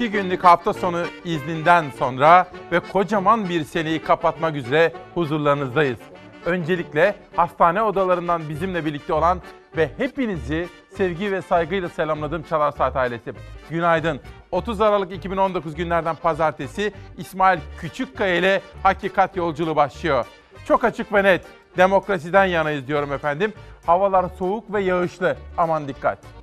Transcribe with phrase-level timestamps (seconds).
[0.00, 5.98] İki günlük hafta sonu izninden sonra ve kocaman bir seneyi kapatmak üzere huzurlarınızdayız.
[6.44, 9.40] Öncelikle hastane odalarından bizimle birlikte olan
[9.76, 13.32] ve hepinizi sevgi ve saygıyla selamladığım Çalar Saat ailesi.
[13.70, 14.20] Günaydın.
[14.50, 20.26] 30 Aralık 2019 günlerden pazartesi İsmail Küçükkaya ile Hakikat Yolculuğu başlıyor.
[20.64, 21.44] Çok açık ve net.
[21.76, 23.52] Demokrasiden yanayız diyorum efendim.
[23.86, 25.36] Havalar soğuk ve yağışlı.
[25.58, 26.39] Aman dikkat.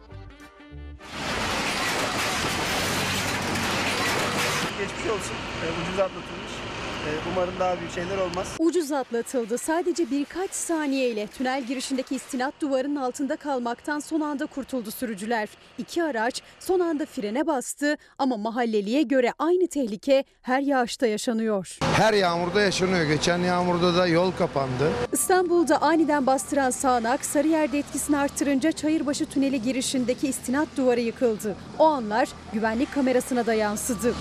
[5.72, 6.52] Ucuz atlatılmış.
[7.08, 8.48] Ee, umarım daha büyük şeyler olmaz.
[8.60, 9.58] Ucuz atlatıldı.
[9.58, 15.50] Sadece birkaç saniyeyle tünel girişindeki istinat duvarının altında kalmaktan son anda kurtuldu sürücüler.
[15.78, 21.78] İki araç son anda frene bastı ama mahalleliye göre aynı tehlike her yağışta yaşanıyor.
[21.96, 23.04] Her yağmurda yaşanıyor.
[23.06, 24.92] Geçen yağmurda da yol kapandı.
[25.12, 31.56] İstanbul'da aniden bastıran sağanak Sarıyer'de etkisini arttırınca Çayırbaşı Tüneli girişindeki istinat duvarı yıkıldı.
[31.80, 34.14] O anlar güvenlik kamerasına da yansıdı.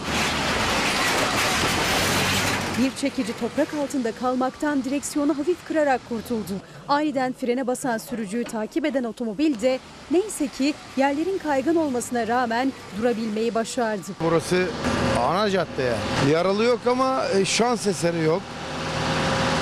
[2.78, 6.52] Bir çekici toprak altında kalmaktan direksiyonu hafif kırarak kurtuldu.
[6.88, 9.78] Aniden frene basan sürücüyü takip eden otomobil de
[10.10, 14.02] neyse ki yerlerin kaygan olmasına rağmen durabilmeyi başardı.
[14.20, 14.66] Burası
[15.20, 15.96] ana cadde ya.
[16.30, 18.42] Yaralı yok ama e, şans eseri yok.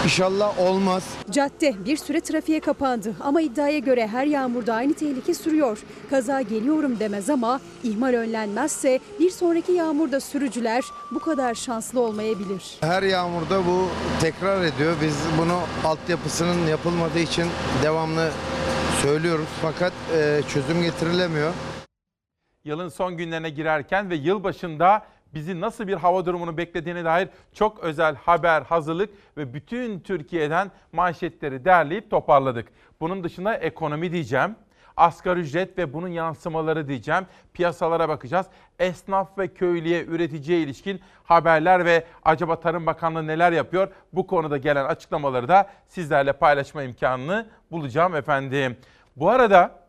[0.04, 1.04] İnşallah olmaz.
[1.30, 5.78] Cadde bir süre trafiğe kapandı ama iddiaya göre her yağmurda aynı tehlike sürüyor.
[6.10, 12.76] Kaza geliyorum demez ama ihmal önlenmezse bir sonraki yağmurda sürücüler bu kadar şanslı olmayabilir.
[12.80, 13.88] Her yağmurda bu
[14.20, 14.94] tekrar ediyor.
[15.02, 17.46] Biz bunu altyapısının yapılmadığı için
[17.82, 18.30] devamlı
[19.02, 19.48] söylüyoruz.
[19.62, 21.52] Fakat e, çözüm getirilemiyor.
[22.64, 25.02] Yılın son günlerine girerken ve yıl başında
[25.34, 31.64] bizi nasıl bir hava durumunu beklediğine dair çok özel haber, hazırlık ve bütün Türkiye'den manşetleri
[31.64, 32.68] derleyip toparladık.
[33.00, 34.56] Bunun dışında ekonomi diyeceğim,
[34.96, 37.26] asgari ücret ve bunun yansımaları diyeceğim.
[37.52, 38.46] Piyasalara bakacağız.
[38.78, 43.88] Esnaf ve köylüye, üreticiye ilişkin haberler ve acaba Tarım Bakanlığı neler yapıyor?
[44.12, 48.76] Bu konuda gelen açıklamaları da sizlerle paylaşma imkanını bulacağım efendim.
[49.16, 49.84] Bu arada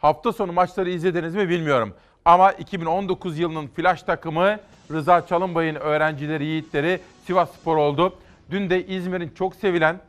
[0.00, 1.94] Hafta sonu maçları izlediniz mi bilmiyorum.
[2.24, 4.58] Ama 2019 yılının flash takımı
[4.92, 8.14] Rıza Çalınbay'ın öğrencileri, yiğitleri Sivas Spor oldu.
[8.50, 10.00] Dün de İzmir'in çok sevilen,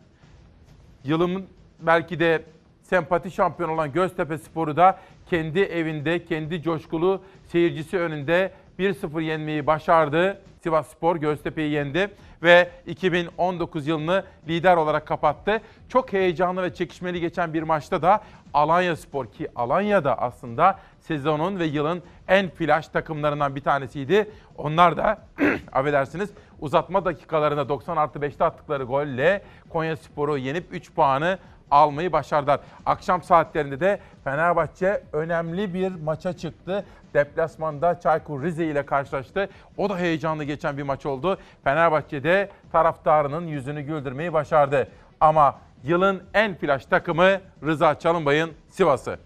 [1.04, 1.46] yılın
[1.80, 2.44] belki de
[2.84, 10.42] sempati şampiyonu olan Göztepe Spor'u da kendi evinde, kendi coşkulu seyircisi önünde 1-0 yenmeyi başardı.
[10.64, 12.10] Sivas Spor Göztepe'yi yendi
[12.44, 15.62] ve 2019 yılını lider olarak kapattı.
[15.90, 18.22] Çok heyecanlı ve çekişmeli geçen bir maçta da
[18.54, 24.32] Alanya Spor ki Alanya'da aslında sezonun ve yılın en flash takımlarından bir tanesiydi.
[24.58, 25.22] Onlar da
[25.72, 31.38] affedersiniz uzatma dakikalarında 90 artı 5'te attıkları golle Konya Spor'u yenip 3 puanı
[31.72, 32.60] almayı başardılar.
[32.86, 36.86] Akşam saatlerinde de Fenerbahçe önemli bir maça çıktı.
[37.14, 39.50] Deplasmanda Çaykur Rize ile karşılaştı.
[39.78, 41.38] O da heyecanlı geçen bir maç oldu.
[41.64, 44.88] Fenerbahçe de taraftarının yüzünü güldürmeyi başardı.
[45.20, 49.18] Ama yılın en flash takımı Rıza Çalınbay'ın Sivas'ı.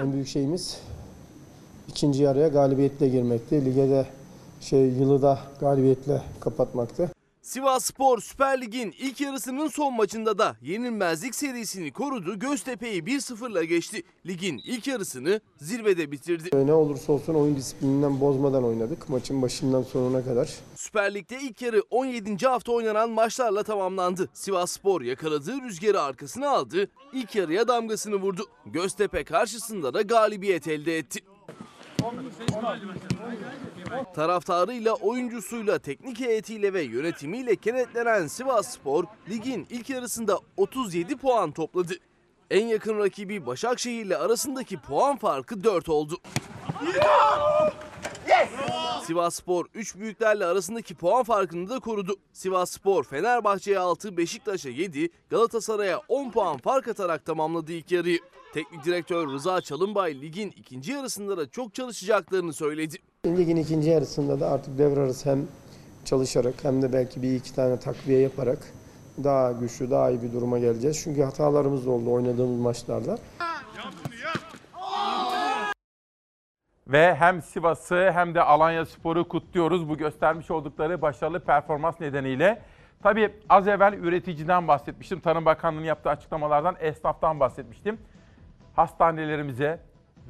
[0.00, 0.82] En büyük şeyimiz
[1.88, 3.64] ikinci yarıya galibiyetle girmekti.
[3.64, 4.06] Lige
[4.60, 7.13] şey yılı da galibiyetle kapatmaktı.
[7.44, 12.38] Sivas Spor Süper Lig'in ilk yarısının son maçında da yenilmezlik serisini korudu.
[12.38, 14.02] Göztepe'yi 1-0'la geçti.
[14.26, 16.66] Ligin ilk yarısını zirvede bitirdi.
[16.66, 19.08] Ne olursa olsun oyun disiplininden bozmadan oynadık.
[19.08, 20.50] Maçın başından sonuna kadar.
[20.76, 22.46] Süper Lig'de ilk yarı 17.
[22.46, 24.28] hafta oynanan maçlarla tamamlandı.
[24.32, 26.88] Sivas Spor yakaladığı rüzgarı arkasına aldı.
[27.12, 28.42] İlk yarıya damgasını vurdu.
[28.66, 31.20] Göztepe karşısında da galibiyet elde etti.
[34.14, 41.94] Taraftarıyla, oyuncusuyla, teknik heyetiyle ve yönetimiyle kenetlenen Sivas Spor ligin ilk yarısında 37 puan topladı.
[42.50, 46.18] En yakın rakibi Başakşehir'le arasındaki puan farkı 4 oldu.
[49.06, 52.16] Sivas Spor 3 büyüklerle arasındaki puan farkını da korudu.
[52.32, 58.18] Sivas Spor Fenerbahçe'ye 6, Beşiktaş'a 7, Galatasaray'a 10 puan fark atarak tamamladı ilk yarıyı.
[58.54, 62.96] Teknik direktör Rıza Çalınbay ligin ikinci yarısında da çok çalışacaklarını söyledi.
[63.26, 65.46] Ligin ikinci yarısında da artık devre arası hem
[66.04, 68.58] çalışarak hem de belki bir iki tane takviye yaparak
[69.24, 71.00] daha güçlü, daha iyi bir duruma geleceğiz.
[71.04, 73.18] Çünkü hatalarımız da oldu oynadığımız maçlarda.
[76.88, 82.62] Ve hem Sivas'ı hem de Alanya Spor'u kutluyoruz bu göstermiş oldukları başarılı performans nedeniyle.
[83.02, 85.20] Tabii az evvel üreticiden bahsetmiştim.
[85.20, 87.98] Tarım Bakanlığı'nın yaptığı açıklamalardan esnaftan bahsetmiştim.
[88.76, 89.80] Hastanelerimize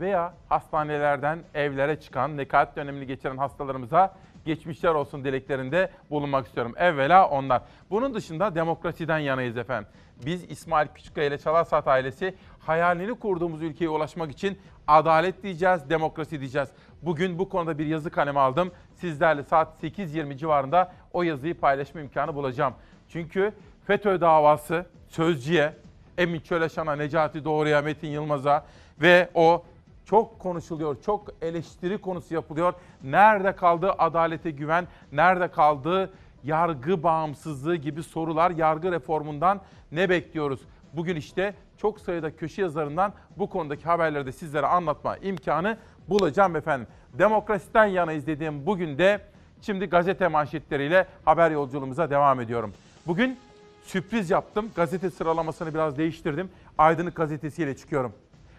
[0.00, 4.14] veya hastanelerden evlere çıkan, nekaat dönemini geçiren hastalarımıza
[4.44, 6.74] geçmişler olsun dileklerinde bulunmak istiyorum.
[6.76, 7.62] Evvela onlar.
[7.90, 9.88] Bunun dışında demokrasiden yanayız efendim.
[10.26, 16.40] Biz İsmail Küçükkaya ile Çalar Saat ailesi hayalini kurduğumuz ülkeye ulaşmak için adalet diyeceğiz, demokrasi
[16.40, 16.68] diyeceğiz.
[17.02, 18.72] Bugün bu konuda bir yazı kalemi aldım.
[18.94, 22.74] Sizlerle saat 8.20 civarında o yazıyı paylaşma imkanı bulacağım.
[23.08, 23.52] Çünkü
[23.86, 25.72] FETÖ davası Sözcü'ye,
[26.18, 28.64] Emin Çöleşan'a, Necati Doğru'ya, Metin Yılmaz'a
[29.00, 29.64] ve o
[30.04, 32.74] çok konuşuluyor, çok eleştiri konusu yapılıyor.
[33.02, 36.10] Nerede kaldı adalete güven, nerede kaldı
[36.44, 39.60] yargı bağımsızlığı gibi sorular, yargı reformundan
[39.92, 40.60] ne bekliyoruz?
[40.92, 45.76] Bugün işte çok sayıda köşe yazarından bu konudaki haberleri de sizlere anlatma imkanı
[46.08, 46.86] bulacağım efendim.
[47.12, 49.20] Demokrasiden yana izlediğim bugün de
[49.60, 52.72] şimdi gazete manşetleriyle haber yolculuğumuza devam ediyorum.
[53.06, 53.38] Bugün
[53.82, 54.70] sürpriz yaptım.
[54.76, 56.50] Gazete sıralamasını biraz değiştirdim.
[56.78, 58.12] Aydınlık gazetesiyle çıkıyorum.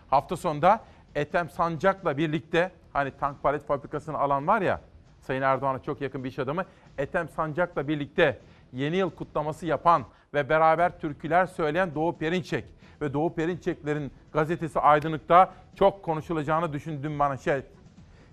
[0.10, 0.80] Hafta sonunda
[1.16, 4.82] Ethem Sancak'la birlikte hani tank palet fabrikasını alan var ya
[5.20, 6.66] Sayın Erdoğan'a çok yakın bir iş adamı
[6.98, 8.40] Ethem Sancak'la birlikte
[8.74, 12.66] yeni yıl kutlaması yapan ve beraber türküler söyleyen Doğu Perinçek
[13.02, 17.66] ve Doğu Perinçeklerin gazetesi Aydınlık'ta çok konuşulacağını düşündüğüm manşet.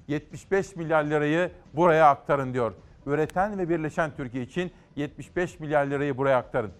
[0.09, 2.75] 75 milyar lirayı buraya aktarın diyor.
[3.07, 6.73] Üreten ve birleşen Türkiye için 75 milyar lirayı buraya aktarın.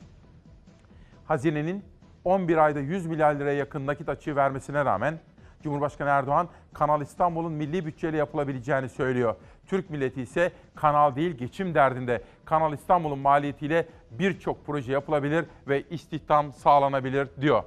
[1.25, 1.85] Hazinenin
[2.25, 5.19] 11 ayda 100 milyar liraya yakın nakit açığı vermesine rağmen
[5.63, 9.35] Cumhurbaşkanı Erdoğan Kanal İstanbul'un milli bütçeyle yapılabileceğini söylüyor.
[9.67, 12.23] Türk milleti ise kanal değil geçim derdinde.
[12.45, 17.63] Kanal İstanbul'un maliyetiyle birçok proje yapılabilir ve istihdam sağlanabilir diyor.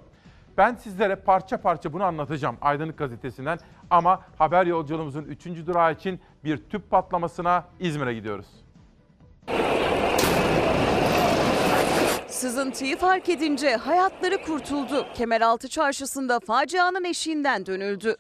[0.57, 3.59] Ben sizlere parça parça bunu anlatacağım Aydınlık Gazetesi'nden
[3.89, 5.45] ama haber yolculuğumuzun 3.
[5.45, 8.64] durağı için bir tüp patlamasına İzmir'e gidiyoruz.
[12.45, 15.07] Sızıntıyı fark edince hayatları kurtuldu.
[15.13, 18.15] Kemeraltı çarşısında facianın eşiğinden dönüldü.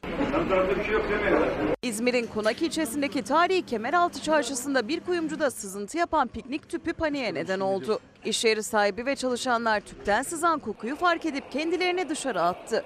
[1.81, 7.99] İzmir'in Konak ilçesindeki tarihi Kemeraltı çarşısında bir kuyumcuda sızıntı yapan piknik tüpü paniğe neden oldu.
[8.25, 12.85] İş yeri sahibi ve çalışanlar tüpten sızan kokuyu fark edip kendilerini dışarı attı.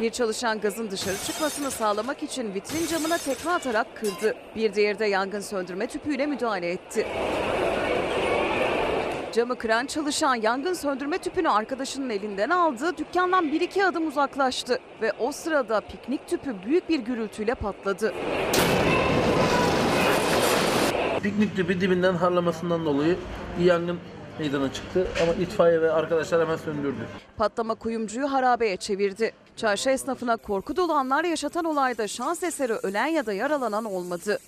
[0.00, 4.34] Bir çalışan gazın dışarı çıkmasını sağlamak için vitrin camına tekme atarak kırdı.
[4.56, 7.06] Bir diğeri de yangın söndürme tüpüyle müdahale etti.
[9.32, 15.12] Camı kıran çalışan yangın söndürme tüpünü arkadaşının elinden aldı, dükkandan bir iki adım uzaklaştı ve
[15.18, 18.14] o sırada piknik tüpü büyük bir gürültüyle patladı.
[21.22, 23.16] Piknik tüpü dibinden harlamasından dolayı
[23.58, 23.98] bir yangın
[24.38, 27.06] meydana çıktı ama itfaiye ve arkadaşlar hemen söndürdü.
[27.36, 29.32] Patlama kuyumcuyu harabeye çevirdi.
[29.56, 34.38] Çarşı esnafına korku dolu anlar yaşatan olayda şans eseri ölen ya da yaralanan olmadı.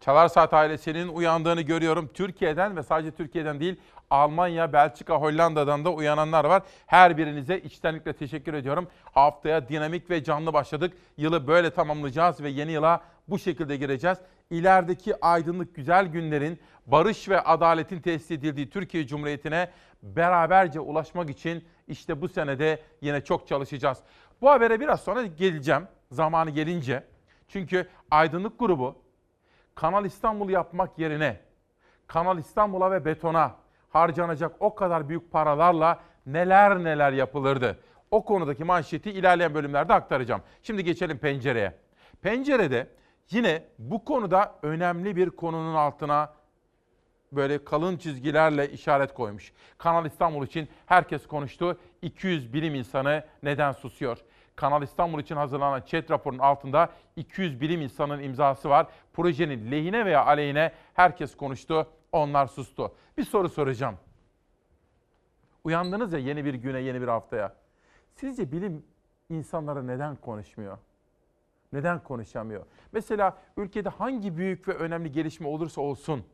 [0.00, 2.10] Çalar Saat ailesinin uyandığını görüyorum.
[2.14, 3.76] Türkiye'den ve sadece Türkiye'den değil
[4.10, 6.62] Almanya, Belçika, Hollanda'dan da uyananlar var.
[6.86, 8.88] Her birinize içtenlikle teşekkür ediyorum.
[9.04, 10.96] Haftaya dinamik ve canlı başladık.
[11.16, 14.18] Yılı böyle tamamlayacağız ve yeni yıla bu şekilde gireceğiz.
[14.50, 19.70] İlerideki aydınlık güzel günlerin barış ve adaletin tesis edildiği Türkiye Cumhuriyeti'ne
[20.02, 23.98] beraberce ulaşmak için işte bu senede yine çok çalışacağız.
[24.40, 27.04] Bu habere biraz sonra geleceğim zamanı gelince.
[27.48, 28.96] Çünkü aydınlık grubu
[29.74, 31.40] Kanal İstanbul yapmak yerine
[32.06, 33.54] Kanal İstanbul'a ve betona
[33.90, 37.78] harcanacak o kadar büyük paralarla neler neler yapılırdı.
[38.10, 40.42] O konudaki manşeti ilerleyen bölümlerde aktaracağım.
[40.62, 41.74] Şimdi geçelim pencereye.
[42.22, 42.86] Pencerede
[43.30, 46.32] yine bu konuda önemli bir konunun altına
[47.32, 49.52] böyle kalın çizgilerle işaret koymuş.
[49.78, 51.78] Kanal İstanbul için herkes konuştu.
[52.02, 54.18] 200 bilim insanı neden susuyor?
[54.56, 58.86] Kanal İstanbul için hazırlanan ÇED raporunun altında 200 bilim insanının imzası var.
[59.12, 62.94] Projenin lehine veya aleyhine herkes konuştu, onlar sustu.
[63.18, 63.96] Bir soru soracağım.
[65.64, 67.54] Uyandınız ya yeni bir güne, yeni bir haftaya.
[68.14, 68.84] Sizce bilim
[69.28, 70.78] insanları neden konuşmuyor?
[71.72, 72.66] Neden konuşamıyor?
[72.92, 76.24] Mesela ülkede hangi büyük ve önemli gelişme olursa olsun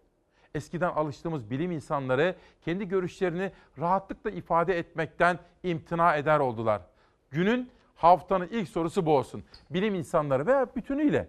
[0.56, 6.82] eskiden alıştığımız bilim insanları kendi görüşlerini rahatlıkla ifade etmekten imtina eder oldular.
[7.30, 9.45] Günün haftanın ilk sorusu bu olsun.
[9.71, 11.29] Bilim insanları veya bütünüyle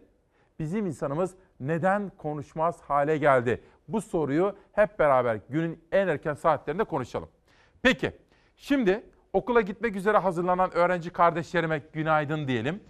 [0.60, 3.64] bizim insanımız neden konuşmaz hale geldi?
[3.88, 7.30] Bu soruyu hep beraber günün en erken saatlerinde konuşalım.
[7.82, 8.12] Peki,
[8.56, 12.84] şimdi okula gitmek üzere hazırlanan öğrenci kardeşlerime günaydın diyelim.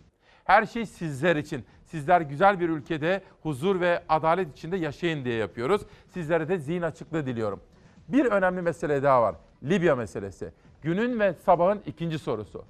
[0.44, 1.66] Her şey sizler için.
[1.86, 5.82] Sizler güzel bir ülkede huzur ve adalet içinde yaşayın diye yapıyoruz.
[6.08, 7.62] Sizlere de zihin açıklığı diliyorum.
[8.08, 9.36] Bir önemli mesele daha var.
[9.64, 10.54] Libya meselesi.
[10.82, 12.66] Günün ve sabahın ikinci sorusu.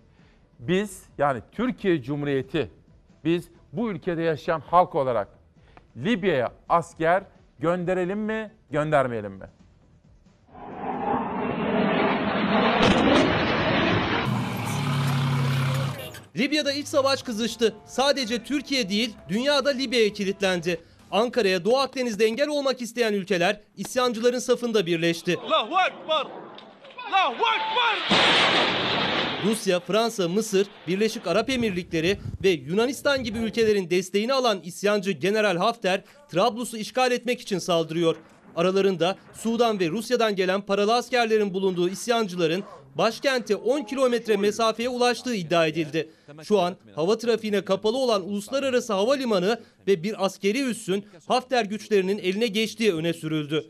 [0.60, 2.72] Biz yani Türkiye Cumhuriyeti
[3.24, 5.28] biz bu ülkede yaşayan halk olarak
[5.98, 7.24] Libya'ya asker
[7.60, 9.46] gönderelim mi, göndermeyelim mi?
[16.38, 17.76] Libya'da iç savaş kızıştı.
[17.86, 20.82] Sadece Türkiye değil, dünyada Libya'ya kilitlendi.
[21.12, 25.38] Ankara'ya Doğu Akdeniz'de engel olmak isteyen ülkeler isyancıların safında birleşti.
[25.38, 26.28] Allahu Ekber!
[27.08, 28.18] Allahu Ekber!
[29.46, 36.04] Rusya, Fransa, Mısır, Birleşik Arap Emirlikleri ve Yunanistan gibi ülkelerin desteğini alan isyancı General Hafter,
[36.32, 38.16] Trablus'u işgal etmek için saldırıyor.
[38.56, 42.64] Aralarında Sudan ve Rusya'dan gelen paralı askerlerin bulunduğu isyancıların
[42.96, 46.10] başkente 10 kilometre mesafeye ulaştığı iddia edildi.
[46.44, 52.48] Şu an hava trafiğine kapalı olan uluslararası havalimanı ve bir askeri üssün Hafter güçlerinin eline
[52.48, 53.66] geçtiği öne sürüldü.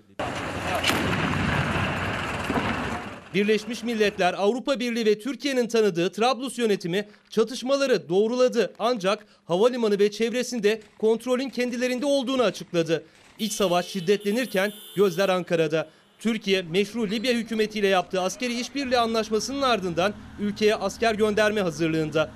[3.38, 10.82] Birleşmiş Milletler, Avrupa Birliği ve Türkiye'nin tanıdığı Trablus yönetimi çatışmaları doğruladı ancak havalimanı ve çevresinde
[10.98, 13.04] kontrolün kendilerinde olduğunu açıkladı.
[13.40, 15.90] İç savaş şiddetlenirken gözler Ankara'da.
[16.20, 22.32] Türkiye meşru Libya hükümetiyle yaptığı askeri işbirliği anlaşmasının ardından ülkeye asker gönderme hazırlığında.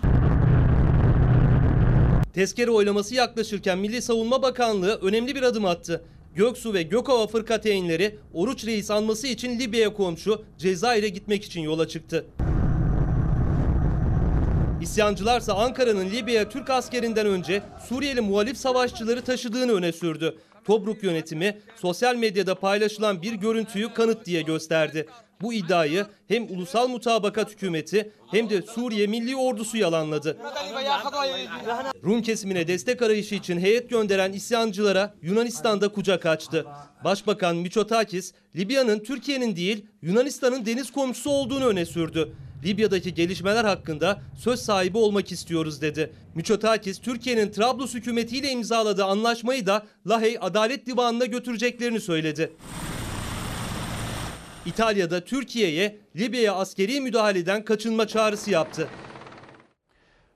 [2.33, 6.05] Tezkere oylaması yaklaşırken Milli Savunma Bakanlığı önemli bir adım attı.
[6.35, 12.25] Göksu ve Gökova fırkateynleri Oruç Reis anması için Libya'ya komşu Cezayir'e gitmek için yola çıktı.
[14.81, 20.37] İsyancılarsa Ankara'nın Libya'ya Türk askerinden önce Suriyeli muhalif savaşçıları taşıdığını öne sürdü.
[20.65, 25.07] Tobruk yönetimi sosyal medyada paylaşılan bir görüntüyü kanıt diye gösterdi.
[25.41, 30.37] Bu iddiayı hem Ulusal Mutabakat Hükümeti hem de Suriye Milli Ordusu yalanladı.
[32.03, 36.65] Rum kesimine destek arayışı için heyet gönderen isyancılara Yunanistan'da kucak açtı.
[37.03, 42.33] Başbakan Mitsotakis, Libya'nın Türkiye'nin değil Yunanistan'ın deniz komşusu olduğunu öne sürdü.
[42.65, 46.11] Libya'daki gelişmeler hakkında söz sahibi olmak istiyoruz dedi.
[46.35, 52.51] Mitsotakis, Türkiye'nin Trablus hükümetiyle imzaladığı anlaşmayı da Lahey Adalet Divanı'na götüreceklerini söyledi.
[54.65, 58.87] İtalya'da Türkiye'ye Libya'ya askeri müdahaleden kaçınma çağrısı yaptı.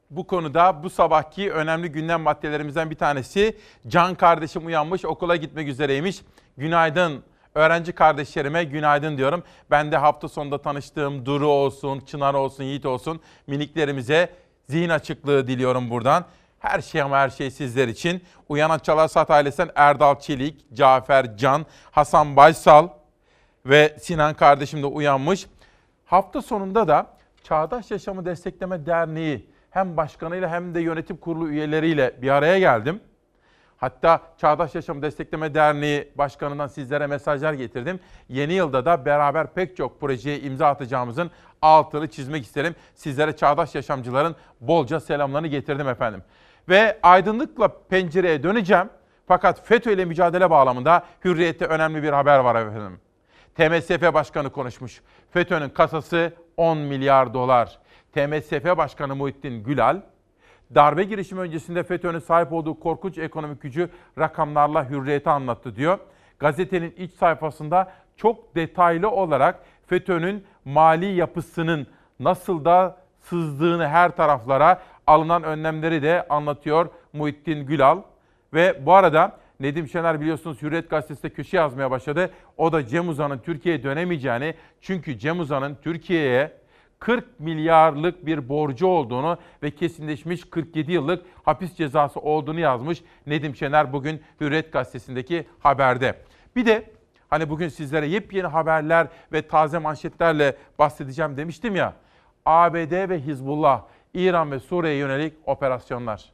[0.10, 6.22] Bu konuda bu sabahki önemli gündem maddelerimizden bir tanesi Can kardeşim uyanmış okula gitmek üzereymiş.
[6.58, 7.24] Günaydın
[7.56, 9.44] öğrenci kardeşlerime günaydın diyorum.
[9.72, 14.30] Ben de hafta sonunda tanıştığım Duru olsun, Çınar olsun, Yiğit olsun miniklerimize
[14.70, 16.26] zihin açıklığı diliyorum buradan.
[16.60, 18.24] Her şey ama her şey sizler için.
[18.50, 22.90] Uyanan Çalar Saat ailesinden Erdal Çelik, Cafer Can, Hasan Baysal
[23.66, 25.48] ve Sinan kardeşim de uyanmış.
[26.06, 27.08] Hafta sonunda da
[27.44, 33.00] Çağdaş Yaşamı Destekleme Derneği hem başkanıyla hem de yönetim kurulu üyeleriyle bir araya geldim.
[33.78, 38.00] Hatta Çağdaş Yaşamı Destekleme Derneği Başkanı'ndan sizlere mesajlar getirdim.
[38.30, 41.32] Yeni yılda da beraber pek çok projeye imza atacağımızın
[41.62, 42.76] altını çizmek isterim.
[42.96, 46.24] Sizlere Çağdaş Yaşamcıların bolca selamlarını getirdim efendim.
[46.70, 48.90] Ve aydınlıkla pencereye döneceğim.
[49.28, 53.00] Fakat FETÖ ile mücadele bağlamında hürriyette önemli bir haber var efendim.
[53.56, 55.02] TMSF Başkanı konuşmuş.
[55.32, 57.80] FETÖ'nün kasası 10 milyar dolar.
[58.14, 60.02] TMSF Başkanı Muhittin Gülal,
[60.76, 66.00] darbe girişimi öncesinde FETÖ'nün sahip olduğu korkunç ekonomik gücü rakamlarla hürriyete anlattı diyor.
[66.40, 71.88] Gazetenin iç sayfasında çok detaylı olarak FETÖ'nün mali yapısının
[72.20, 78.02] nasıl da sızdığını her taraflara alınan önlemleri de anlatıyor Muhittin Gülal.
[78.54, 82.30] Ve bu arada Nedim Şener biliyorsunuz Hürriyet Gazetesi'nde köşe yazmaya başladı.
[82.58, 86.52] O da Cem Uzan'ın Türkiye'ye dönemeyeceğini çünkü Cem Uzan'ın Türkiye'ye
[87.00, 93.94] 40 milyarlık bir borcu olduğunu ve kesinleşmiş 47 yıllık hapis cezası olduğunu yazmış Nedim Şener
[93.94, 96.16] bugün Hürriyet Gazetesi'ndeki haberde.
[96.56, 96.92] Bir de
[97.30, 101.94] hani bugün sizlere yepyeni haberler ve taze manşetlerle bahsedeceğim demiştim ya.
[102.46, 103.82] ABD ve Hizbullah,
[104.14, 106.32] İran ve Suriye'ye yönelik operasyonlar.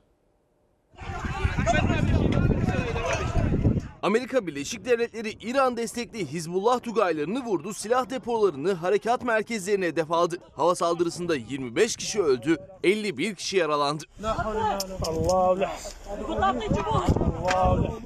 [4.03, 10.38] Amerika Birleşik Devletleri İran destekli Hizbullah tugaylarını vurdu, silah depolarını, harekat merkezlerine hedef aldı.
[10.55, 14.03] Hava saldırısında 25 kişi öldü, 51 kişi yaralandı.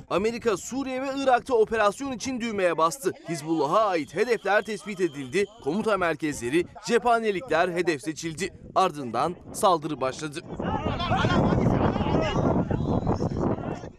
[0.10, 3.12] Amerika Suriye ve Irak'ta operasyon için düğmeye bastı.
[3.30, 8.54] Hizbullah'a ait hedefler tespit edildi, komuta merkezleri, cephanelikler hedef seçildi.
[8.76, 10.40] Ardından saldırı başladı.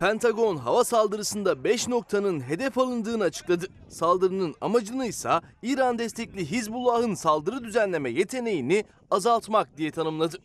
[0.01, 3.67] Pentagon hava saldırısında 5 noktanın hedef alındığını açıkladı.
[3.89, 5.31] Saldırının amacını ise
[5.63, 10.39] İran destekli Hizbullah'ın saldırı düzenleme yeteneğini azaltmak diye tanımladı.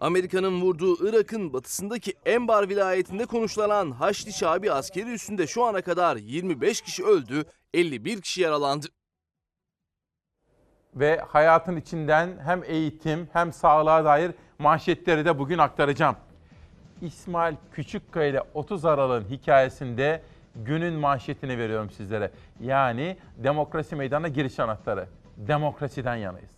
[0.00, 6.80] Amerika'nın vurduğu Irak'ın batısındaki Enbar vilayetinde konuşlanan Haçlı Şabi askeri üssünde şu ana kadar 25
[6.80, 7.44] kişi öldü,
[7.74, 8.86] 51 kişi yaralandı.
[10.94, 16.16] Ve hayatın içinden hem eğitim hem sağlığa dair manşetleri de bugün aktaracağım.
[17.02, 20.22] İsmail Küçükkaya ile 30 Aralık'ın hikayesinde
[20.56, 22.30] günün manşetini veriyorum sizlere.
[22.60, 25.06] Yani demokrasi meydanına giriş anahtarı.
[25.36, 26.50] Demokrasiden yanayız.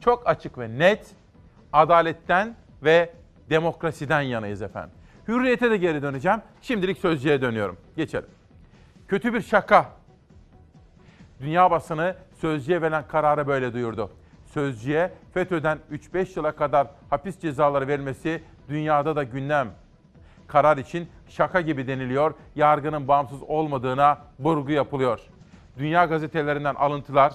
[0.00, 1.06] Çok açık ve net
[1.72, 3.12] adaletten ve
[3.50, 4.90] demokrasiden yanayız efendim.
[5.28, 6.40] Hürriyete de geri döneceğim.
[6.62, 7.76] Şimdilik sözcüye dönüyorum.
[7.96, 8.28] Geçelim.
[9.08, 9.86] Kötü bir şaka.
[11.40, 14.10] Dünya basını Sözcüye verilen kararı böyle duyurdu.
[14.46, 19.70] Sözcüye FETÖ'den 3-5 yıla kadar hapis cezaları verilmesi dünyada da gündem.
[20.46, 25.20] Karar için şaka gibi deniliyor, yargının bağımsız olmadığına vurgu yapılıyor.
[25.78, 27.32] Dünya gazetelerinden alıntılar,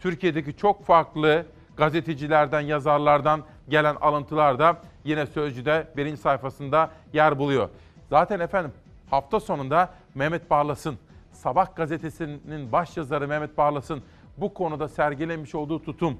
[0.00, 7.68] Türkiye'deki çok farklı gazetecilerden, yazarlardan gelen alıntılar da yine Sözcü'de birinci sayfasında yer buluyor.
[8.10, 8.72] Zaten efendim
[9.10, 10.98] hafta sonunda Mehmet Barlas'ın,
[11.32, 14.02] Sabah gazetesinin başyazarı Mehmet Barlas'ın
[14.36, 16.18] bu konuda sergilemiş olduğu tutum,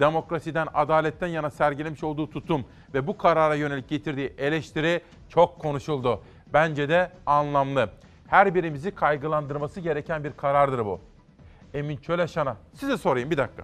[0.00, 6.20] demokrasiden, adaletten yana sergilemiş olduğu tutum ve bu karara yönelik getirdiği eleştiri çok konuşuldu.
[6.52, 7.90] Bence de anlamlı.
[8.26, 11.00] Her birimizi kaygılandırması gereken bir karardır bu.
[11.74, 13.62] Emin Çöleşan'a size sorayım bir dakika.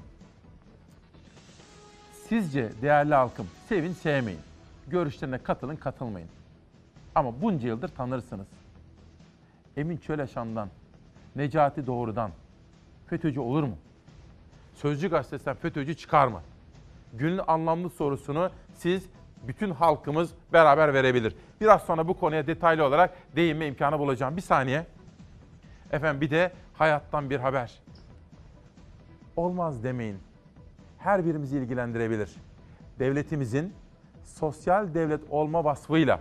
[2.29, 4.41] Sizce değerli halkım sevin sevmeyin.
[4.87, 6.29] Görüşlerine katılın katılmayın.
[7.15, 8.47] Ama bunca yıldır tanırsınız.
[9.77, 10.69] Emin Çöleşan'dan,
[11.37, 12.31] Necati Doğru'dan
[13.07, 13.77] FETÖ'cü olur mu?
[14.75, 16.41] Sözcü gazetesinden FETÖ'cü çıkar mı?
[17.13, 19.07] Günün anlamlı sorusunu siz
[19.47, 21.37] bütün halkımız beraber verebilir.
[21.61, 24.37] Biraz sonra bu konuya detaylı olarak değinme imkanı bulacağım.
[24.37, 24.87] Bir saniye.
[25.93, 27.83] Efendim bir de hayattan bir haber.
[29.37, 30.19] Olmaz demeyin.
[30.99, 32.31] Her birimizi ilgilendirebilir.
[32.99, 33.75] Devletimizin
[34.25, 36.21] sosyal devlet olma vasfıyla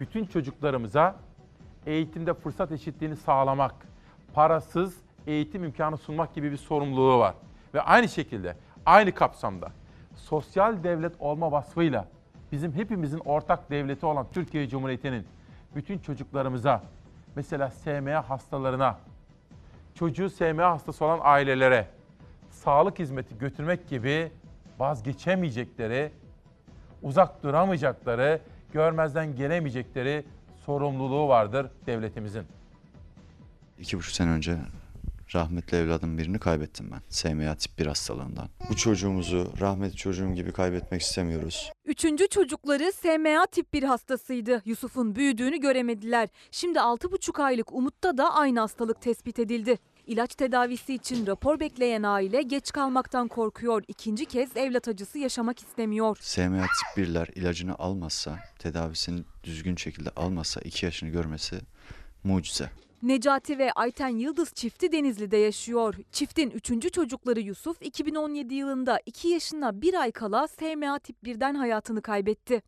[0.00, 1.16] bütün çocuklarımıza
[1.86, 3.74] eğitimde fırsat eşitliğini sağlamak,
[4.34, 4.96] parasız
[5.26, 7.34] eğitim imkanı sunmak gibi bir sorumluluğu var.
[7.74, 9.72] Ve aynı şekilde, aynı kapsamda
[10.16, 12.08] sosyal devlet olma vasfıyla
[12.52, 15.26] bizim hepimizin ortak devleti olan Türkiye Cumhuriyeti'nin
[15.74, 16.82] bütün çocuklarımıza,
[17.36, 18.98] mesela SMA hastalarına,
[19.94, 21.86] çocuğu SMA hastası olan ailelere
[22.50, 24.32] sağlık hizmeti götürmek gibi
[24.78, 26.12] vazgeçemeyecekleri,
[27.02, 28.40] uzak duramayacakları,
[28.72, 30.24] görmezden gelemeyecekleri
[30.66, 32.44] sorumluluğu vardır devletimizin.
[33.78, 34.58] İki buçuk sene önce
[35.34, 37.00] rahmetli evladım birini kaybettim ben.
[37.08, 38.48] SMA tip 1 hastalığından.
[38.70, 41.72] Bu çocuğumuzu rahmetli çocuğum gibi kaybetmek istemiyoruz.
[41.84, 44.62] Üçüncü çocukları SMA tip 1 hastasıydı.
[44.64, 46.28] Yusuf'un büyüdüğünü göremediler.
[46.50, 49.78] Şimdi 6,5 aylık Umut'ta da aynı hastalık tespit edildi.
[50.06, 53.82] İlaç tedavisi için rapor bekleyen aile geç kalmaktan korkuyor.
[53.88, 56.16] İkinci kez evlat acısı yaşamak istemiyor.
[56.20, 61.60] SMA tip 1'ler ilacını almazsa, tedavisini düzgün şekilde almazsa 2 yaşını görmesi
[62.24, 62.70] mucize.
[63.02, 65.94] Necati ve Ayten Yıldız çifti Denizli'de yaşıyor.
[66.12, 72.02] Çiftin üçüncü çocukları Yusuf 2017 yılında 2 yaşına 1 ay kala SMA tip 1'den hayatını
[72.02, 72.62] kaybetti.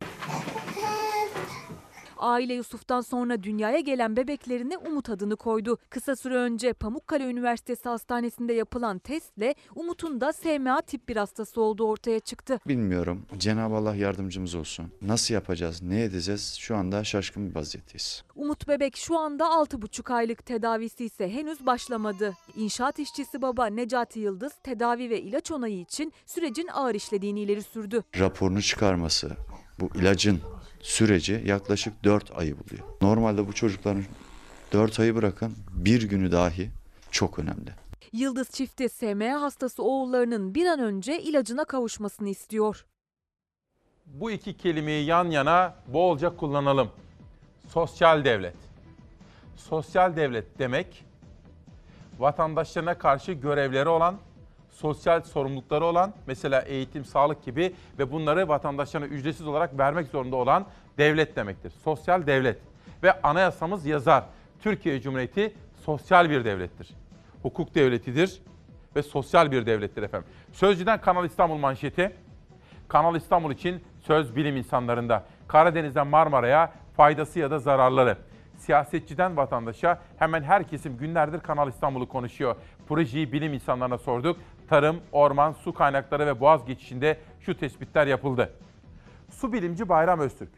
[2.23, 5.77] Aile Yusuf'tan sonra dünyaya gelen bebeklerine Umut adını koydu.
[5.89, 11.87] Kısa süre önce Pamukkale Üniversitesi Hastanesi'nde yapılan testle Umut'un da SMA tip 1 hastası olduğu
[11.87, 12.59] ortaya çıktı.
[12.67, 13.25] Bilmiyorum.
[13.37, 14.91] Cenab-ı Allah yardımcımız olsun.
[15.01, 18.23] Nasıl yapacağız, ne edeceğiz şu anda şaşkın bir vaziyetteyiz.
[18.35, 22.33] Umut bebek şu anda 6,5 aylık tedavisi ise henüz başlamadı.
[22.55, 28.03] İnşaat işçisi baba Necati Yıldız tedavi ve ilaç onayı için sürecin ağır işlediğini ileri sürdü.
[28.19, 29.31] Raporunu çıkarması,
[29.79, 30.39] bu ilacın
[30.83, 32.87] süreci yaklaşık 4 ayı buluyor.
[33.01, 34.03] Normalde bu çocukların
[34.73, 36.69] 4 ayı bırakın bir günü dahi
[37.11, 37.69] çok önemli.
[38.13, 42.85] Yıldız çifti SMA hastası oğullarının bir an önce ilacına kavuşmasını istiyor.
[44.05, 46.89] Bu iki kelimeyi yan yana bolca kullanalım.
[47.69, 48.55] Sosyal devlet.
[49.57, 51.05] Sosyal devlet demek
[52.19, 54.17] vatandaşlarına karşı görevleri olan,
[54.83, 60.65] sosyal sorumlulukları olan, mesela eğitim, sağlık gibi ve bunları vatandaşlarına ücretsiz olarak vermek zorunda olan
[60.97, 61.73] devlet demektir.
[61.83, 62.57] Sosyal devlet
[63.03, 64.23] ve anayasamız yazar.
[64.61, 65.53] Türkiye Cumhuriyeti
[65.85, 66.89] sosyal bir devlettir.
[67.41, 68.41] Hukuk devletidir
[68.95, 70.29] ve sosyal bir devlettir efendim.
[70.51, 72.15] Sözcüden Kanal İstanbul manşeti.
[72.87, 75.23] Kanal İstanbul için söz bilim insanlarında.
[75.47, 78.17] Karadeniz'den Marmara'ya faydası ya da zararları.
[78.57, 82.55] Siyasetçiden vatandaşa hemen her kesim günlerdir Kanal İstanbul'u konuşuyor.
[82.87, 84.37] Projeyi bilim insanlarına sorduk.
[84.69, 88.53] Tarım, orman, su kaynakları ve boğaz geçişinde şu tespitler yapıldı.
[89.31, 90.51] Su bilimci Bayram Öztürk,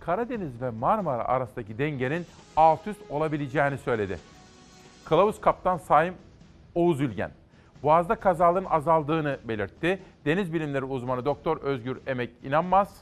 [0.00, 2.26] Karadeniz ve Marmara arasındaki dengenin
[2.56, 4.18] alt üst olabileceğini söyledi.
[5.04, 6.14] Kılavuz Kaptan Saim
[6.74, 7.30] Oğuz Ülgen,
[7.82, 10.02] Boğaz'da kazaların azaldığını belirtti.
[10.24, 13.00] Deniz bilimleri uzmanı Doktor Özgür Emek inanmaz.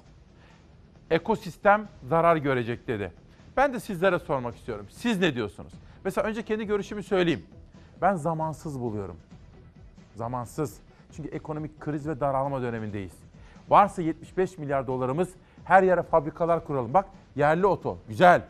[1.10, 3.12] Ekosistem zarar görecek dedi.
[3.56, 4.86] Ben de sizlere sormak istiyorum.
[4.90, 5.72] Siz ne diyorsunuz?
[6.04, 7.46] Mesela önce kendi görüşümü söyleyeyim.
[8.02, 9.16] Ben zamansız buluyorum.
[10.14, 10.78] Zamansız.
[11.16, 13.12] Çünkü ekonomik kriz ve daralma dönemindeyiz.
[13.68, 16.94] Varsa 75 milyar dolarımız her yere fabrikalar kuralım.
[16.94, 18.42] Bak yerli oto güzel.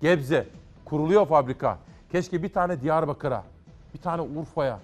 [0.00, 0.46] Gebze
[0.84, 1.78] kuruluyor fabrika.
[2.12, 3.44] Keşke bir tane Diyarbakır'a,
[3.94, 4.78] bir tane Urfa'ya,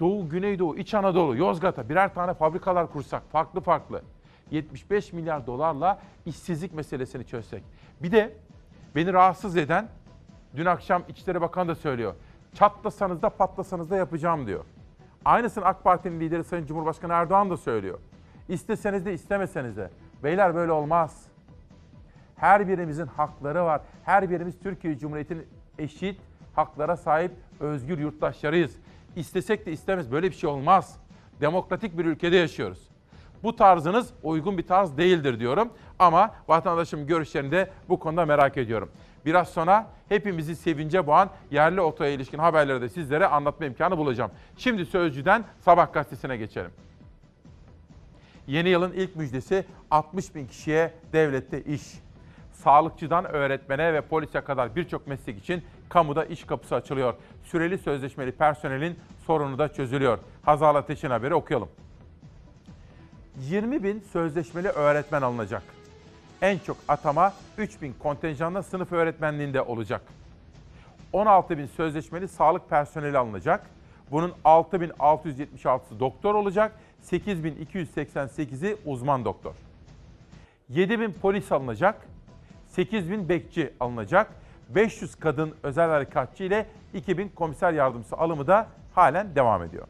[0.00, 4.02] Doğu, Güneydoğu, İç Anadolu, Yozgat'a birer tane fabrikalar kursak farklı farklı.
[4.50, 7.62] 75 milyar dolarla işsizlik meselesini çözsek.
[8.02, 8.36] Bir de
[8.94, 9.88] beni rahatsız eden
[10.56, 12.14] dün akşam İçişleri Bakanı da söylüyor.
[12.54, 14.64] Çatlasanız da patlasanız da yapacağım diyor.
[15.24, 17.98] Aynısını AK Parti'nin lideri Sayın Cumhurbaşkanı Erdoğan da söylüyor.
[18.48, 19.90] İsteseniz de istemeseniz de.
[20.24, 21.22] Beyler böyle olmaz.
[22.36, 23.80] Her birimizin hakları var.
[24.04, 25.46] Her birimiz Türkiye Cumhuriyeti'nin
[25.78, 26.20] eşit
[26.54, 28.76] haklara sahip özgür yurttaşlarıyız.
[29.16, 30.96] İstesek de istemez böyle bir şey olmaz.
[31.40, 32.88] Demokratik bir ülkede yaşıyoruz.
[33.42, 35.68] Bu tarzınız uygun bir tarz değildir diyorum.
[35.98, 38.90] Ama vatandaşım görüşlerini de bu konuda merak ediyorum.
[39.26, 44.30] Biraz sonra hepimizi sevince boğan yerli otoya ilişkin haberleri de sizlere anlatma imkanı bulacağım.
[44.56, 46.70] Şimdi Sözcü'den Sabah gazetesine geçelim.
[48.46, 51.82] Yeni yılın ilk müjdesi 60 bin kişiye devlette iş.
[52.52, 57.14] Sağlıkçıdan öğretmene ve polise kadar birçok meslek için kamuda iş kapısı açılıyor.
[57.44, 60.18] Süreli sözleşmeli personelin sorunu da çözülüyor.
[60.42, 61.68] Hazal Ateş'in haberi okuyalım.
[63.40, 65.77] 20 bin sözleşmeli öğretmen alınacak.
[66.42, 70.02] En çok atama 3 bin kontenjanla sınıf öğretmenliğinde olacak.
[71.12, 73.66] 16 bin sözleşmeli sağlık personeli alınacak.
[74.10, 76.72] Bunun 6676'sı doktor olacak,
[77.04, 79.54] 8288'i uzman doktor.
[80.68, 82.06] 7000 polis alınacak,
[82.66, 84.30] 8000 bekçi alınacak,
[84.68, 89.86] 500 kadın özel harekatçı ile 2000 komiser yardımcısı alımı da halen devam ediyor.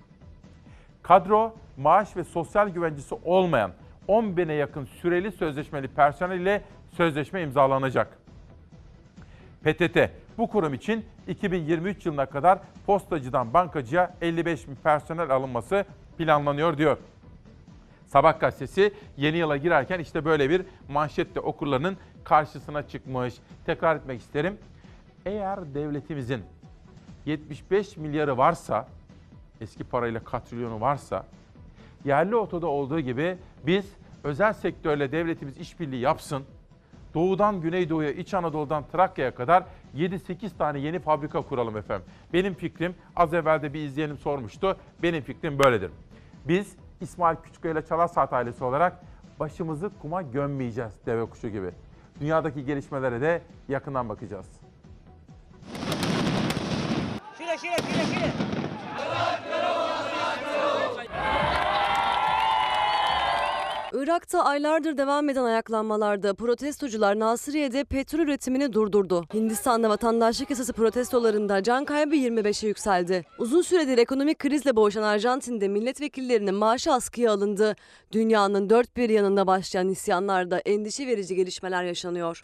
[1.03, 3.73] Kadro, maaş ve sosyal güvencesi olmayan
[4.09, 6.63] 10 bine yakın süreli sözleşmeli personel ile
[6.97, 8.19] sözleşme imzalanacak.
[9.65, 9.99] PTT
[10.39, 15.85] bu kurum için 2023 yılına kadar postacıdan bankacıya 55 bin personel alınması
[16.19, 16.99] planlanıyor diyor.
[18.07, 23.35] Sabah gazetesi yeni yıla girerken işte böyle bir manşetle okurlarının karşısına çıkmış.
[23.67, 24.59] Tekrar etmek isterim.
[25.27, 26.43] Eğer devletimizin
[27.27, 28.89] 75 milyarı varsa,
[29.61, 31.25] eski parayla katrilyonu varsa,
[32.05, 33.93] yerli otoda olduğu gibi biz
[34.25, 36.45] özel sektörle devletimiz işbirliği yapsın.
[37.15, 39.65] Doğudan Güneydoğu'ya, İç Anadolu'dan Trakya'ya kadar
[39.97, 42.07] 7-8 tane yeni fabrika kuralım efendim.
[42.33, 44.77] Benim fikrim, az evvel de bir izleyenim sormuştu.
[45.03, 45.91] Benim fikrim böyledir.
[46.49, 49.01] Biz İsmail Küçükkaya ile Çalar Saat ailesi olarak
[49.41, 51.71] başımızı kuma gömmeyeceğiz deve kuşu gibi.
[52.21, 54.47] Dünyadaki gelişmelere de yakından bakacağız.
[57.39, 58.33] Şile şile şile şile.
[64.03, 69.25] Irak'ta aylardır devam eden ayaklanmalarda protestocular Nasiriye'de petrol üretimini durdurdu.
[69.35, 73.25] Hindistan'da vatandaşlık yasası protestolarında can kaybı 25'e yükseldi.
[73.39, 77.77] Uzun süredir ekonomik krizle boğuşan Arjantin'de milletvekillerinin maaşı askıya alındı.
[78.13, 82.43] Dünyanın dört bir yanında başlayan isyanlarda endişe verici gelişmeler yaşanıyor.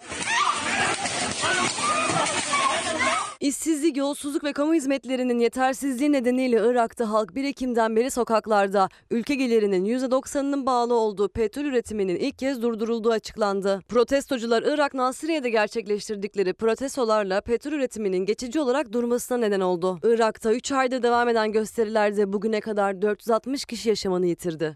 [3.44, 8.88] İşsizlik, yolsuzluk ve kamu hizmetlerinin yetersizliği nedeniyle Irak'ta halk 1 Ekim'den beri sokaklarda.
[9.10, 13.80] Ülke gelirinin %90'ının bağlı olduğu petrol üretiminin ilk kez durdurulduğu açıklandı.
[13.88, 19.98] Protestocular Irak Nasiriye'de gerçekleştirdikleri protestolarla petrol üretiminin geçici olarak durmasına neden oldu.
[20.04, 24.74] Irak'ta 3 aydır devam eden gösterilerde bugüne kadar 460 kişi yaşamını yitirdi.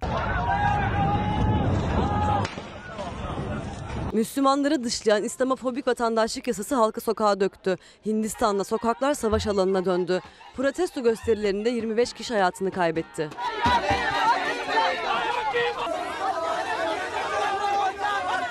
[4.18, 7.76] Müslümanları dışlayan İslamofobik vatandaşlık yasası halkı sokağa döktü.
[8.06, 10.20] Hindistan'da sokaklar savaş alanına döndü.
[10.56, 13.28] Protesto gösterilerinde 25 kişi hayatını kaybetti.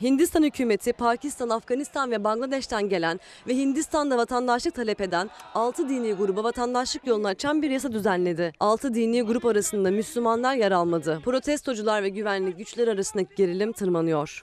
[0.03, 6.45] Hindistan hükümeti Pakistan, Afganistan ve Bangladeş'ten gelen ve Hindistan'da vatandaşlık talep eden 6 dini gruba
[6.45, 8.53] vatandaşlık yolunu açan bir yasa düzenledi.
[8.61, 11.21] 6 dini grup arasında Müslümanlar yer almadı.
[11.25, 14.43] Protestocular ve güvenlik güçler arasındaki gerilim tırmanıyor.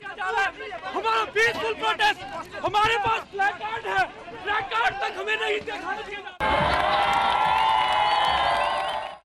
[0.97, 2.21] हमारा peaceful protest
[2.65, 4.03] हमारे पास black card है
[4.45, 6.21] black card तक हमें नहीं दिखाना चाहिए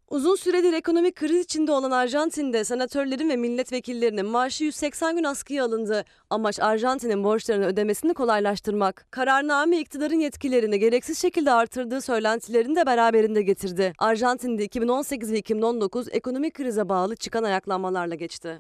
[0.10, 6.06] Uzun süredir ekonomik kriz içinde olan Arjantin'de senatörlerin ve milletvekillerinin maaşı 180 gün askıya alındı.
[6.30, 9.06] Amaç Arjantin'in borçlarını ödemesini kolaylaştırmak.
[9.12, 13.94] Kararname iktidarın yetkilerini gereksiz şekilde artırdığı söylentilerini de beraberinde getirdi.
[14.00, 18.60] Arjantin'de 2018 ve 2019 ekonomik krize bağlı çıkan ayaklanmalarla geçti.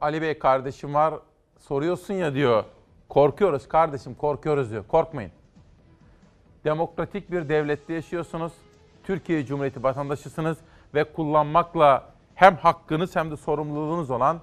[0.00, 1.14] Ali Bey kardeşim var
[1.60, 2.64] soruyorsun ya diyor.
[3.08, 4.84] Korkuyoruz kardeşim korkuyoruz diyor.
[4.88, 5.32] Korkmayın.
[6.64, 8.52] Demokratik bir devlette yaşıyorsunuz.
[9.04, 10.58] Türkiye Cumhuriyeti vatandaşısınız
[10.94, 14.40] ve kullanmakla hem hakkınız hem de sorumluluğunuz olan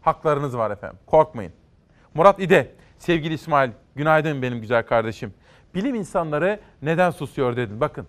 [0.00, 0.98] haklarınız var efendim.
[1.06, 1.52] Korkmayın.
[2.14, 5.34] Murat İde, sevgili İsmail, günaydın benim güzel kardeşim.
[5.74, 7.80] Bilim insanları neden susuyor dedin.
[7.80, 8.06] Bakın,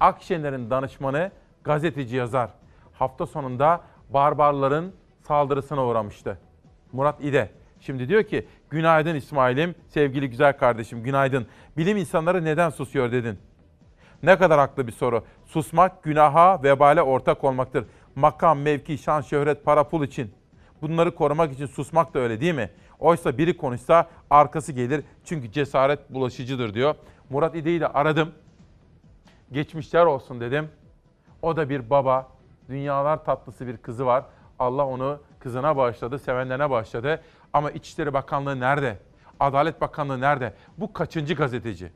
[0.00, 1.30] Akşener'in danışmanı
[1.64, 2.50] gazeteci yazar.
[2.92, 3.80] Hafta sonunda
[4.10, 6.38] barbarların saldırısına uğramıştı.
[6.92, 7.50] Murat İde.
[7.80, 11.46] Şimdi diyor ki günaydın İsmail'im, sevgili güzel kardeşim günaydın.
[11.76, 13.38] Bilim insanları neden susuyor dedin.
[14.22, 15.24] Ne kadar haklı bir soru.
[15.46, 17.84] Susmak günaha, vebale ortak olmaktır.
[18.14, 20.34] Makam, mevki, şan, şöhret, para, pul için.
[20.82, 22.70] Bunları korumak için susmak da öyle değil mi?
[22.98, 26.94] Oysa biri konuşsa arkası gelir çünkü cesaret bulaşıcıdır diyor.
[27.30, 28.32] Murat İde'yi de aradım.
[29.52, 30.68] Geçmişler olsun dedim.
[31.42, 32.28] O da bir baba,
[32.68, 34.24] dünyalar tatlısı bir kızı var.
[34.58, 37.22] Allah onu kızına bağışladı, sevenlerine bağışladı.
[37.52, 38.98] Ama İçişleri Bakanlığı nerede?
[39.40, 40.54] Adalet Bakanlığı nerede?
[40.78, 41.92] Bu kaçıncı gazeteci?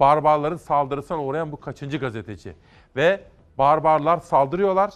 [0.00, 2.56] Barbarların saldırısına uğrayan bu kaçıncı gazeteci?
[2.96, 3.20] Ve
[3.58, 4.90] barbarlar saldırıyorlar.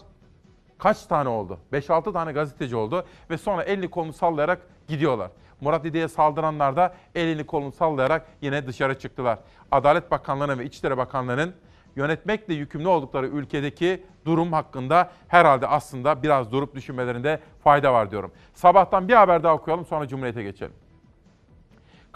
[0.78, 1.58] Kaç tane oldu?
[1.72, 5.30] 5-6 tane gazeteci oldu ve sonra elini kolunu sallayarak gidiyorlar.
[5.60, 9.38] Murat İde'ye saldıranlar da elini kolunu sallayarak yine dışarı çıktılar.
[9.70, 11.54] Adalet Bakanlığı'nın ve İçişleri Bakanlığı'nın
[11.96, 18.32] yönetmekle yükümlü oldukları ülkedeki durum hakkında herhalde aslında biraz durup düşünmelerinde fayda var diyorum.
[18.54, 20.72] Sabahtan bir haber daha okuyalım sonra Cumhuriyet'e geçelim.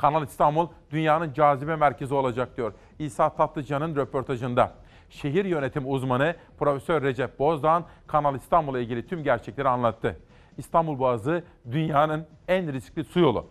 [0.02, 2.72] Kanal İstanbul dünyanın cazibe merkezi olacak diyor.
[2.98, 4.72] İsa Tatlıcan'ın röportajında.
[5.10, 10.20] Şehir yönetim uzmanı Profesör Recep Bozdağ Kanal İstanbul'la ilgili tüm gerçekleri anlattı.
[10.58, 13.46] İstanbul Boğazı dünyanın en riskli su yolu.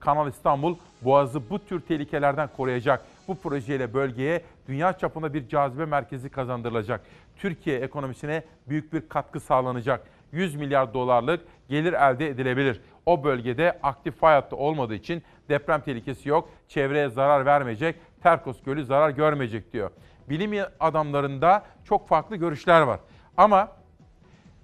[0.00, 3.04] Kanal İstanbul Boğazı bu tür tehlikelerden koruyacak.
[3.28, 7.00] Bu projeyle bölgeye dünya çapında bir cazibe merkezi kazandırılacak.
[7.36, 10.06] Türkiye ekonomisine büyük bir katkı sağlanacak.
[10.32, 12.80] 100 milyar dolarlık gelir elde edilebilir.
[13.06, 16.50] O bölgede aktif fay hattı olmadığı için deprem tehlikesi yok.
[16.68, 17.96] Çevreye zarar vermeyecek.
[18.22, 19.90] Terkos Gölü zarar görmeyecek diyor.
[20.28, 23.00] Bilim adamlarında çok farklı görüşler var.
[23.36, 23.72] Ama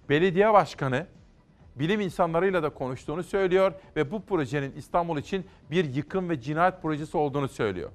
[0.08, 1.06] belediye başkanı
[1.76, 7.16] bilim insanlarıyla da konuştuğunu söylüyor ve bu projenin İstanbul için bir yıkım ve cinayet projesi
[7.16, 7.90] olduğunu söylüyor.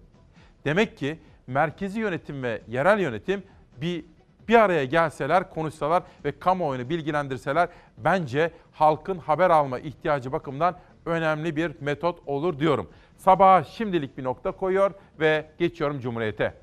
[0.66, 3.44] Demek ki merkezi yönetim ve yerel yönetim
[3.82, 4.06] bir
[4.48, 11.72] bir araya gelseler, konuşsalar ve kamuoyunu bilgilendirseler bence halkın haber alma ihtiyacı bakımından önemli bir
[11.82, 12.90] metot olur diyorum.
[13.18, 16.54] Sabaha şimdilik bir nokta koyuyor ve geçiyorum Cumhuriyet'e.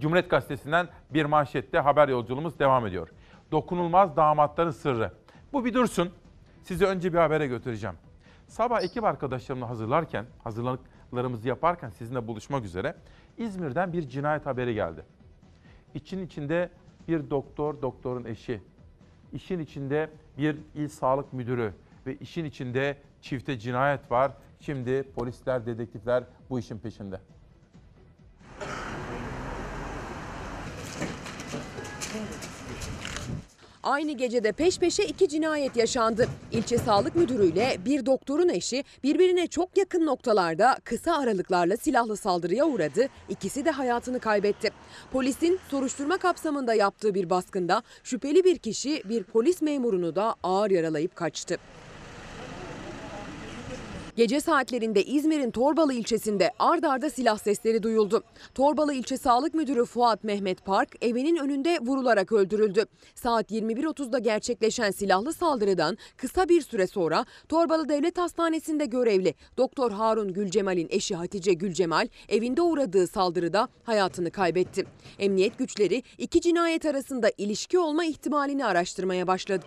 [0.00, 3.08] Cumhuriyet Gazetesi'nden bir manşette haber yolculuğumuz devam ediyor.
[3.52, 5.12] Dokunulmaz damatların sırrı.
[5.52, 6.10] Bu bir dursun.
[6.62, 7.96] Sizi önce bir habere götüreceğim.
[8.46, 12.94] Sabah ekip arkadaşlarımla hazırlarken, hazırlıklarımızı yaparken sizinle buluşmak üzere
[13.38, 15.04] İzmir'den bir cinayet haberi geldi.
[15.94, 16.70] İçin içinde
[17.08, 18.60] bir doktor, doktorun eşi.
[19.32, 21.72] İşin içinde bir il sağlık müdürü
[22.06, 24.32] ve işin içinde çifte cinayet var.
[24.60, 27.20] Şimdi polisler, dedektifler bu işin peşinde.
[33.82, 36.28] Aynı gecede peş peşe iki cinayet yaşandı.
[36.52, 43.08] İlçe sağlık müdürüyle bir doktorun eşi birbirine çok yakın noktalarda kısa aralıklarla silahlı saldırıya uğradı.
[43.28, 44.70] İkisi de hayatını kaybetti.
[45.12, 51.16] Polisin soruşturma kapsamında yaptığı bir baskında şüpheli bir kişi bir polis memurunu da ağır yaralayıp
[51.16, 51.58] kaçtı.
[54.16, 58.22] Gece saatlerinde İzmir'in Torbalı ilçesinde ard arda silah sesleri duyuldu.
[58.54, 62.84] Torbalı ilçe sağlık müdürü Fuat Mehmet Park evinin önünde vurularak öldürüldü.
[63.14, 70.32] Saat 21.30'da gerçekleşen silahlı saldırıdan kısa bir süre sonra Torbalı Devlet Hastanesi'nde görevli Doktor Harun
[70.32, 74.86] Gülcemal'in eşi Hatice Gülcemal evinde uğradığı saldırıda hayatını kaybetti.
[75.18, 79.64] Emniyet güçleri iki cinayet arasında ilişki olma ihtimalini araştırmaya başladı.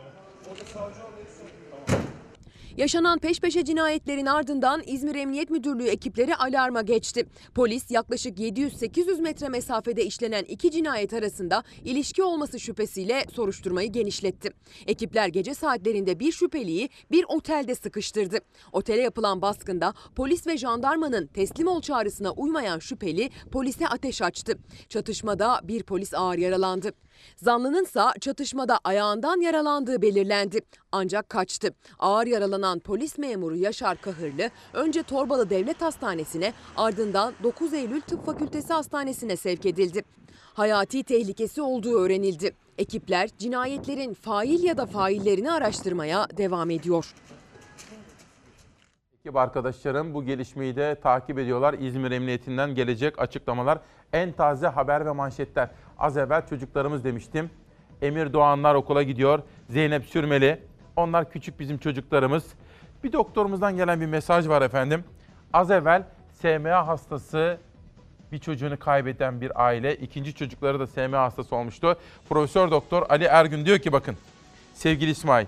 [2.78, 7.26] Yaşanan peş peşe cinayetlerin ardından İzmir Emniyet Müdürlüğü ekipleri alarma geçti.
[7.54, 14.50] Polis yaklaşık 700-800 metre mesafede işlenen iki cinayet arasında ilişki olması şüphesiyle soruşturmayı genişletti.
[14.88, 18.40] Ekipler gece saatlerinde bir şüpheliyi bir otelde sıkıştırdı.
[18.72, 24.58] Otele yapılan baskında polis ve jandarmanın teslim ol çağrısına uymayan şüpheli polise ateş açtı.
[24.90, 27.05] Çatışmada bir polis ağır yaralandı.
[27.36, 30.60] Zanlınınsa çatışmada ayağından yaralandığı belirlendi.
[30.92, 31.70] Ancak kaçtı.
[32.00, 38.74] Ağır yaralanan polis memuru Yaşar Kahırlı önce Torbalı Devlet Hastanesi'ne ardından 9 Eylül Tıp Fakültesi
[38.74, 40.04] Hastanesi'ne sevk edildi.
[40.54, 42.56] Hayati tehlikesi olduğu öğrenildi.
[42.78, 47.14] Ekipler cinayetlerin fail ya da faillerini araştırmaya devam ediyor.
[49.26, 51.74] Ekip arkadaşlarım bu gelişmeyi de takip ediyorlar.
[51.74, 53.80] İzmir Emniyetinden gelecek açıklamalar.
[54.16, 55.70] En taze haber ve manşetler.
[56.00, 57.50] Az evvel çocuklarımız demiştim.
[58.02, 59.40] Emir Doğanlar okula gidiyor.
[59.70, 60.62] Zeynep Sürmeli.
[60.96, 62.46] Onlar küçük bizim çocuklarımız.
[63.04, 65.04] Bir doktorumuzdan gelen bir mesaj var efendim.
[65.54, 66.04] Az evvel
[66.42, 67.58] SMA hastası
[68.32, 69.96] bir çocuğunu kaybeden bir aile.
[69.96, 71.98] ikinci çocukları da SMA hastası olmuştu.
[72.30, 74.18] Profesör Doktor Ali Ergün diyor ki bakın
[74.74, 75.48] sevgili İsmail.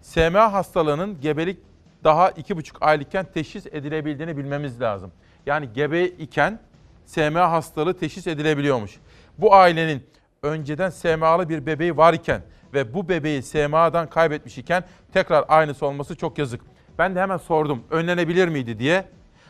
[0.00, 1.58] SMA hastalığının gebelik
[2.04, 5.12] daha iki buçuk aylıkken teşhis edilebildiğini bilmemiz lazım.
[5.46, 6.58] Yani gebe iken
[7.06, 8.98] SMA hastalığı teşhis edilebiliyormuş.
[9.38, 10.06] Bu ailenin
[10.42, 12.42] önceden SMA'lı bir bebeği var iken
[12.74, 16.60] ve bu bebeği SMA'dan kaybetmiş iken tekrar aynısı olması çok yazık.
[16.98, 19.04] Ben de hemen sordum önlenebilir miydi diye.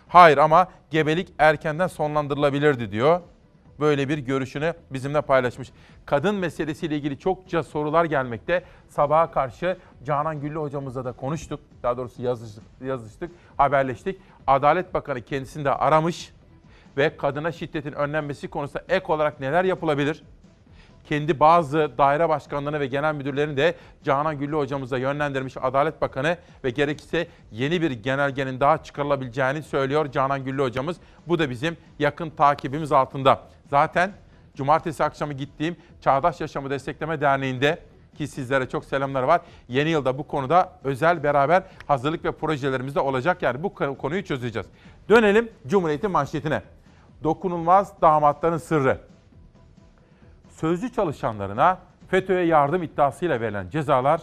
[0.09, 3.21] Hayır ama gebelik erkenden sonlandırılabilirdi diyor.
[3.83, 5.68] Böyle bir görüşünü bizimle paylaşmış.
[6.07, 8.62] Kadın meselesiyle ilgili çokça sorular gelmekte.
[8.88, 11.61] Sabaha karşı Canan Güllü hocamızla da konuştuk.
[11.83, 14.18] Daha doğrusu yazıştık, yazıştık, haberleştik.
[14.47, 16.33] Adalet Bakanı kendisini de aramış
[16.97, 20.23] ve kadına şiddetin önlenmesi konusunda ek olarak neler yapılabilir?
[21.05, 26.71] Kendi bazı daire başkanlarını ve genel müdürlerini de Canan Güllü hocamıza yönlendirmiş Adalet Bakanı ve
[26.71, 30.97] gerekirse yeni bir genelgenin daha çıkarılabileceğini söylüyor Canan Güllü hocamız.
[31.27, 33.52] Bu da bizim yakın takibimiz altında.
[33.73, 34.13] Zaten
[34.55, 37.79] cumartesi akşamı gittiğim Çağdaş Yaşamı Destekleme Derneği'nde
[38.19, 39.41] ki sizlere çok selamlar var.
[39.69, 43.43] Yeni yılda bu konuda özel beraber hazırlık ve projelerimiz de olacak.
[43.43, 44.67] Yani bu konuyu çözeceğiz.
[45.09, 46.63] Dönelim Cumhuriyet'in manşetine.
[47.25, 48.99] Dokunulmaz damatların sırrı.
[50.49, 54.21] Sözcü çalışanlarına FETÖ'ye yardım iddiasıyla verilen cezalar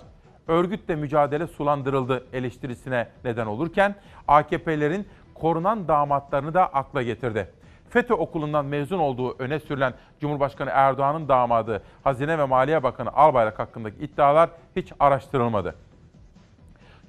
[0.48, 3.96] örgütle mücadele sulandırıldı eleştirisine neden olurken
[4.28, 7.59] AKP'lerin korunan damatlarını da akla getirdi.
[7.89, 13.97] FETÖ okulundan mezun olduğu öne sürülen Cumhurbaşkanı Erdoğan'ın damadı Hazine ve Maliye Bakanı Albayrak hakkındaki
[13.97, 15.75] iddialar hiç araştırılmadı.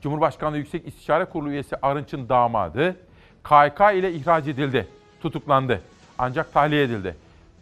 [0.00, 2.96] Cumhurbaşkanlığı Yüksek İstişare Kurulu üyesi Arınç'ın damadı
[3.42, 4.88] KHK ile ihraç edildi,
[5.22, 5.80] tutuklandı.
[6.18, 7.16] Ancak tahliye edildi.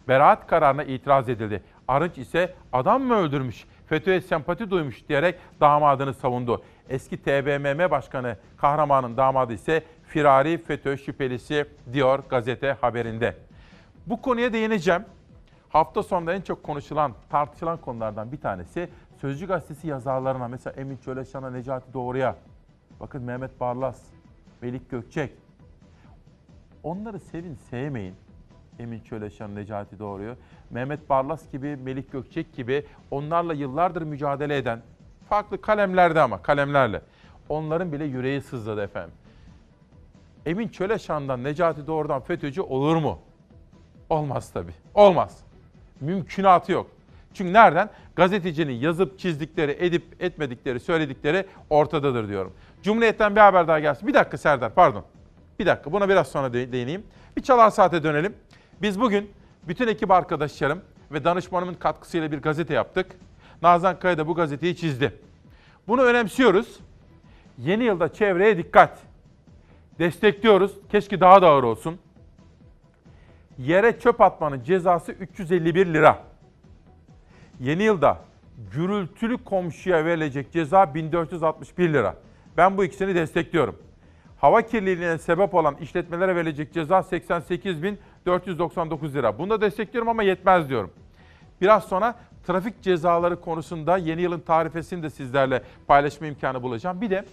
[0.07, 1.63] Beraat kararına itiraz edildi.
[1.87, 6.63] Arınç ise adam mı öldürmüş, FETÖ'ye sempati duymuş diyerek damadını savundu.
[6.89, 13.35] Eski TBMM Başkanı Kahraman'ın damadı ise firari FETÖ şüphelisi diyor gazete haberinde.
[14.07, 15.05] Bu konuya değineceğim.
[15.69, 18.89] Hafta sonunda en çok konuşulan, tartışılan konulardan bir tanesi
[19.21, 22.35] Sözcü Gazetesi yazarlarına mesela Emin Çöleşan'a, Necati Doğru'ya,
[22.99, 24.01] bakın Mehmet Barlas,
[24.61, 25.31] Melik Gökçek.
[26.83, 28.15] Onları sevin, sevmeyin.
[28.79, 30.35] Emin Çöleşan, Necati Doğru'yu.
[30.69, 34.81] Mehmet Barlas gibi, Melik Gökçek gibi onlarla yıllardır mücadele eden,
[35.29, 37.01] farklı kalemlerde ama kalemlerle.
[37.49, 39.13] Onların bile yüreği sızladı efendim.
[40.45, 43.19] Emin Çöleşan'dan, Necati Doğru'dan FETÖ'cü olur mu?
[44.09, 44.73] Olmaz tabii.
[44.93, 45.37] Olmaz.
[46.01, 46.87] Mümkünatı yok.
[47.33, 47.89] Çünkü nereden?
[48.15, 52.53] Gazetecinin yazıp çizdikleri, edip etmedikleri, söyledikleri ortadadır diyorum.
[52.83, 54.07] Cumhuriyet'ten bir haber daha gelsin.
[54.07, 55.03] Bir dakika Serdar pardon.
[55.59, 57.03] Bir dakika buna biraz sonra değineyim.
[57.37, 58.35] Bir çalar saate dönelim.
[58.81, 59.31] Biz bugün
[59.67, 63.11] bütün ekip arkadaşlarım ve danışmanımın katkısıyla bir gazete yaptık.
[63.61, 65.13] Nazan Kaya da bu gazeteyi çizdi.
[65.87, 66.79] Bunu önemsiyoruz.
[67.57, 69.08] Yeni yılda çevreye dikkat.
[69.99, 70.71] Destekliyoruz.
[70.91, 71.99] Keşke daha da ağır olsun.
[73.57, 76.19] Yere çöp atmanın cezası 351 lira.
[77.59, 78.17] Yeni yılda
[78.71, 82.15] gürültülü komşuya verilecek ceza 1461 lira.
[82.57, 83.75] Ben bu ikisini destekliyorum.
[84.37, 89.37] Hava kirliliğine sebep olan işletmelere verilecek ceza 88.499 lira.
[89.37, 90.91] Bunu da destekliyorum ama yetmez diyorum.
[91.61, 92.15] Biraz sonra
[92.47, 97.01] trafik cezaları konusunda yeni yılın tarifesini de sizlerle paylaşma imkanı bulacağım.
[97.01, 97.25] Bir de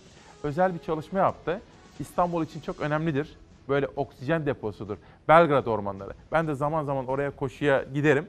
[0.43, 1.61] özel bir çalışma yaptı.
[2.01, 3.37] İstanbul için çok önemlidir.
[3.69, 4.97] Böyle oksijen deposudur.
[5.29, 6.13] Belgrad ormanları.
[6.33, 8.29] Ben de zaman zaman oraya koşuya giderim.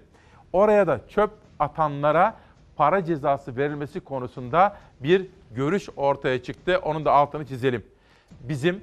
[0.54, 2.36] Oraya da çöp atanlara
[2.76, 6.80] para cezası verilmesi konusunda bir görüş ortaya çıktı.
[6.84, 7.84] Onun da altını çizelim.
[8.42, 8.82] Bizim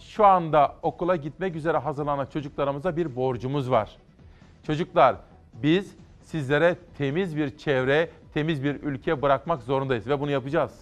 [0.00, 3.96] şu anda okula gitmek üzere hazırlanan çocuklarımıza bir borcumuz var.
[4.66, 5.16] Çocuklar
[5.54, 10.72] biz sizlere temiz bir çevre, temiz bir ülke bırakmak zorundayız ve bunu yapacağız.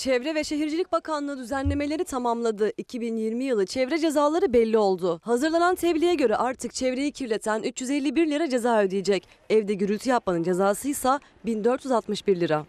[0.00, 2.72] Çevre ve Şehircilik Bakanlığı düzenlemeleri tamamladı.
[2.76, 5.20] 2020 yılı çevre cezaları belli oldu.
[5.24, 9.28] Hazırlanan tebliğe göre artık çevreyi kirleten 351 lira ceza ödeyecek.
[9.50, 12.66] Evde gürültü yapmanın cezası ise 1461 lira.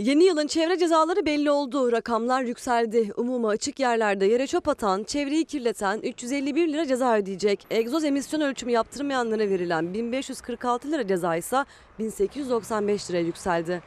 [0.00, 1.92] Yeni yılın çevre cezaları belli oldu.
[1.92, 3.12] Rakamlar yükseldi.
[3.16, 7.66] Umuma açık yerlerde yere çöp atan, çevreyi kirleten 351 lira ceza ödeyecek.
[7.70, 11.64] Egzoz emisyon ölçümü yaptırmayanlara verilen 1546 lira ceza ise
[11.98, 13.82] 1895 liraya yükseldi.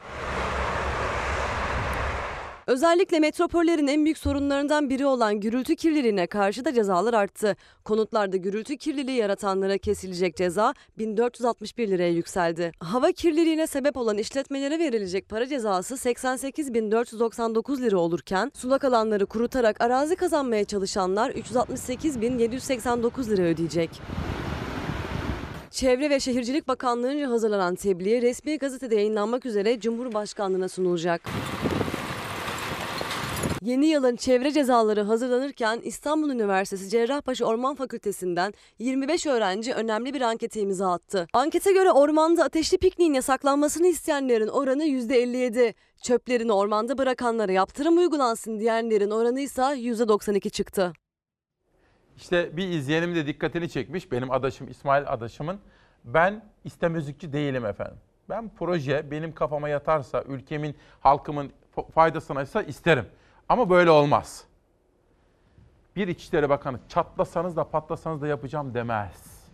[2.66, 7.56] Özellikle metropollerin en büyük sorunlarından biri olan gürültü kirliliğine karşı da cezalar arttı.
[7.84, 12.72] Konutlarda gürültü kirliliği yaratanlara kesilecek ceza 1461 liraya yükseldi.
[12.80, 20.16] Hava kirliliğine sebep olan işletmelere verilecek para cezası 88.499 lira olurken sulak alanları kurutarak arazi
[20.16, 23.90] kazanmaya çalışanlar 368.789 lira ödeyecek.
[25.70, 31.20] Çevre ve Şehircilik Bakanlığı'nca hazırlanan tebliğ resmi gazetede yayınlanmak üzere Cumhurbaşkanlığına sunulacak.
[33.64, 40.60] Yeni yılın çevre cezaları hazırlanırken İstanbul Üniversitesi Cerrahpaşa Orman Fakültesinden 25 öğrenci önemli bir ankete
[40.60, 41.26] imza attı.
[41.32, 45.74] Ankete göre ormanda ateşli pikniğin yasaklanmasını isteyenlerin oranı %57.
[46.02, 50.92] Çöplerini ormanda bırakanlara yaptırım uygulansın diyenlerin oranı ise %92 çıktı.
[52.16, 54.12] İşte bir izleyenim de dikkatini çekmiş.
[54.12, 55.58] Benim adaşım İsmail adaşımın.
[56.04, 57.96] Ben istemözlükçü değilim efendim.
[58.28, 61.50] Ben proje benim kafama yatarsa, ülkemin, halkımın
[61.94, 63.04] faydasına ise isterim.
[63.48, 64.44] Ama böyle olmaz.
[65.96, 69.44] Bir İçişleri Bakanı çatlasanız da patlasanız da yapacağım demez.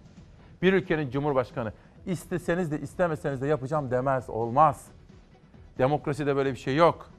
[0.62, 1.72] Bir ülkenin Cumhurbaşkanı
[2.06, 4.30] isteseniz de istemeseniz de yapacağım demez.
[4.30, 4.86] Olmaz.
[5.78, 7.10] Demokraside böyle bir şey yok.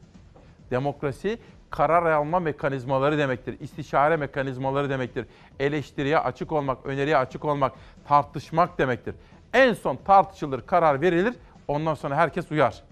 [0.71, 3.59] Demokrasi karar alma mekanizmaları demektir.
[3.59, 5.25] istişare mekanizmaları demektir.
[5.59, 7.73] Eleştiriye açık olmak, öneriye açık olmak,
[8.07, 9.15] tartışmak demektir.
[9.53, 11.33] En son tartışılır, karar verilir.
[11.67, 12.83] Ondan sonra herkes uyar.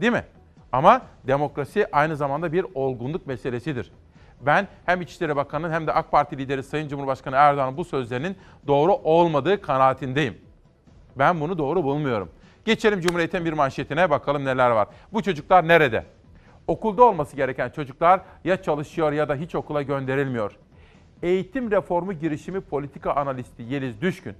[0.00, 0.24] Değil mi?
[0.76, 3.92] Ama demokrasi aynı zamanda bir olgunluk meselesidir.
[4.40, 8.92] Ben hem İçişleri Bakanı'nın hem de AK Parti lideri Sayın Cumhurbaşkanı Erdoğan'ın bu sözlerinin doğru
[8.92, 10.38] olmadığı kanaatindeyim.
[11.18, 12.30] Ben bunu doğru bulmuyorum.
[12.64, 14.88] Geçelim Cumhuriyet'in bir manşetine bakalım neler var.
[15.12, 16.04] Bu çocuklar nerede?
[16.66, 20.56] Okulda olması gereken çocuklar ya çalışıyor ya da hiç okula gönderilmiyor.
[21.22, 24.34] Eğitim reformu girişimi politika analisti Yeliz Düşkün,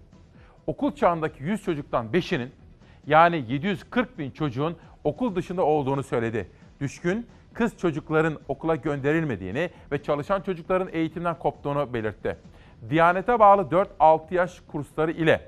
[0.67, 2.53] okul çağındaki 100 çocuktan 5'inin
[3.07, 4.77] yani 740 bin çocuğun
[5.07, 6.49] okul dışında olduğunu söyledi.
[6.81, 12.37] Düşkün, kız çocukların okula gönderilmediğini ve çalışan çocukların eğitimden koptuğunu belirtti.
[12.91, 13.63] Diyanete bağlı
[14.01, 15.41] 4-6 yaş kursları ile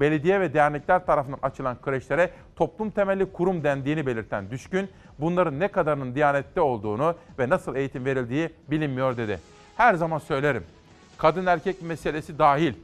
[0.00, 4.88] belediye ve dernekler tarafından açılan kreşlere toplum temelli kurum dendiğini belirten Düşkün,
[5.18, 9.40] bunların ne kadarının Diyanet'te olduğunu ve nasıl eğitim verildiği bilinmiyor dedi.
[9.76, 10.64] Her zaman söylerim,
[11.16, 12.74] kadın erkek meselesi dahil,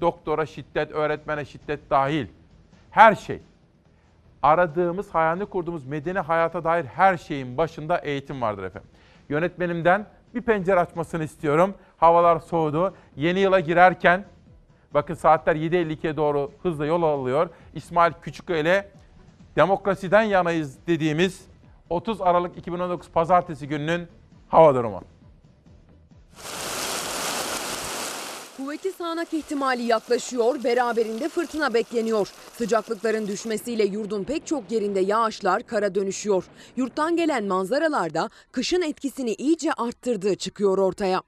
[0.00, 2.26] doktora şiddet, öğretmene şiddet dahil,
[2.90, 3.40] her şey.
[4.42, 8.90] Aradığımız, hayalini kurduğumuz medeni hayata dair her şeyin başında eğitim vardır efendim.
[9.28, 11.74] Yönetmenimden bir pencere açmasını istiyorum.
[11.96, 12.94] Havalar soğudu.
[13.16, 14.24] Yeni yıla girerken
[14.94, 17.48] Bakın saatler 7.52'ye doğru hızla yol alıyor.
[17.74, 18.90] İsmail Küçüköy ile
[19.56, 21.46] demokrasiden yanayız dediğimiz
[21.90, 24.08] 30 Aralık 2019 Pazartesi gününün
[24.48, 25.00] hava durumu.
[28.72, 32.28] Kuvvetli sağanak ihtimali yaklaşıyor, beraberinde fırtına bekleniyor.
[32.58, 36.44] Sıcaklıkların düşmesiyle yurdun pek çok yerinde yağışlar kara dönüşüyor.
[36.76, 41.22] Yurttan gelen manzaralarda kışın etkisini iyice arttırdığı çıkıyor ortaya.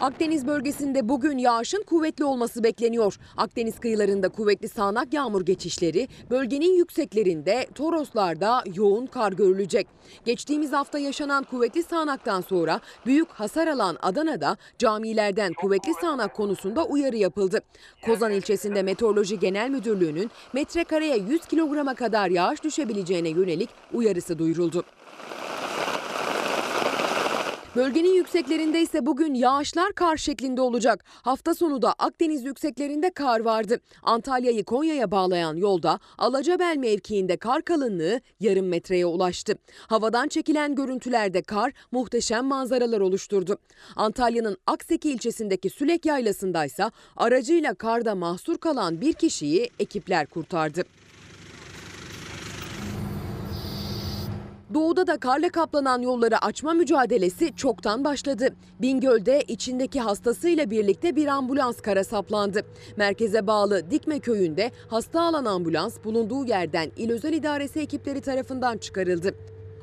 [0.00, 3.18] Akdeniz bölgesinde bugün yağışın kuvvetli olması bekleniyor.
[3.36, 9.86] Akdeniz kıyılarında kuvvetli sağanak yağmur geçişleri, bölgenin yükseklerinde Toroslarda yoğun kar görülecek.
[10.24, 17.16] Geçtiğimiz hafta yaşanan kuvvetli sağanaktan sonra büyük hasar alan Adana'da camilerden kuvvetli sağanak konusunda uyarı
[17.16, 17.60] yapıldı.
[18.04, 24.84] Kozan ilçesinde Meteoroloji Genel Müdürlüğü'nün metrekareye 100 kilograma kadar yağış düşebileceğine yönelik uyarısı duyuruldu.
[27.76, 31.04] Bölgenin yükseklerinde ise bugün yağışlar kar şeklinde olacak.
[31.06, 33.80] Hafta sonu da Akdeniz yükseklerinde kar vardı.
[34.02, 39.54] Antalya'yı Konya'ya bağlayan yolda Alacabel mevkiinde kar kalınlığı yarım metreye ulaştı.
[39.86, 43.58] Havadan çekilen görüntülerde kar muhteşem manzaralar oluşturdu.
[43.96, 50.84] Antalya'nın Akseki ilçesindeki Sülek Yaylası'ndaysa aracıyla karda mahsur kalan bir kişiyi ekipler kurtardı.
[54.74, 58.48] Doğuda da karla kaplanan yolları açma mücadelesi çoktan başladı.
[58.80, 62.62] Bingöl'de içindeki hastasıyla birlikte bir ambulans kara saplandı.
[62.96, 69.34] Merkeze bağlı Dikme köyünde hasta alan ambulans bulunduğu yerden İl Özel İdaresi ekipleri tarafından çıkarıldı.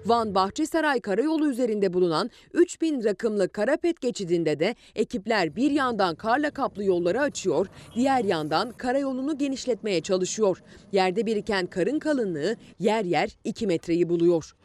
[0.06, 6.84] Van Bahçesaray Karayolu üzerinde bulunan 3000 rakımlı Karapet geçidinde de ekipler bir yandan karla kaplı
[6.84, 10.64] yolları açıyor, diğer yandan karayolunu genişletmeye çalışıyor.
[10.92, 14.56] Yerde biriken karın kalınlığı yer yer 2 metreyi buluyor.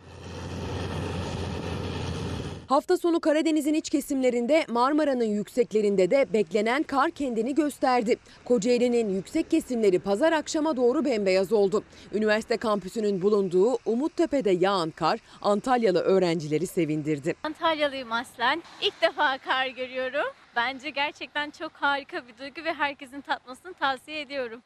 [2.68, 8.16] Hafta sonu Karadeniz'in iç kesimlerinde Marmara'nın yükseklerinde de beklenen kar kendini gösterdi.
[8.44, 11.84] Kocaeli'nin yüksek kesimleri pazar akşama doğru bembeyaz oldu.
[12.14, 17.34] Üniversite kampüsünün bulunduğu Umuttepe'de yağan kar Antalyalı öğrencileri sevindirdi.
[17.42, 18.62] Antalyalıyım aslen.
[18.82, 20.32] İlk defa kar görüyorum.
[20.56, 24.60] Bence gerçekten çok harika bir duygu ve herkesin tatmasını tavsiye ediyorum.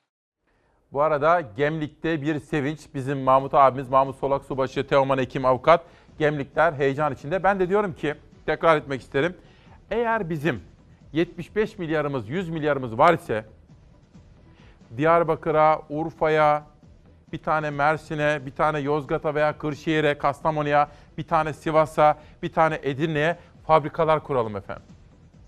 [0.92, 2.80] Bu arada Gemlik'te bir sevinç.
[2.94, 5.84] Bizim Mahmut abimiz, Mahmut Solak Subaşı, Teoman Ekim Avukat.
[6.20, 7.42] Gemlikler heyecan içinde.
[7.42, 8.14] Ben de diyorum ki,
[8.46, 9.36] tekrar etmek isterim.
[9.90, 10.62] Eğer bizim
[11.12, 13.44] 75 milyarımız, 100 milyarımız var ise
[14.96, 16.62] Diyarbakır'a, Urfa'ya,
[17.32, 23.38] bir tane Mersin'e, bir tane Yozgat'a veya Kırşehir'e, Kastamonu'ya, bir tane Sivas'a, bir tane Edirne'ye
[23.66, 24.86] fabrikalar kuralım efendim.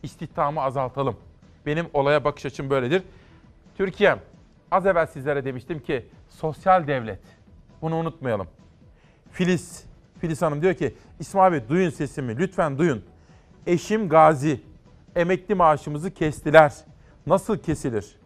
[0.03, 1.17] İstihdamı azaltalım.
[1.67, 3.03] Benim olaya bakış açım böyledir.
[3.77, 4.19] Türkiye'm,
[4.71, 7.21] az evvel sizlere demiştim ki sosyal devlet.
[7.83, 8.47] Bunu unutmayalım.
[9.31, 9.92] Filiz,
[10.23, 13.05] Filiz Hanım diyor ki İsmail Bey duyun sesimi lütfen duyun.
[13.67, 14.61] Eşim gazi.
[15.17, 16.73] Emekli maaşımızı kestiler.
[17.27, 18.17] Nasıl kesilir?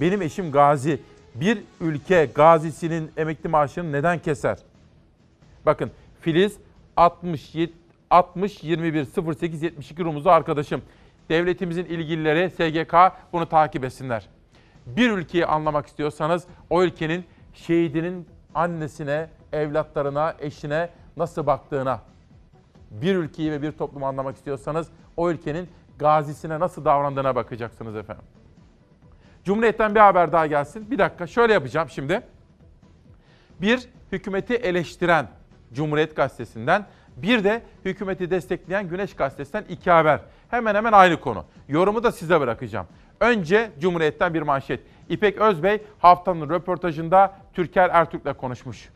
[0.00, 1.00] Benim eşim gazi.
[1.34, 4.58] Bir ülke gazisinin emekli maaşını neden keser?
[5.66, 6.56] Bakın Filiz
[6.96, 7.72] 67
[8.10, 10.82] 60 21 08 72 rumuzu arkadaşım.
[11.28, 12.94] Devletimizin ilgilileri SGK
[13.32, 14.28] bunu takip etsinler.
[14.86, 17.24] Bir ülkeyi anlamak istiyorsanız o ülkenin
[17.54, 22.00] şehidinin annesine, evlatlarına, eşine nasıl baktığına,
[22.90, 28.24] bir ülkeyi ve bir toplumu anlamak istiyorsanız o ülkenin gazisine nasıl davrandığına bakacaksınız efendim.
[29.44, 30.90] Cumhuriyet'ten bir haber daha gelsin.
[30.90, 32.22] Bir dakika şöyle yapacağım şimdi.
[33.60, 35.28] Bir, hükümeti eleştiren
[35.72, 36.86] Cumhuriyet Gazetesi'nden.
[37.16, 40.20] Bir de hükümeti destekleyen Güneş Gazetesi'nden iki haber.
[40.50, 41.44] Hemen hemen aynı konu.
[41.68, 42.86] Yorumu da size bırakacağım.
[43.20, 44.80] Önce Cumhuriyet'ten bir manşet.
[45.08, 48.88] İpek Özbey haftanın röportajında Türker Ertürk'le konuşmuş.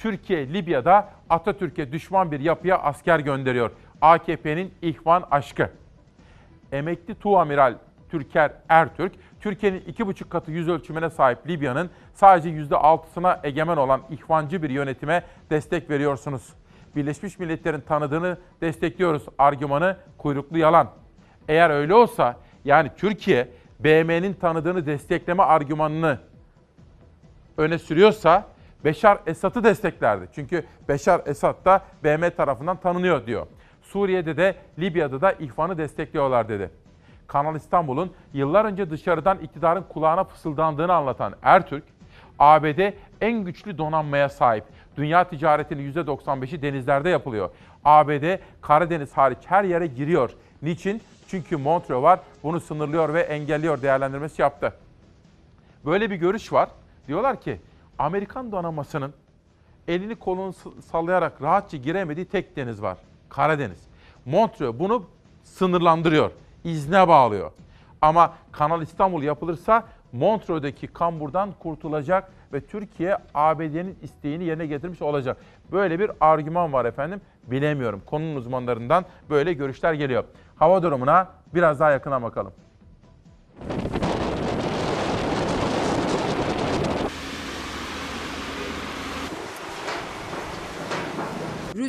[0.00, 3.70] Türkiye Libya'da Atatürk'e düşman bir yapıya asker gönderiyor.
[4.00, 5.70] AKP'nin ihvan aşkı.
[6.72, 7.74] Emekli Tuğamiral
[8.10, 14.00] Türker Ertürk, Türkiye'nin iki buçuk katı yüz ölçümüne sahip Libya'nın sadece yüzde altısına egemen olan
[14.10, 16.48] ihvancı bir yönetime destek veriyorsunuz.
[16.96, 20.90] Birleşmiş Milletler'in tanıdığını destekliyoruz argümanı kuyruklu yalan.
[21.48, 23.48] Eğer öyle olsa yani Türkiye
[23.80, 26.18] BM'nin tanıdığını destekleme argümanını
[27.56, 28.46] öne sürüyorsa
[28.84, 30.28] Beşar Esad'ı desteklerdi.
[30.34, 33.46] Çünkü Beşar Esad da BM tarafından tanınıyor diyor.
[33.82, 36.70] Suriye'de de Libya'da da ihvanı destekliyorlar dedi.
[37.26, 41.84] Kanal İstanbul'un yıllar önce dışarıdan iktidarın kulağına fısıldandığını anlatan Ertürk,
[42.38, 44.64] ABD en güçlü donanmaya sahip.
[44.96, 47.50] Dünya ticaretinin %95'i denizlerde yapılıyor.
[47.84, 50.30] ABD Karadeniz hariç her yere giriyor.
[50.62, 51.02] Niçin?
[51.28, 54.72] Çünkü Montreux var bunu sınırlıyor ve engelliyor değerlendirmesi yaptı.
[55.84, 56.68] Böyle bir görüş var.
[57.08, 57.60] Diyorlar ki
[58.00, 59.14] Amerikan donanmasının
[59.88, 60.52] elini kolunu
[60.92, 62.98] sallayarak rahatça giremediği tek deniz var.
[63.28, 63.78] Karadeniz.
[64.24, 65.04] Montreux bunu
[65.42, 66.30] sınırlandırıyor.
[66.64, 67.50] izne bağlıyor.
[68.02, 75.36] Ama Kanal İstanbul yapılırsa Montreux'daki kamburdan kurtulacak ve Türkiye ABD'nin isteğini yerine getirmiş olacak.
[75.72, 77.20] Böyle bir argüman var efendim.
[77.44, 78.02] Bilemiyorum.
[78.06, 80.24] Konunun uzmanlarından böyle görüşler geliyor.
[80.56, 82.52] Hava durumuna biraz daha yakına bakalım.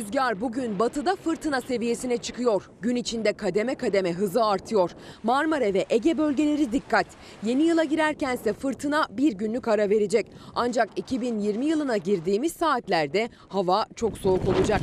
[0.02, 2.70] Rüzgar bugün batıda fırtına seviyesine çıkıyor.
[2.80, 4.90] Gün içinde kademe kademe hızı artıyor.
[5.22, 7.06] Marmara ve Ege bölgeleri dikkat.
[7.42, 10.26] Yeni yıla girerkense fırtına bir günlük ara verecek.
[10.54, 14.80] Ancak 2020 yılına girdiğimiz saatlerde hava çok soğuk olacak.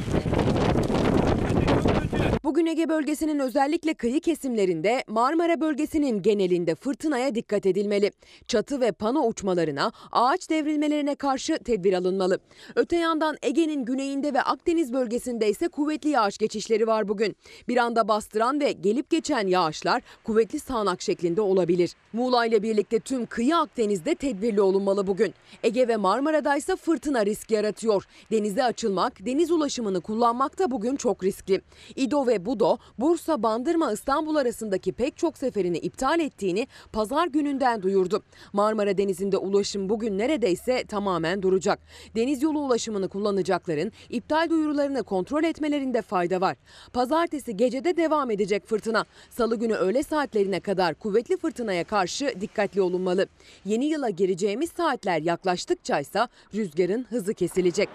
[2.44, 8.12] Bugün Ege bölgesinin özellikle kıyı kesimlerinde Marmara bölgesinin genelinde fırtınaya dikkat edilmeli.
[8.48, 12.40] Çatı ve pano uçmalarına, ağaç devrilmelerine karşı tedbir alınmalı.
[12.76, 17.36] Öte yandan Ege'nin güneyinde ve Akdeniz bölgesinde ise kuvvetli yağış geçişleri var bugün.
[17.68, 21.96] Bir anda bastıran ve gelip geçen yağışlar kuvvetli sağanak şeklinde olabilir.
[22.14, 25.34] Muğla ile birlikte tüm kıyı Akdeniz'de tedbirli olunmalı bugün.
[25.64, 28.04] Ege ve Marmara'da ise fırtına risk yaratıyor.
[28.32, 31.62] Denize açılmak, deniz ulaşımını kullanmak da bugün çok riskli.
[31.96, 38.24] İdo ve Budo, Bursa, Bandırma, İstanbul arasındaki pek çok seferini iptal ettiğini pazar gününden duyurdu.
[38.54, 41.80] Marmara Denizi'nde ulaşım bugün neredeyse tamamen duracak.
[42.16, 46.58] Deniz yolu ulaşımını kullanacakların iptal duyurularını kontrol etmelerinde fayda var.
[46.94, 49.06] Pazartesi gecede devam edecek fırtına.
[49.30, 53.28] Salı günü öğle saatlerine kadar kuvvetli fırtınaya karşı dikkatli olunmalı.
[53.66, 56.20] Yeni yıla gireceğimiz saatler yaklaştıkça ise
[56.54, 57.90] rüzgarın hızı kesilecek.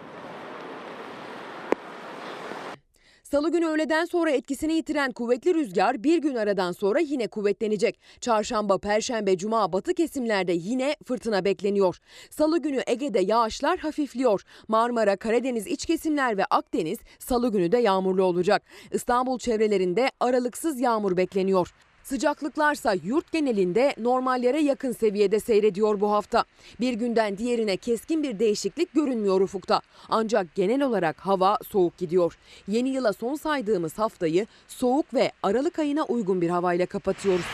[3.34, 8.00] Salı günü öğleden sonra etkisini yitiren kuvvetli rüzgar bir gün aradan sonra yine kuvvetlenecek.
[8.20, 11.98] Çarşamba, perşembe, cuma batı kesimlerde yine fırtına bekleniyor.
[12.30, 14.42] Salı günü Ege'de yağışlar hafifliyor.
[14.68, 18.62] Marmara, Karadeniz iç kesimler ve Akdeniz salı günü de yağmurlu olacak.
[18.92, 21.74] İstanbul çevrelerinde aralıksız yağmur bekleniyor.
[22.04, 26.44] Sıcaklıklarsa yurt genelinde normallere yakın seviyede seyrediyor bu hafta.
[26.80, 29.80] Bir günden diğerine keskin bir değişiklik görünmüyor ufukta.
[30.08, 32.38] Ancak genel olarak hava soğuk gidiyor.
[32.68, 37.44] Yeni yıla son saydığımız haftayı soğuk ve Aralık ayına uygun bir havayla kapatıyoruz.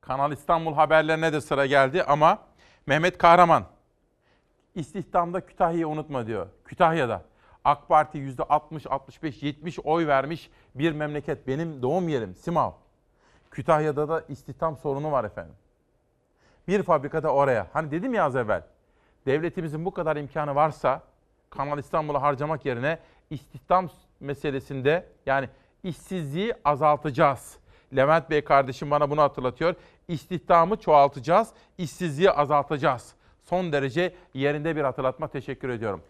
[0.00, 2.38] Kanal İstanbul haberlerine de sıra geldi ama
[2.86, 3.64] Mehmet Kahraman
[4.74, 6.46] istihdamda Kütahya'yı unutma diyor.
[6.64, 7.24] Kütahya'da
[7.68, 11.46] AK Parti %60, 65, 70 oy vermiş bir memleket.
[11.46, 12.72] Benim doğum yerim Simav.
[13.50, 15.54] Kütahya'da da istihdam sorunu var efendim.
[16.68, 17.66] Bir fabrikada oraya.
[17.72, 18.62] Hani dedim ya az evvel.
[19.26, 21.02] Devletimizin bu kadar imkanı varsa
[21.50, 22.98] Kanal İstanbul'u harcamak yerine
[23.30, 23.88] istihdam
[24.20, 25.48] meselesinde yani
[25.84, 27.56] işsizliği azaltacağız.
[27.96, 29.74] Levent Bey kardeşim bana bunu hatırlatıyor.
[30.08, 31.48] İstihdamı çoğaltacağız,
[31.78, 33.14] işsizliği azaltacağız.
[33.44, 36.02] Son derece yerinde bir hatırlatma teşekkür ediyorum.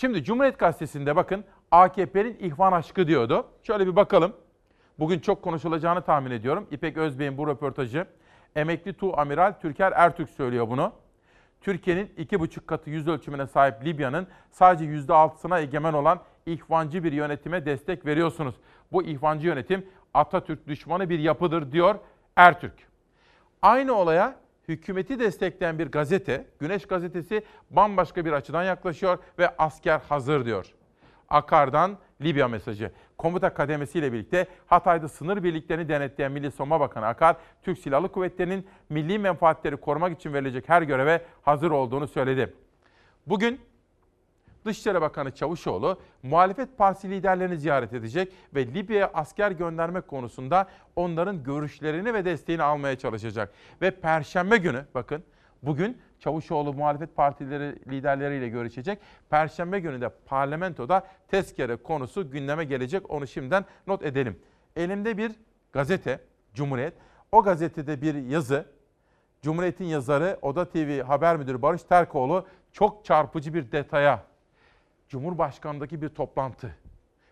[0.00, 3.46] Şimdi Cumhuriyet Gazetesi'nde bakın AKP'nin ihvan aşkı diyordu.
[3.62, 4.32] Şöyle bir bakalım.
[4.98, 6.66] Bugün çok konuşulacağını tahmin ediyorum.
[6.70, 8.06] İpek Özbey'in bu röportajı.
[8.56, 10.92] Emekli Tu Amiral Türker Ertürk söylüyor bunu.
[11.60, 17.12] Türkiye'nin iki buçuk katı yüz ölçümüne sahip Libya'nın sadece yüzde altısına egemen olan ihvancı bir
[17.12, 18.54] yönetime destek veriyorsunuz.
[18.92, 21.94] Bu ihvancı yönetim Atatürk düşmanı bir yapıdır diyor
[22.36, 22.88] Ertürk.
[23.62, 24.36] Aynı olaya
[24.68, 30.74] hükümeti destekleyen bir gazete, Güneş Gazetesi bambaşka bir açıdan yaklaşıyor ve asker hazır diyor.
[31.28, 32.92] Akar'dan Libya mesajı.
[33.18, 39.18] Komuta kademesiyle birlikte Hatay'da sınır birliklerini denetleyen Milli Savunma Bakanı Akar, Türk Silahlı Kuvvetleri'nin milli
[39.18, 42.54] menfaatleri korumak için verilecek her göreve hazır olduğunu söyledi.
[43.26, 43.60] Bugün
[44.68, 52.14] Dışişleri Bakanı Çavuşoğlu muhalefet partisi liderlerini ziyaret edecek ve Libya'ya asker göndermek konusunda onların görüşlerini
[52.14, 53.52] ve desteğini almaya çalışacak.
[53.82, 55.22] Ve Perşembe günü bakın
[55.62, 58.98] bugün Çavuşoğlu muhalefet partileri liderleriyle görüşecek.
[59.30, 63.10] Perşembe günü de parlamentoda tezkere konusu gündeme gelecek.
[63.10, 64.38] Onu şimdiden not edelim.
[64.76, 65.32] Elimde bir
[65.72, 66.20] gazete
[66.54, 66.94] Cumhuriyet.
[67.32, 68.66] O gazetede bir yazı.
[69.42, 74.28] Cumhuriyet'in yazarı Oda TV Haber Müdürü Barış Terkoğlu çok çarpıcı bir detaya
[75.08, 76.74] Cumhurbaşkanı'ndaki bir toplantı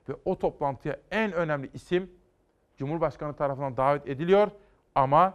[0.09, 2.11] ve o toplantıya en önemli isim
[2.79, 4.49] Cumhurbaşkanı tarafından davet ediliyor
[4.95, 5.35] ama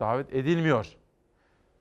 [0.00, 0.96] davet edilmiyor.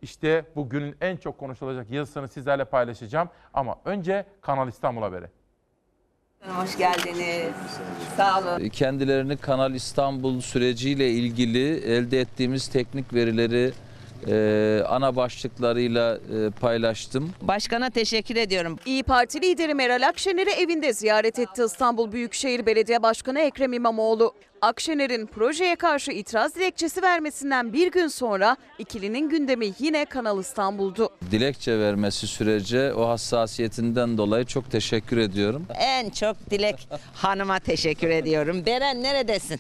[0.02, 5.26] İşte bugünün en çok konuşulacak yazısını sizlerle paylaşacağım ama önce Kanal İstanbul haberi.
[6.48, 7.54] Hoş geldiniz.
[8.18, 8.70] Sağ olun.
[8.70, 13.74] Kendilerini Kanal İstanbul süreciyle ilgili elde ettiğimiz teknik verileri
[14.28, 17.32] e, ana başlıklarıyla e, paylaştım.
[17.42, 18.80] Başkana teşekkür ediyorum.
[18.86, 24.34] İyi Parti lideri Meral Akşener'i evinde ziyaret etti İstanbul Büyükşehir Belediye Başkanı Ekrem İmamoğlu.
[24.62, 31.10] Akşener'in projeye karşı itiraz dilekçesi vermesinden bir gün sonra ikilinin gündemi yine Kanal İstanbul'du.
[31.32, 35.66] Dilekçe vermesi sürece o hassasiyetinden dolayı çok teşekkür ediyorum.
[35.80, 38.66] En çok Dilek Hanım'a teşekkür ediyorum.
[38.66, 39.60] Beren neredesin?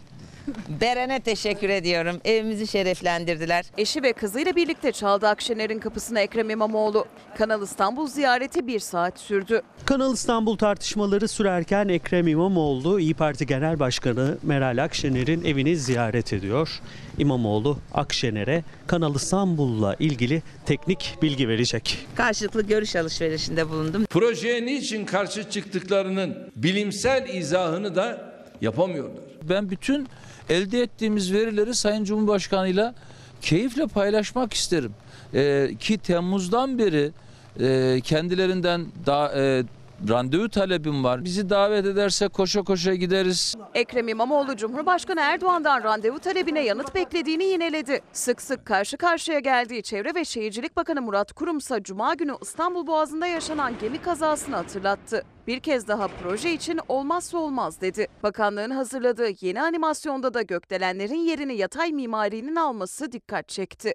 [0.81, 2.21] Beren'e teşekkür ediyorum.
[2.25, 3.65] Evimizi şereflendirdiler.
[3.77, 7.05] Eşi ve kızıyla birlikte çaldı Akşener'in kapısına Ekrem İmamoğlu.
[7.37, 9.61] Kanal İstanbul ziyareti bir saat sürdü.
[9.85, 16.81] Kanal İstanbul tartışmaları sürerken Ekrem İmamoğlu İyi Parti Genel Başkanı Meral Akşener'in evini ziyaret ediyor.
[17.17, 22.07] İmamoğlu Akşener'e Kanal İstanbul'la ilgili teknik bilgi verecek.
[22.15, 24.05] Karşılıklı görüş alışverişinde bulundum.
[24.09, 28.32] Projeye niçin karşı çıktıklarının bilimsel izahını da
[28.63, 29.23] yapamıyorlar.
[29.49, 30.07] Ben bütün
[30.49, 32.95] elde ettiğimiz verileri Sayın Cumhurbaşkanı'yla
[33.41, 34.91] keyifle paylaşmak isterim.
[35.33, 37.11] E, ki Temmuz'dan beri
[37.59, 39.63] e, kendilerinden da, e,
[40.09, 41.23] randevu talebim var.
[41.23, 43.55] Bizi davet ederse koşa koşa gideriz.
[43.73, 48.01] Ekrem İmamoğlu Cumhurbaşkanı Erdoğan'dan randevu talebine yanıt beklediğini yineledi.
[48.13, 53.27] Sık sık karşı karşıya geldiği Çevre ve Şehircilik Bakanı Murat Kurumsa Cuma günü İstanbul Boğazı'nda
[53.27, 55.23] yaşanan gemi kazasını hatırlattı.
[55.47, 58.07] Bir kez daha proje için olmazsa olmaz dedi.
[58.23, 63.93] Bakanlığın hazırladığı yeni animasyonda da gökdelenlerin yerini yatay mimarinin alması dikkat çekti.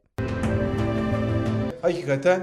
[1.83, 2.41] Hakikaten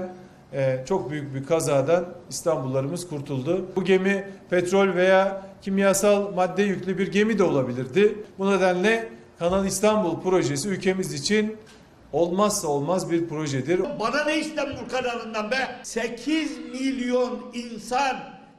[0.52, 3.66] e, çok büyük bir kazadan İstanbullarımız kurtuldu.
[3.76, 8.18] Bu gemi petrol veya kimyasal madde yüklü bir gemi de olabilirdi.
[8.38, 11.56] Bu nedenle Kanal İstanbul projesi ülkemiz için
[12.12, 13.80] olmazsa olmaz bir projedir.
[14.00, 15.80] Bana ne İstanbul kanalından be?
[15.82, 18.16] 8 milyon insan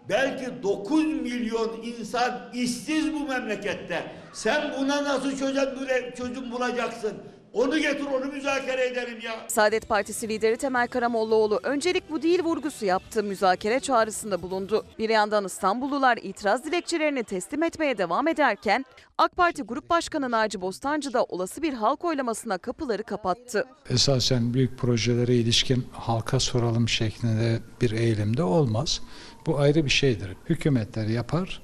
[0.10, 4.04] belki 9 milyon insan işsiz bu memlekette.
[4.34, 5.70] Sen buna nasıl çözüm,
[6.18, 7.14] çözüm bulacaksın?
[7.58, 9.46] Onu getir onu müzakere edelim ya.
[9.48, 13.24] Saadet Partisi lideri Temel Karamollaoğlu öncelik bu değil vurgusu yaptı.
[13.24, 14.86] Müzakere çağrısında bulundu.
[15.00, 18.86] Bir yandan İstanbullular itiraz dilekçelerini teslim etmeye devam ederken
[19.18, 23.66] AK Parti Grup Başkanı Naci Bostancı da olası bir halk oylamasına kapıları kapattı.
[23.90, 29.02] Esasen büyük projelere ilişkin halka soralım şeklinde bir eğilimde olmaz.
[29.46, 30.38] Bu ayrı bir şeydir.
[30.50, 31.62] Hükümetler yapar,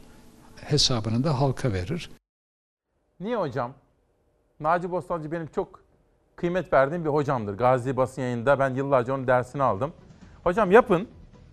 [0.55, 2.09] hesabını da halka verir.
[3.19, 3.73] Niye hocam?
[4.59, 5.82] Naci Bostancı benim çok
[6.35, 7.57] kıymet verdiğim bir hocamdır.
[7.57, 9.93] Gazi basın yayında ben yıllarca onun dersini aldım.
[10.43, 11.07] Hocam yapın.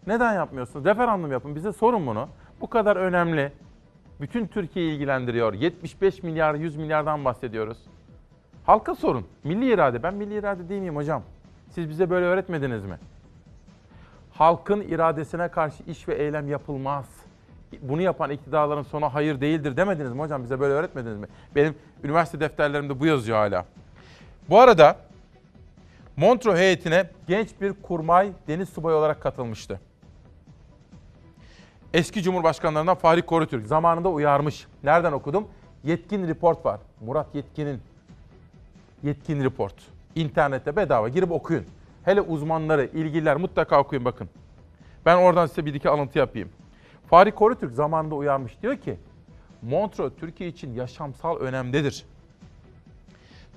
[0.06, 0.84] Neden yapmıyorsunuz?
[0.84, 1.54] Referandum yapın.
[1.54, 2.28] Bize sorun bunu.
[2.60, 3.52] Bu kadar önemli.
[4.20, 5.52] Bütün Türkiye'yi ilgilendiriyor.
[5.54, 7.78] 75 milyar, 100 milyardan bahsediyoruz.
[8.64, 9.26] Halka sorun.
[9.44, 10.02] Milli irade.
[10.02, 11.22] Ben milli irade değil miyim hocam?
[11.70, 12.98] Siz bize böyle öğretmediniz mi?
[14.32, 17.06] Halkın iradesine karşı iş ve eylem yapılmaz.
[17.82, 20.42] Bunu yapan iktidarların sonu hayır değildir demediniz mi hocam?
[20.42, 21.26] Bize böyle öğretmediniz mi?
[21.56, 21.74] Benim
[22.04, 23.64] üniversite defterlerimde bu yazıyor hala.
[24.50, 24.96] Bu arada
[26.16, 29.80] Montreux heyetine genç bir kurmay deniz subayı olarak katılmıştı.
[31.94, 34.66] Eski Cumhurbaşkanlarından Fahri Korutürk zamanında uyarmış.
[34.84, 35.48] Nereden okudum?
[35.84, 36.80] Yetkin Report var.
[37.00, 37.80] Murat Yetkin'in
[39.02, 39.74] Yetkin Report.
[40.14, 41.64] İnternette bedava girip okuyun.
[42.04, 44.28] Hele uzmanları, ilgililer mutlaka okuyun bakın.
[45.06, 46.48] Ben oradan size bir iki alıntı yapayım.
[47.06, 48.62] Fahri Korutürk zamanında uyarmış.
[48.62, 48.96] Diyor ki
[49.62, 52.04] Montreux Türkiye için yaşamsal önemdedir.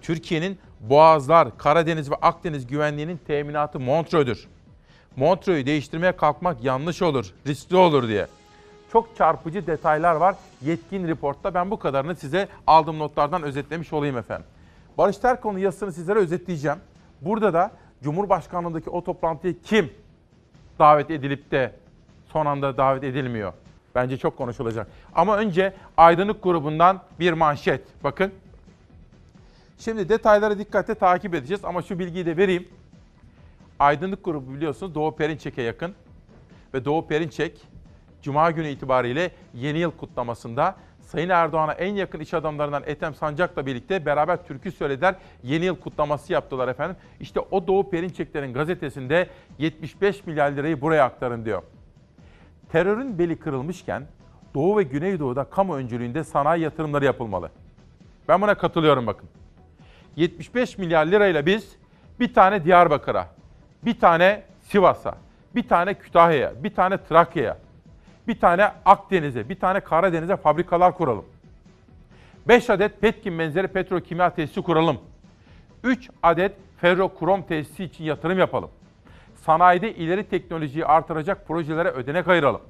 [0.04, 4.48] Türkiye'nin Boğazlar, Karadeniz ve Akdeniz güvenliğinin teminatı Montreux'dur.
[5.16, 8.28] Montreux'u değiştirmeye kalkmak yanlış olur, riskli olur diye.
[8.92, 11.54] Çok çarpıcı detaylar var yetkin raportta.
[11.54, 14.46] Ben bu kadarını size aldığım notlardan özetlemiş olayım efendim.
[14.98, 16.78] Barış Terkoğlu'nun yazısını sizlere özetleyeceğim.
[17.22, 17.72] Burada da
[18.04, 19.92] Cumhurbaşkanlığındaki o toplantıya kim
[20.80, 21.76] davet edilip de
[22.32, 23.54] son anda davet edilmiyor?
[23.96, 24.88] Bence çok konuşulacak.
[25.16, 28.04] Ama önce Aydınlık grubundan bir manşet.
[28.04, 28.34] Bakın.
[29.78, 32.68] Şimdi detayları dikkatle takip edeceğiz ama şu bilgiyi de vereyim.
[33.80, 35.96] Aydınlık grubu biliyorsunuz Doğu Perinçek'e yakın.
[36.74, 37.62] Ve Doğu Perinçek
[38.22, 44.06] Cuma günü itibariyle yeni yıl kutlamasında Sayın Erdoğan'a en yakın iş adamlarından Ethem Sancak'la birlikte
[44.06, 45.16] beraber türkü söylediler.
[45.44, 46.96] Yeni yıl kutlaması yaptılar efendim.
[47.20, 51.62] İşte o Doğu Perinçekler'in gazetesinde 75 milyar lirayı buraya aktarın diyor.
[52.72, 54.08] Terörün beli kırılmışken
[54.54, 57.52] Doğu ve Güneydoğu'da kamu öncülüğünde sanayi yatırımları yapılmalı.
[58.28, 59.30] Ben buna katılıyorum bakın.
[60.16, 61.76] 75 milyar lirayla biz
[62.20, 63.28] bir tane Diyarbakır'a,
[63.86, 65.18] bir tane Sivas'a,
[65.56, 67.58] bir tane Kütahya'ya, bir tane Trakya'ya,
[68.28, 71.26] bir tane Akdeniz'e, bir tane Karadeniz'e fabrikalar kuralım.
[72.48, 74.98] 5 adet Petkim benzeri petrokimya tesisi kuralım.
[75.84, 76.52] 3 adet
[76.82, 78.70] ferrokrom tesisi için yatırım yapalım.
[79.36, 82.62] Sanayide ileri teknolojiyi artıracak projelere ödenek ayıralım.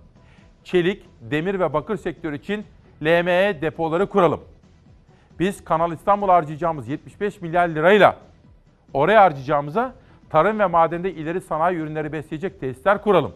[0.63, 2.65] Çelik, demir ve bakır sektörü için
[3.01, 4.41] LME depoları kuralım.
[5.43, 8.15] Biz Kanal İstanbul harcayacağımız 75 milyar lirayla
[8.93, 9.93] oraya harcayacağımıza
[10.29, 13.33] tarım ve madende ileri sanayi ürünleri besleyecek tesisler kuralım.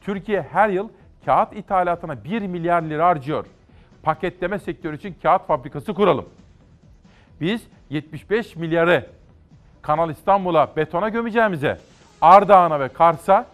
[0.00, 0.88] Türkiye her yıl
[1.24, 3.46] kağıt ithalatına 1 milyar lira harcıyor.
[4.02, 6.24] Paketleme sektörü için kağıt fabrikası kuralım.
[7.40, 9.06] Biz 75 milyarı
[9.82, 11.78] Kanal İstanbul'a betona gömeceğimize
[12.20, 13.46] Ardahan'a ve Kars'a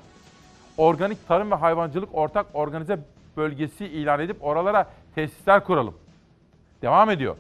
[0.77, 2.99] organik tarım ve hayvancılık ortak organize
[3.37, 5.95] bölgesi ilan edip oralara tesisler kuralım.
[6.83, 7.37] Devam ediyor.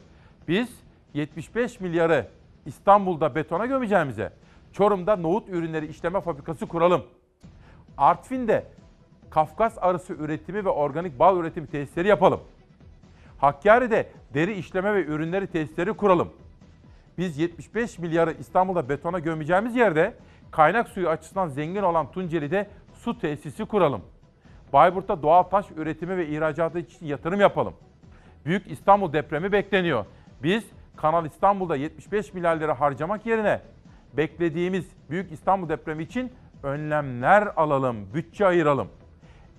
[0.48, 0.68] Biz
[1.14, 2.26] 75 milyarı
[2.66, 4.32] İstanbul'da betona gömeceğimize
[4.72, 7.04] Çorum'da nohut ürünleri işleme fabrikası kuralım.
[7.98, 8.66] Artvin'de
[9.30, 12.40] Kafkas arısı üretimi ve organik bal üretimi tesisleri yapalım.
[13.38, 16.28] Hakkari'de deri işleme ve ürünleri tesisleri kuralım.
[17.18, 20.14] Biz 75 milyarı İstanbul'da betona gömeceğimiz yerde
[20.50, 24.02] kaynak suyu açısından zengin olan Tunceli'de su tesisi kuralım.
[24.72, 27.74] Bayburt'ta doğal taş üretimi ve ihracatı için yatırım yapalım.
[28.46, 30.04] Büyük İstanbul depremi bekleniyor.
[30.42, 30.64] Biz
[30.96, 33.60] Kanal İstanbul'da 75 milyar lira harcamak yerine
[34.16, 36.32] beklediğimiz Büyük İstanbul depremi için
[36.62, 38.88] önlemler alalım, bütçe ayıralım.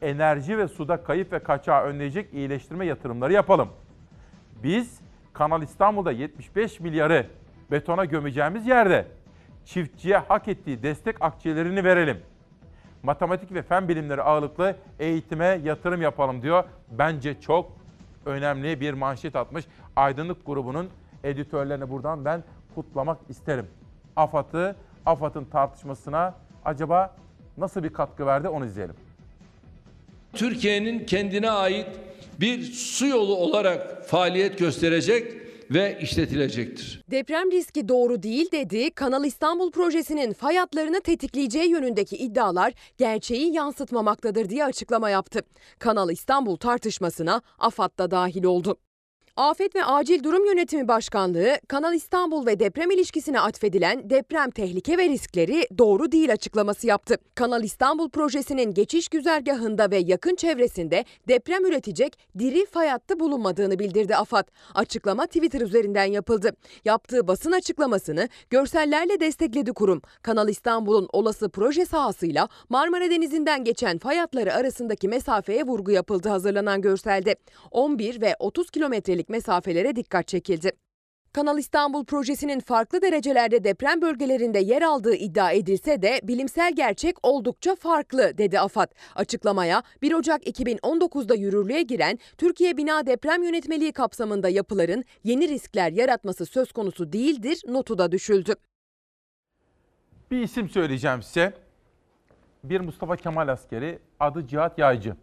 [0.02, 3.70] Enerji ve suda kayıp ve kaçağı önleyecek iyileştirme yatırımları yapalım.
[4.64, 5.00] Biz
[5.34, 7.28] Kanal İstanbul'da 75 milyarı
[7.72, 9.08] betona gömeceğimiz yerde
[9.66, 12.18] çiftçiye hak ettiği destek akçelerini verelim.
[13.04, 16.64] Matematik ve fen bilimleri ağırlıklı eğitime yatırım yapalım diyor.
[16.92, 17.72] Bence çok
[18.26, 19.66] önemli bir manşet atmış.
[19.96, 20.90] Aydınlık grubunun
[21.24, 22.44] editörlerini buradan ben
[22.76, 23.68] kutlamak isterim.
[24.16, 24.76] AFAD'ı,
[25.06, 26.34] AFAD'ın tartışmasına
[26.66, 27.16] acaba
[27.58, 28.96] nasıl bir katkı verdi onu izleyelim.
[30.34, 31.88] Türkiye'nin kendine ait
[32.40, 37.04] bir su yolu olarak faaliyet gösterecek ve işletilecektir.
[37.12, 38.92] Deprem riski doğru değil dedi.
[38.92, 45.42] Kanal İstanbul projesinin fay hatlarını tetikleyeceği yönündeki iddialar gerçeği yansıtmamaktadır diye açıklama yaptı.
[45.80, 48.78] Kanal İstanbul tartışmasına AFAD da dahil oldu.
[49.38, 55.10] Afet ve Acil Durum Yönetimi Başkanlığı, Kanal İstanbul ve deprem ilişkisine atfedilen deprem tehlike ve
[55.10, 57.18] riskleri doğru değil açıklaması yaptı.
[57.36, 64.16] Kanal İstanbul projesinin geçiş güzergahında ve yakın çevresinde deprem üretecek diri fay hattı bulunmadığını bildirdi
[64.16, 64.48] AFAD.
[64.76, 66.52] Açıklama Twitter üzerinden yapıldı.
[66.86, 70.02] Yaptığı basın açıklamasını görsellerle destekledi kurum.
[70.22, 76.82] Kanal İstanbul'un olası proje sahasıyla Marmara Denizi'nden geçen fay hatları arasındaki mesafeye vurgu yapıldı hazırlanan
[76.82, 77.36] görselde.
[77.72, 80.72] 11 ve 30 kilometrelik mesafelere dikkat çekildi.
[81.36, 87.76] Kanal İstanbul projesinin farklı derecelerde deprem bölgelerinde yer aldığı iddia edilse de bilimsel gerçek oldukça
[87.76, 88.92] farklı dedi AFAD.
[89.16, 96.46] Açıklamaya 1 Ocak 2019'da yürürlüğe giren Türkiye Bina Deprem Yönetmeliği kapsamında yapıların yeni riskler yaratması
[96.46, 98.56] söz konusu değildir notu da düşüldü.
[100.32, 101.54] Bir isim söyleyeceğim size.
[102.64, 105.16] Bir Mustafa Kemal askeri adı Cihat Yaycı.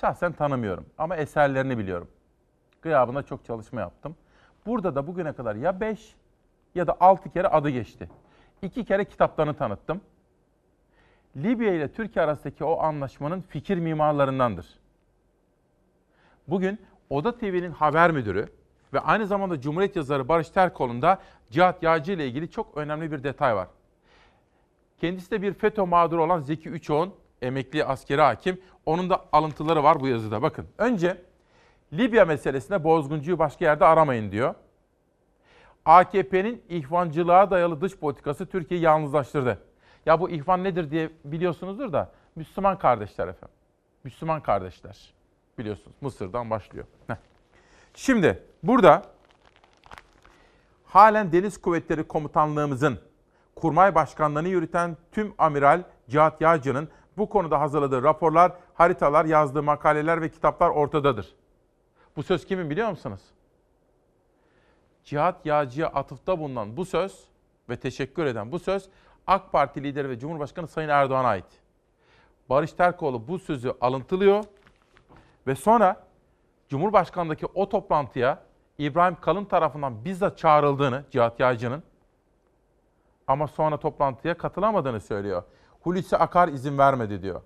[0.00, 2.08] Şahsen tanımıyorum ama eserlerini biliyorum.
[2.84, 4.16] Gıyabında çok çalışma yaptım.
[4.66, 6.14] Burada da bugüne kadar ya 5
[6.74, 8.08] ya da 6 kere adı geçti.
[8.62, 10.00] 2 kere kitaplarını tanıttım.
[11.36, 14.66] Libya ile Türkiye arasındaki o anlaşmanın fikir mimarlarındandır.
[16.48, 16.78] Bugün
[17.10, 18.48] Oda TV'nin haber müdürü
[18.92, 21.18] ve aynı zamanda Cumhuriyet yazarı Barış Terkoğlu'nda da
[21.50, 23.68] Cihat Yağcı ile ilgili çok önemli bir detay var.
[25.00, 28.60] Kendisi de bir FETÖ mağduru olan Zeki Üçoğun, emekli askeri hakim.
[28.86, 30.42] Onun da alıntıları var bu yazıda.
[30.42, 31.16] Bakın önce
[31.98, 34.54] Libya meselesinde bozguncuyu başka yerde aramayın diyor.
[35.84, 39.58] AKP'nin ihvancılığa dayalı dış politikası Türkiye'yi yalnızlaştırdı.
[40.06, 43.56] Ya bu ihvan nedir diye biliyorsunuzdur da Müslüman kardeşler efendim.
[44.04, 45.14] Müslüman kardeşler
[45.58, 46.86] biliyorsunuz Mısır'dan başlıyor.
[47.06, 47.14] Heh.
[47.94, 49.02] Şimdi burada
[50.84, 52.98] halen Deniz Kuvvetleri Komutanlığımızın
[53.54, 60.28] kurmay başkanlığını yürüten tüm amiral Cihat Yağcı'nın bu konuda hazırladığı raporlar, haritalar, yazdığı makaleler ve
[60.28, 61.34] kitaplar ortadadır.
[62.16, 63.20] Bu söz kimin biliyor musunuz?
[65.04, 67.24] Cihat Yağcı'ya atıfta bulunan bu söz
[67.68, 68.88] ve teşekkür eden bu söz
[69.26, 71.60] AK Parti lideri ve Cumhurbaşkanı Sayın Erdoğan'a ait.
[72.50, 74.44] Barış Terkoğlu bu sözü alıntılıyor
[75.46, 76.06] Ve sonra
[76.68, 78.42] Cumhurbaşkanı'ndaki o toplantıya
[78.78, 81.82] İbrahim Kalın tarafından bizzat çağrıldığını Cihat Yağcı'nın
[83.26, 85.42] ama sonra toplantıya katılamadığını söylüyor.
[85.80, 87.42] Hulusi Akar izin vermedi diyor.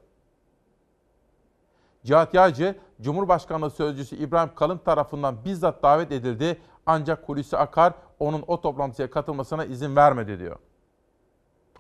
[2.09, 8.61] Cihat Yağcı, Cumhurbaşkanlığı Sözcüsü İbrahim Kalın tarafından bizzat davet edildi ancak Hulusi Akar onun o
[8.61, 10.57] toplantıya katılmasına izin vermedi diyor.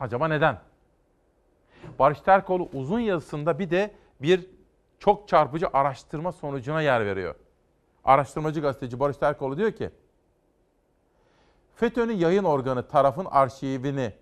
[0.00, 0.58] Acaba neden?
[1.98, 4.50] Barış Terkoğlu uzun yazısında bir de bir
[4.98, 7.34] çok çarpıcı araştırma sonucuna yer veriyor.
[8.04, 9.90] Araştırmacı gazeteci Barış Terkoğlu diyor ki,
[11.74, 14.12] FETÖ'nün yayın organı tarafın arşivini,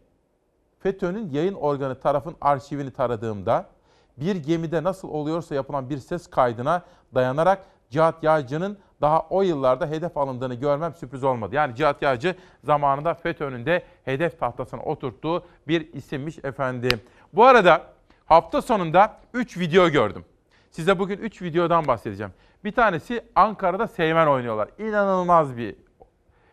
[0.79, 3.76] FETÖ'nün yayın organı tarafın arşivini taradığımda
[4.17, 6.83] bir gemide nasıl oluyorsa yapılan bir ses kaydına
[7.14, 7.59] dayanarak
[7.91, 11.55] Cihat Yağcı'nın daha o yıllarda hedef alındığını görmem sürpriz olmadı.
[11.55, 17.01] Yani Cihat Yağcı zamanında FETÖ'nün de hedef tahtasına oturttuğu bir isimmiş efendim.
[17.33, 17.83] Bu arada
[18.27, 20.25] hafta sonunda 3 video gördüm.
[20.71, 22.33] Size bugün 3 videodan bahsedeceğim.
[22.64, 24.69] Bir tanesi Ankara'da Seymen oynuyorlar.
[24.79, 25.77] İnanılmaz bir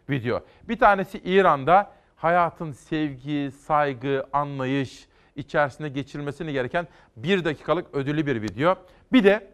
[0.10, 0.40] video.
[0.64, 8.76] Bir tanesi İran'da hayatın sevgi, saygı, anlayış içerisinde geçirilmesini gereken bir dakikalık ödüllü bir video.
[9.12, 9.54] Bir de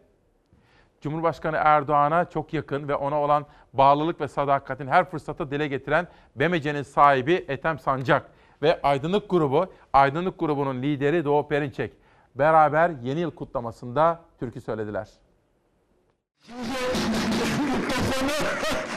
[1.00, 6.82] Cumhurbaşkanı Erdoğan'a çok yakın ve ona olan bağlılık ve sadakatin her fırsatta dile getiren BMC'nin
[6.82, 8.30] sahibi Ethem Sancak
[8.62, 11.92] ve Aydınlık Grubu, Aydınlık Grubu'nun lideri Doğu Perinçek
[12.34, 15.08] beraber yeni yıl kutlamasında türkü söylediler.
[17.64, 18.30] Mikrofonu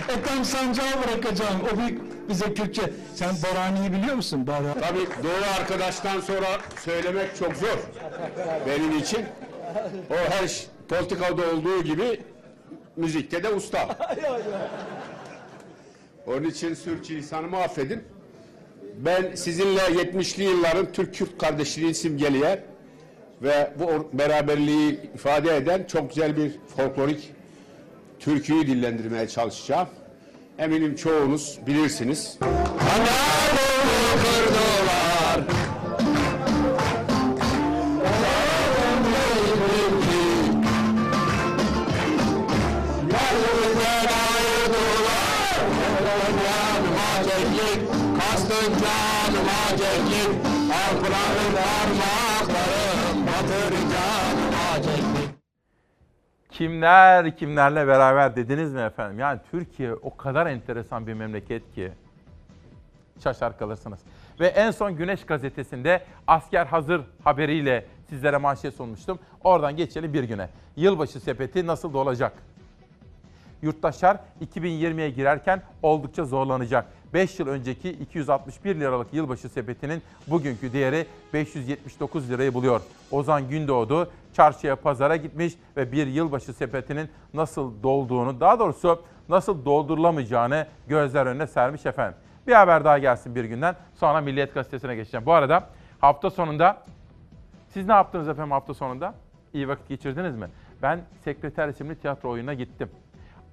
[0.10, 1.62] Ethem Sancak'a bırakacağım.
[1.74, 2.82] O bir bize Kürtçe.
[3.16, 4.48] Sen Borani'yi biliyor musun?
[4.48, 4.82] Borani.
[4.82, 6.48] Tabii doğru arkadaştan sonra
[6.86, 7.78] söylemek çok zor
[8.68, 9.26] benim için.
[10.12, 12.22] O her ş- politikada olduğu gibi
[12.96, 13.88] müzikte de usta.
[16.28, 18.04] Onun için sürçülisanımı affedin.
[18.98, 22.60] Ben sizinle 70'li yılların Türk-Kürt kardeşliğini simgeleyen
[23.42, 27.34] ve bu beraberliği ifade eden çok güzel bir folklorik
[28.20, 29.88] türküyü dillendirmeye çalışacağım.
[30.60, 32.38] Eminim çoğunuz bilirsiniz.
[48.20, 49.78] Kastın canıma
[50.74, 51.53] Alpıların parmaklarım
[56.54, 59.20] Kimler kimlerle beraber dediniz mi efendim?
[59.20, 61.92] Yani Türkiye o kadar enteresan bir memleket ki
[63.24, 64.00] şaşar kalırsınız.
[64.40, 69.20] Ve en son Güneş gazetesinde asker hazır haberiyle sizlere manşet sunmuştum.
[69.44, 70.50] Oradan geçelim bir güne.
[70.76, 72.34] Yılbaşı sepeti nasıl dolacak?
[73.62, 76.86] Yurttaşlar 2020'ye girerken oldukça zorlanacak.
[77.14, 82.82] 5 yıl önceki 261 liralık yılbaşı sepetinin bugünkü değeri 579 lirayı buluyor.
[83.12, 90.68] Ozan Gündoğdu çarşıya pazara gitmiş ve bir yılbaşı sepetinin nasıl dolduğunu, daha doğrusu nasıl doldurulamayacağını
[90.88, 92.18] gözler önüne sermiş efendim.
[92.48, 95.26] Bir haber daha gelsin bir günden sonra Milliyet Gazetesi'ne geçeceğim.
[95.26, 96.78] Bu arada hafta sonunda
[97.70, 99.14] siz ne yaptınız efendim hafta sonunda?
[99.54, 100.48] İyi vakit geçirdiniz mi?
[100.82, 102.90] Ben Sekreter isimli tiyatro oyununa gittim.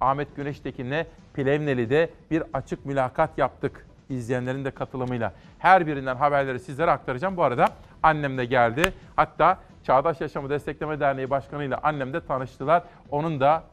[0.01, 5.33] Ahmet Güneştekin'le Plevneli'de bir açık mülakat yaptık izleyenlerin de katılımıyla.
[5.59, 7.37] Her birinden haberleri sizlere aktaracağım.
[7.37, 7.69] Bu arada
[8.03, 8.93] annem de geldi.
[9.15, 12.83] Hatta Çağdaş Yaşamı Destekleme Derneği Başkanı ile annem de tanıştılar.
[13.11, 13.63] Onun da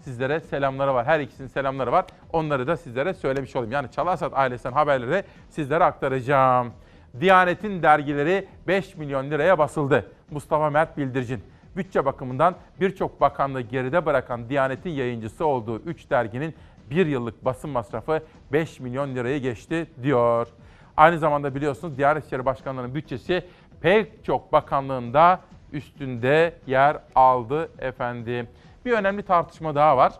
[0.00, 1.06] sizlere selamları var.
[1.06, 2.04] Her ikisinin selamları var.
[2.32, 3.72] Onları da sizlere söylemiş olayım.
[3.72, 6.72] Yani Çalarsat ailesinden haberleri sizlere aktaracağım.
[7.20, 10.12] Diyanet'in dergileri 5 milyon liraya basıldı.
[10.30, 11.42] Mustafa Mert Bildircin.
[11.76, 16.54] Bütçe bakımından birçok bakanlığı geride bırakan Diyanet'in yayıncısı olduğu 3 derginin
[16.90, 20.48] bir yıllık basın masrafı 5 milyon lirayı geçti diyor.
[20.96, 23.44] Aynı zamanda biliyorsunuz Diyanet İşleri Başkanlığı'nın bütçesi
[23.80, 25.40] pek çok bakanlığında
[25.72, 28.48] üstünde yer aldı efendim.
[28.84, 30.12] Bir önemli tartışma daha var.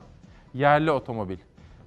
[0.55, 1.39] Yerli otomobil.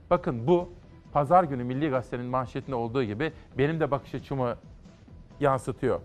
[0.10, 0.70] Bakın bu
[1.14, 4.56] pazar günü Milli Gazete'nin manşetinde olduğu gibi benim de bakış açımı
[5.40, 6.00] yansıtıyor.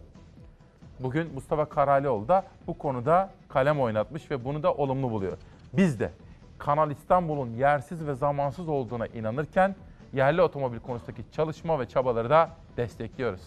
[1.01, 5.39] Bugün Mustafa Karalioğlu da bu konuda kalem oynatmış ve bunu da olumlu buluyor.
[5.73, 6.13] Biz de
[6.59, 9.77] Kanal İstanbul'un yersiz ve zamansız olduğuna inanırken
[10.13, 13.43] yerli otomobil konusundaki çalışma ve çabaları da destekliyoruz.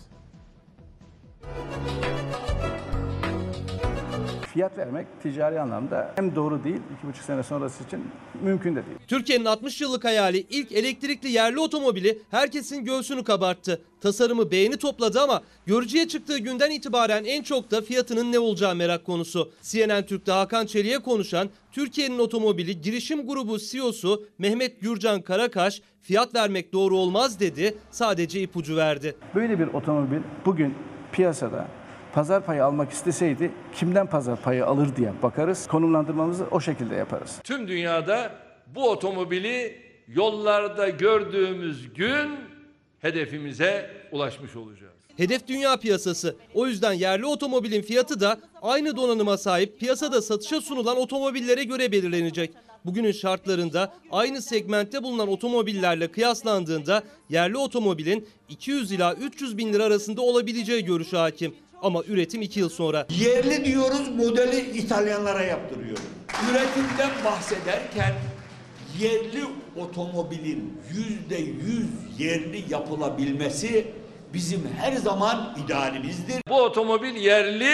[4.54, 7.99] Fiyat vermek ticari anlamda hem doğru değil, iki buçuk sene sonrası için
[8.41, 8.97] mümkün de değil.
[9.08, 13.82] Türkiye'nin 60 yıllık hayali ilk elektrikli yerli otomobili herkesin göğsünü kabarttı.
[14.02, 19.06] Tasarımı beğeni topladı ama görücüye çıktığı günden itibaren en çok da fiyatının ne olacağı merak
[19.06, 19.52] konusu.
[19.62, 26.74] CNN Türk'te Hakan Çelik'e konuşan Türkiye'nin otomobili girişim grubu CEO'su Mehmet Gürcan Karakaş fiyat vermek
[26.74, 29.16] doğru olmaz dedi sadece ipucu verdi.
[29.36, 30.76] Böyle bir otomobil bugün
[31.12, 31.68] piyasada
[32.14, 35.68] Pazar payı almak isteseydi kimden pazar payı alır diye bakarız.
[35.68, 37.39] Konumlandırmamızı o şekilde yaparız.
[37.43, 38.32] Tüm dünyada
[38.76, 42.30] bu otomobili yollarda gördüğümüz gün
[42.99, 44.93] hedefimize ulaşmış olacağız.
[45.18, 46.36] Hedef dünya piyasası.
[46.53, 52.51] O yüzden yerli otomobilin fiyatı da aynı donanıma sahip piyasada satışa sunulan otomobillere göre belirlenecek.
[52.86, 60.22] Bugünün şartlarında aynı segmentte bulunan otomobillerle kıyaslandığında yerli otomobilin 200 ila 300 bin lira arasında
[60.22, 61.55] olabileceği görüşü hakim.
[61.82, 63.07] Ama üretim 2 yıl sonra.
[63.19, 66.03] Yerli diyoruz modeli İtalyanlara yaptırıyoruz.
[66.51, 68.13] Üretimden bahsederken
[68.99, 69.43] yerli
[69.77, 73.88] otomobilin yüzde yüz yerli yapılabilmesi
[74.34, 76.41] bizim her zaman idealimizdir.
[76.49, 77.71] Bu otomobil yerli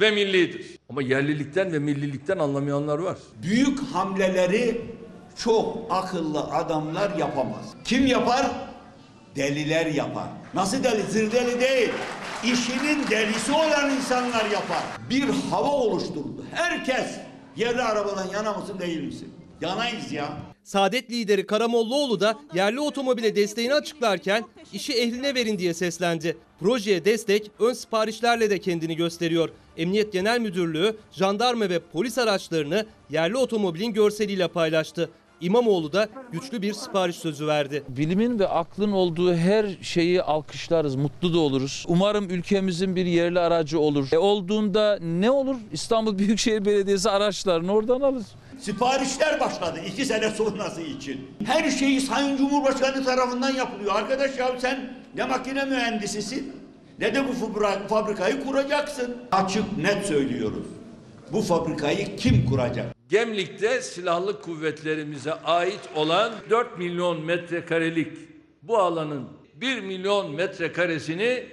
[0.00, 0.78] ve millidir.
[0.90, 3.18] Ama yerlilikten ve millilikten anlamayanlar var.
[3.42, 4.80] Büyük hamleleri
[5.36, 7.74] çok akıllı adamlar yapamaz.
[7.84, 8.46] Kim yapar?
[9.36, 10.28] Deliler yapar.
[10.54, 11.02] Nasıl deli?
[11.02, 11.90] Zır deli değil.
[12.44, 14.82] İşinin delisi olan insanlar yapar.
[15.10, 16.44] Bir hava oluşturdu.
[16.54, 17.06] Herkes
[17.56, 19.34] yerli arabadan yana mısın değil misin?
[19.60, 20.38] Yanayız ya.
[20.64, 26.36] Saadet lideri Karamollaoğlu da yerli otomobile desteğini açıklarken işi ehline verin diye seslendi.
[26.60, 29.48] Projeye destek ön siparişlerle de kendini gösteriyor.
[29.76, 35.10] Emniyet Genel Müdürlüğü jandarma ve polis araçlarını yerli otomobilin görseliyle paylaştı.
[35.40, 37.82] İmamoğlu da güçlü bir sipariş sözü verdi.
[37.88, 41.84] Bilimin ve aklın olduğu her şeyi alkışlarız, mutlu da oluruz.
[41.88, 44.08] Umarım ülkemizin bir yerli aracı olur.
[44.12, 45.56] E olduğunda ne olur?
[45.72, 48.22] İstanbul Büyükşehir Belediyesi araçlarını oradan alır.
[48.58, 51.20] Siparişler başladı iki sene sonrası için.
[51.44, 53.94] Her şey Sayın Cumhurbaşkanı tarafından yapılıyor.
[53.94, 56.52] Arkadaş ya sen ne makine mühendisisin
[56.98, 57.32] ne de bu
[57.88, 59.16] fabrikayı kuracaksın.
[59.32, 60.66] Açık net söylüyoruz.
[61.32, 62.97] Bu fabrikayı kim kuracak?
[63.08, 68.12] Gemlik'te silahlı kuvvetlerimize ait olan 4 milyon metrekarelik
[68.62, 71.46] bu alanın 1 milyon metrekaresini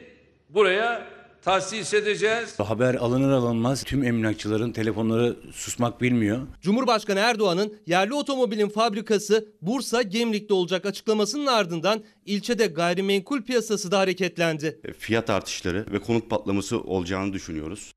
[0.49, 1.07] buraya
[1.41, 2.59] tahsis edeceğiz.
[2.59, 6.41] Haber alınır alınmaz tüm emlakçıların telefonları susmak bilmiyor.
[6.61, 14.79] Cumhurbaşkanı Erdoğan'ın yerli otomobilin fabrikası Bursa Gemlik'te olacak açıklamasının ardından ilçede gayrimenkul piyasası da hareketlendi.
[14.99, 17.91] fiyat artışları ve konut patlaması olacağını düşünüyoruz.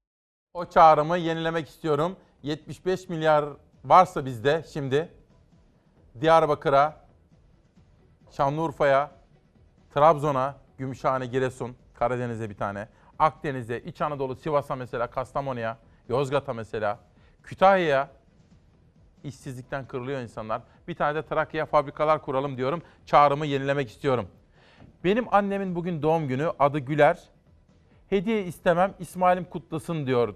[0.54, 2.16] O çağrımı yenilemek istiyorum.
[2.42, 3.44] 75 milyar
[3.84, 5.08] varsa bizde şimdi
[6.20, 7.04] Diyarbakır'a,
[8.30, 9.10] Şanlıurfa'ya,
[9.94, 15.78] Trabzon'a, Gümüşhane, Giresun, Karadeniz'e bir tane, Akdeniz'e, İç Anadolu, Sivas'a mesela, Kastamonu'ya,
[16.08, 16.98] Yozgat'a mesela,
[17.42, 18.10] Kütahya'ya
[19.24, 20.62] işsizlikten kırılıyor insanlar.
[20.88, 22.82] Bir tane de Trakya'ya fabrikalar kuralım diyorum.
[23.06, 24.28] Çağrımı yenilemek istiyorum.
[25.04, 27.22] Benim annemin bugün doğum günü adı Güler.
[28.10, 30.34] Hediye istemem İsmail'im kutlasın diyor.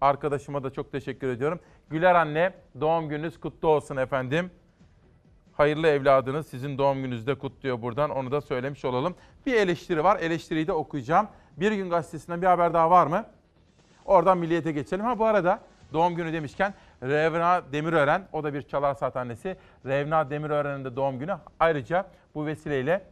[0.00, 1.60] Arkadaşıma da çok teşekkür ediyorum.
[1.90, 4.50] Güler anne doğum gününüz kutlu olsun efendim.
[5.52, 8.10] Hayırlı evladınız sizin doğum gününüzde kutluyor buradan.
[8.10, 9.14] Onu da söylemiş olalım.
[9.46, 10.18] Bir eleştiri var.
[10.20, 11.28] Eleştiriyi de okuyacağım.
[11.56, 13.26] Bir gün gazetesinden bir haber daha var mı?
[14.04, 15.04] Oradan milliyete geçelim.
[15.04, 15.60] Ha bu arada
[15.92, 19.56] doğum günü demişken Revna Demirören, o da bir çalar saat annesi.
[19.86, 21.36] Revna Demirören'in de doğum günü.
[21.60, 23.04] Ayrıca bu vesileyle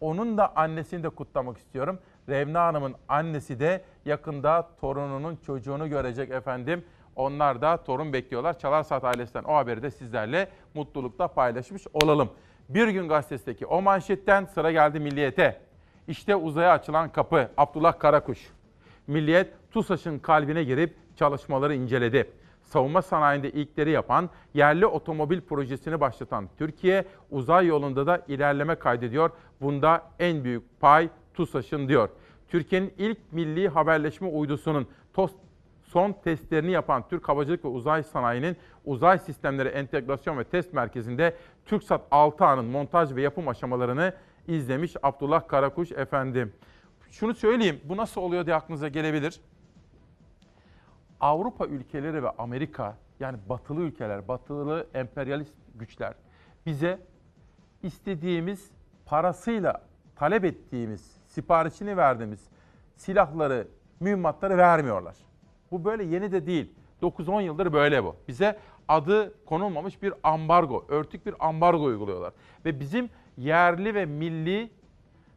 [0.00, 1.98] onun da annesini de kutlamak istiyorum.
[2.28, 6.84] Revna Hanım'ın annesi de yakında torununun çocuğunu görecek efendim.
[7.16, 8.58] Onlar da torun bekliyorlar.
[8.58, 12.30] Çalar Saat ailesinden o haberi de sizlerle mutlulukla paylaşmış olalım.
[12.68, 15.60] Bir gün gazetesindeki o manşetten sıra geldi Milliyet'e.
[16.08, 18.50] İşte uzaya açılan kapı Abdullah Karakuş.
[19.06, 22.30] Milliyet TUSAŞ'ın kalbine girip çalışmaları inceledi.
[22.62, 29.30] Savunma sanayinde ilkleri yapan, yerli otomobil projesini başlatan Türkiye uzay yolunda da ilerleme kaydediyor.
[29.60, 31.08] Bunda en büyük pay
[31.38, 32.08] TUSAŞ'ın diyor.
[32.48, 35.32] Türkiye'nin ilk milli haberleşme uydusunun TOS
[35.82, 41.36] son testlerini yapan Türk Havacılık ve Uzay Sanayi'nin uzay sistemleri entegrasyon ve test merkezinde
[41.66, 44.14] TürkSat 6A'nın montaj ve yapım aşamalarını
[44.48, 46.52] izlemiş Abdullah Karakuş efendim.
[47.10, 49.40] Şunu söyleyeyim, bu nasıl oluyor diye aklınıza gelebilir.
[51.20, 56.14] Avrupa ülkeleri ve Amerika yani batılı ülkeler, batılı emperyalist güçler
[56.66, 57.00] bize
[57.82, 58.70] istediğimiz
[59.06, 62.40] parasıyla talep ettiğimiz, siparişini verdiğimiz
[62.96, 63.68] silahları,
[64.00, 65.16] mühimmatları vermiyorlar.
[65.70, 66.72] Bu böyle yeni de değil.
[67.02, 68.16] 9-10 yıldır böyle bu.
[68.28, 68.58] Bize
[68.88, 72.32] adı konulmamış bir ambargo, örtük bir ambargo uyguluyorlar.
[72.64, 74.70] Ve bizim yerli ve milli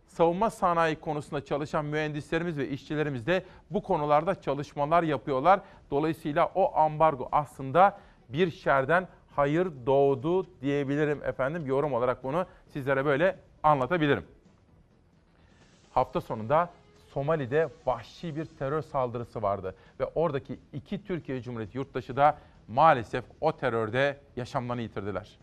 [0.07, 5.61] savunma sanayi konusunda çalışan mühendislerimiz ve işçilerimiz de bu konularda çalışmalar yapıyorlar.
[5.91, 11.65] Dolayısıyla o ambargo aslında bir şerden hayır doğdu diyebilirim efendim.
[11.65, 14.23] Yorum olarak bunu sizlere böyle anlatabilirim.
[15.93, 16.69] Hafta sonunda
[17.13, 22.37] Somali'de vahşi bir terör saldırısı vardı ve oradaki iki Türkiye Cumhuriyeti yurttaşı da
[22.67, 25.39] maalesef o terörde yaşamlarını yitirdiler.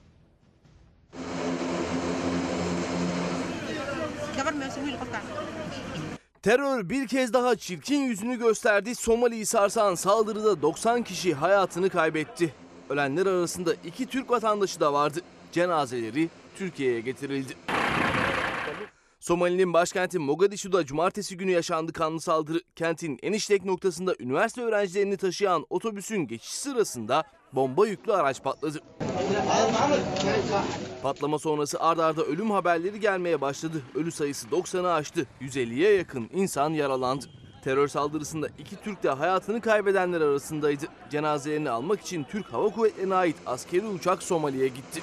[6.42, 8.94] Terör bir kez daha çirkin yüzünü gösterdi.
[8.94, 12.55] Somali'yi sarsan saldırıda 90 kişi hayatını kaybetti.
[12.90, 15.20] Ölenler arasında iki Türk vatandaşı da vardı.
[15.53, 17.55] Cenazeleri Türkiye'ye getirildi.
[19.29, 22.61] Somali'nin başkenti Mogadishu'da cumartesi günü yaşandı kanlı saldırı.
[22.76, 28.81] Kentin en işlek noktasında üniversite öğrencilerini taşıyan otobüsün geçiş sırasında bomba yüklü araç patladı.
[31.03, 33.83] Patlama sonrası ard arda ölüm haberleri gelmeye başladı.
[33.95, 35.26] Ölü sayısı 90'ı aştı.
[35.41, 37.26] 150'ye yakın insan yaralandı.
[37.64, 40.85] Terör saldırısında iki Türk de hayatını kaybedenler arasındaydı.
[41.11, 45.01] Cenazelerini almak için Türk Hava Kuvvetleri'ne ait askeri uçak Somali'ye gitti.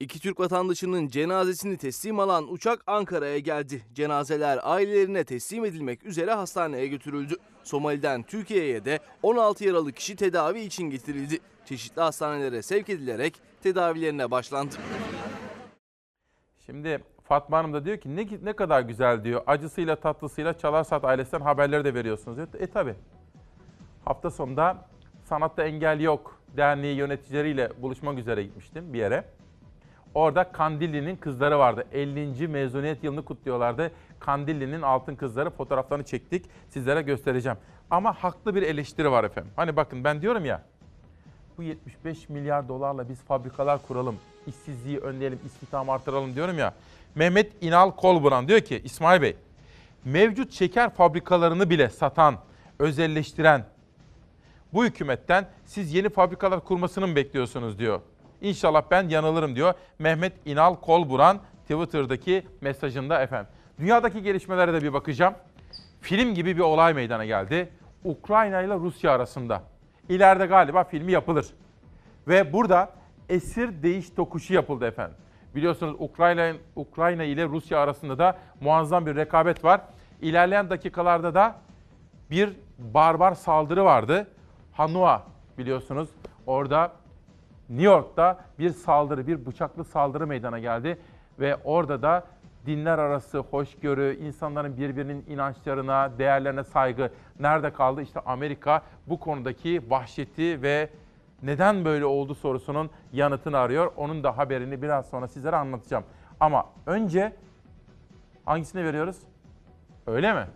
[0.00, 3.82] İki Türk vatandaşının cenazesini teslim alan uçak Ankara'ya geldi.
[3.94, 7.34] Cenazeler ailelerine teslim edilmek üzere hastaneye götürüldü.
[7.62, 11.38] Somali'den Türkiye'ye de 16 yaralı kişi tedavi için getirildi.
[11.64, 14.74] Çeşitli hastanelere sevk edilerek tedavilerine başlandı.
[16.66, 19.42] Şimdi Fatma Hanım da diyor ki ne, ne kadar güzel diyor.
[19.46, 22.48] Acısıyla tatlısıyla Çalarsat ailesinden haberleri de veriyorsunuz diyor.
[22.58, 22.94] E tabi.
[24.04, 24.88] Hafta sonunda
[25.24, 29.39] Sanatta Engel Yok Derneği yöneticileriyle buluşmak üzere gitmiştim bir yere.
[30.14, 31.84] Orada Kandilli'nin kızları vardı.
[31.92, 32.48] 50.
[32.48, 33.90] mezuniyet yılını kutluyorlardı.
[34.20, 36.46] Kandilli'nin altın kızları fotoğraflarını çektik.
[36.68, 37.58] Sizlere göstereceğim.
[37.90, 39.52] Ama haklı bir eleştiri var efendim.
[39.56, 40.62] Hani bakın ben diyorum ya
[41.60, 46.74] bu 75 milyar dolarla biz fabrikalar kuralım, işsizliği önleyelim, istihdamı artıralım diyorum ya.
[47.14, 49.36] Mehmet İnal Kolburan diyor ki İsmail Bey,
[50.04, 52.36] mevcut şeker fabrikalarını bile satan,
[52.78, 53.64] özelleştiren
[54.72, 58.00] bu hükümetten siz yeni fabrikalar kurmasını mı bekliyorsunuz diyor.
[58.40, 63.52] İnşallah ben yanılırım diyor Mehmet İnal Kolburan Twitter'daki mesajında efendim.
[63.78, 65.34] Dünyadaki gelişmelere de bir bakacağım.
[66.00, 67.68] Film gibi bir olay meydana geldi.
[68.04, 69.62] Ukrayna ile Rusya arasında.
[70.08, 71.46] İleride galiba filmi yapılır.
[72.28, 72.90] Ve burada
[73.28, 75.16] esir değiş tokuşu yapıldı efendim.
[75.54, 79.80] Biliyorsunuz Ukrayna Ukrayna ile Rusya arasında da muazzam bir rekabet var.
[80.20, 81.54] İlerleyen dakikalarda da
[82.30, 84.26] bir barbar saldırı vardı.
[84.72, 85.22] Hanua
[85.58, 86.08] biliyorsunuz
[86.46, 86.92] orada
[87.70, 90.98] New York'ta bir saldırı, bir bıçaklı saldırı meydana geldi
[91.40, 92.24] ve orada da
[92.66, 97.10] dinler arası hoşgörü, insanların birbirinin inançlarına, değerlerine saygı
[97.40, 98.02] nerede kaldı?
[98.02, 100.90] İşte Amerika bu konudaki vahşeti ve
[101.42, 103.92] neden böyle oldu sorusunun yanıtını arıyor.
[103.96, 106.04] Onun da haberini biraz sonra sizlere anlatacağım.
[106.40, 107.32] Ama önce
[108.44, 109.16] hangisini veriyoruz?
[110.06, 110.46] Öyle mi?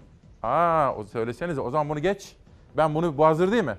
[0.43, 1.61] Aa, söylesenize.
[1.61, 2.37] O zaman bunu geç.
[2.77, 3.77] Ben bunu bu hazır değil mi?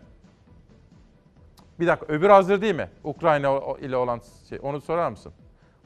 [1.80, 2.90] Bir dakika öbür hazır değil mi?
[3.04, 4.60] Ukrayna ile olan şey.
[4.62, 5.34] Onu sorar mısın?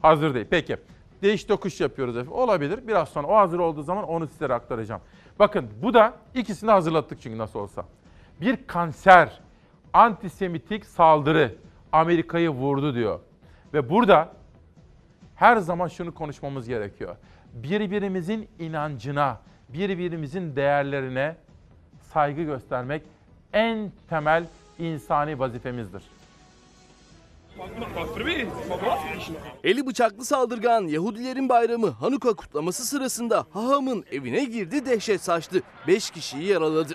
[0.02, 0.46] Hazır değil.
[0.50, 0.76] Peki.
[1.22, 2.32] Değiş tokuş yapıyoruz efendim.
[2.32, 2.88] Olabilir.
[2.88, 5.00] Biraz sonra o hazır olduğu zaman onu sizlere aktaracağım.
[5.38, 7.84] Bakın bu da ikisini hazırlattık çünkü nasıl olsa.
[8.40, 9.40] Bir kanser,
[9.92, 11.54] antisemitik saldırı
[11.92, 13.20] Amerika'yı vurdu diyor.
[13.74, 14.32] Ve burada
[15.34, 17.16] her zaman şunu konuşmamız gerekiyor.
[17.52, 21.36] Birbirimizin inancına, birbirimizin değerlerine
[22.00, 23.02] saygı göstermek
[23.52, 24.44] en temel
[24.80, 26.02] insani vazifemizdir.
[29.64, 35.62] Eli bıçaklı saldırgan Yahudilerin bayramı Hanuka kutlaması sırasında hahamın evine girdi dehşet saçtı.
[35.86, 36.94] 5 kişiyi yaraladı.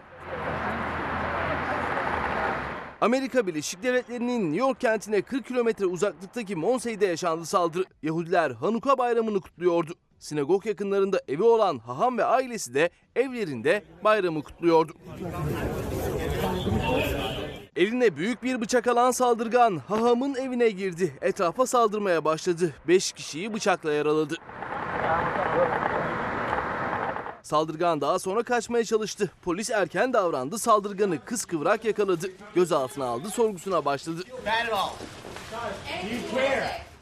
[3.01, 7.83] Amerika Birleşik Devletleri'nin New York kentine 40 kilometre uzaklıktaki Monsey'de yaşandı saldırı.
[8.03, 9.93] Yahudiler Hanuka bayramını kutluyordu.
[10.19, 14.93] Sinagog yakınlarında evi olan haham ve ailesi de evlerinde bayramı kutluyordu.
[17.75, 21.13] Eline büyük bir bıçak alan saldırgan hahamın evine girdi.
[21.21, 22.73] Etrafa saldırmaya başladı.
[22.87, 24.35] 5 kişiyi bıçakla yaraladı.
[27.43, 29.31] Saldırgan daha sonra kaçmaya çalıştı.
[29.41, 30.59] Polis erken davrandı.
[30.59, 32.31] Saldırganı kıskıvrak yakaladı.
[32.55, 34.21] Gözaltına aldı, sorgusuna başladı.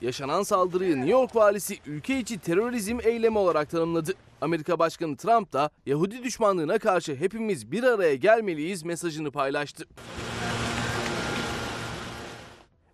[0.01, 4.13] Yaşanan saldırıyı New York valisi ülke içi terörizm eylemi olarak tanımladı.
[4.41, 9.85] Amerika Başkanı Trump da Yahudi düşmanlığına karşı hepimiz bir araya gelmeliyiz mesajını paylaştı.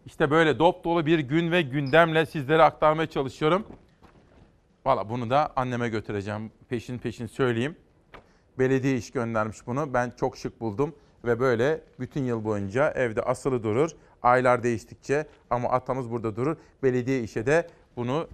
[0.10, 3.65] İşte böyle dop dolu bir gün ve gündemle sizlere aktarmaya çalışıyorum.
[4.86, 6.52] Valla bunu da anneme götüreceğim.
[6.69, 7.76] Peşin peşin söyleyeyim.
[8.60, 9.94] Belediye iş göndermiş bunu.
[9.94, 10.95] Ben çok şık buldum.
[11.26, 13.91] Ve böyle bütün yıl boyunca evde asılı durur.
[14.22, 16.57] Aylar değiştikçe ama atamız burada durur.
[16.84, 18.27] Belediye işe de bunu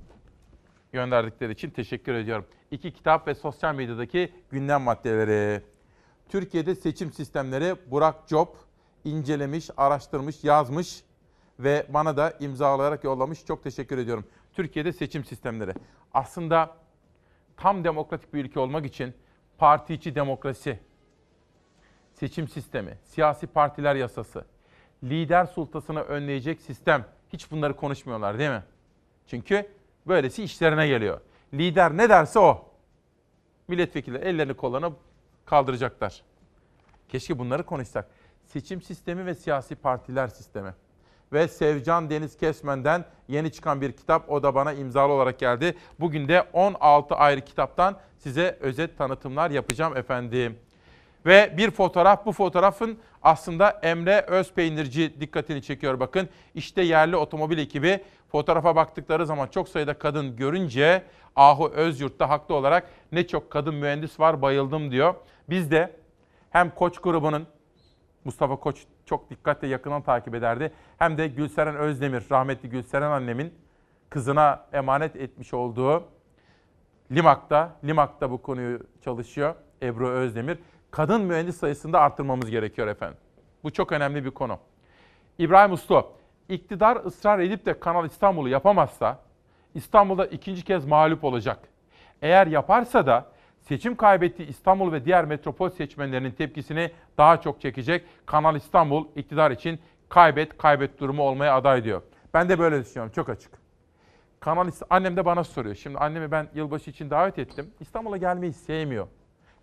[0.91, 2.45] gönderdikleri için teşekkür ediyorum.
[2.71, 5.61] İki kitap ve sosyal medyadaki gündem maddeleri.
[6.29, 8.47] Türkiye'de seçim sistemleri Burak Job
[9.05, 11.03] incelemiş, araştırmış, yazmış
[11.59, 13.45] ve bana da imzalayarak yollamış.
[13.45, 14.25] Çok teşekkür ediyorum.
[14.53, 15.73] Türkiye'de seçim sistemleri.
[16.13, 16.75] Aslında
[17.57, 19.13] tam demokratik bir ülke olmak için
[19.57, 20.79] parti içi demokrasi,
[22.13, 24.45] seçim sistemi, siyasi partiler yasası,
[25.03, 28.63] lider sultasını önleyecek sistem hiç bunları konuşmuyorlar değil mi?
[29.27, 29.67] Çünkü
[30.07, 31.21] böylesi işlerine geliyor.
[31.53, 32.71] Lider ne derse o.
[33.67, 34.93] milletvekilleri ellerini kollarını
[35.45, 36.23] kaldıracaklar.
[37.09, 38.09] Keşke bunları konuşsak.
[38.45, 40.73] Seçim sistemi ve siyasi partiler sistemi.
[41.35, 44.29] Ve Sevcan Deniz Kesmen'den yeni çıkan bir kitap.
[44.29, 45.75] O da bana imzalı olarak geldi.
[45.99, 50.57] Bugün de 16 ayrı kitaptan size özet tanıtımlar yapacağım efendim.
[51.25, 56.29] Ve bir fotoğraf, bu fotoğrafın aslında Emre Özpeynirci dikkatini çekiyor bakın.
[56.53, 61.03] İşte yerli otomobil ekibi fotoğrafa baktıkları zaman çok sayıda kadın görünce
[61.35, 65.15] Ahu Özyurt'ta haklı olarak ne çok kadın mühendis var bayıldım diyor.
[65.49, 65.95] Biz de
[66.49, 67.47] hem Koç grubunun
[68.25, 70.73] Mustafa Koç çok dikkatle yakından takip ederdi.
[70.97, 73.53] Hem de Gülseren Özdemir, rahmetli Gülseren annemin
[74.09, 76.03] kızına emanet etmiş olduğu
[77.11, 80.57] Limak'ta, Limak'ta bu konuyu çalışıyor Ebru Özdemir.
[80.91, 83.17] Kadın mühendis sayısını da arttırmamız gerekiyor efendim.
[83.63, 84.59] Bu çok önemli bir konu.
[85.37, 86.07] İbrahim Uslu,
[86.49, 89.19] iktidar ısrar edip de Kanal İstanbul'u yapamazsa
[89.73, 91.59] İstanbul'da ikinci kez mağlup olacak.
[92.21, 93.25] Eğer yaparsa da
[93.67, 98.05] seçim kaybettiği İstanbul ve diğer metropol seçmenlerinin tepkisini daha çok çekecek.
[98.25, 99.79] Kanal İstanbul iktidar için
[100.09, 102.01] kaybet kaybet durumu olmaya aday diyor.
[102.33, 103.51] Ben de böyle düşünüyorum çok açık.
[104.39, 105.75] Kanal annem de bana soruyor.
[105.75, 107.71] Şimdi annemi ben yılbaşı için davet ettim.
[107.79, 109.07] İstanbul'a gelmeyi sevmiyor.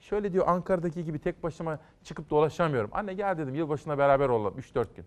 [0.01, 2.91] Şöyle diyor Ankara'daki gibi tek başıma çıkıp dolaşamıyorum.
[2.93, 5.05] Anne gel dedim yılbaşına beraber olalım 3-4 gün.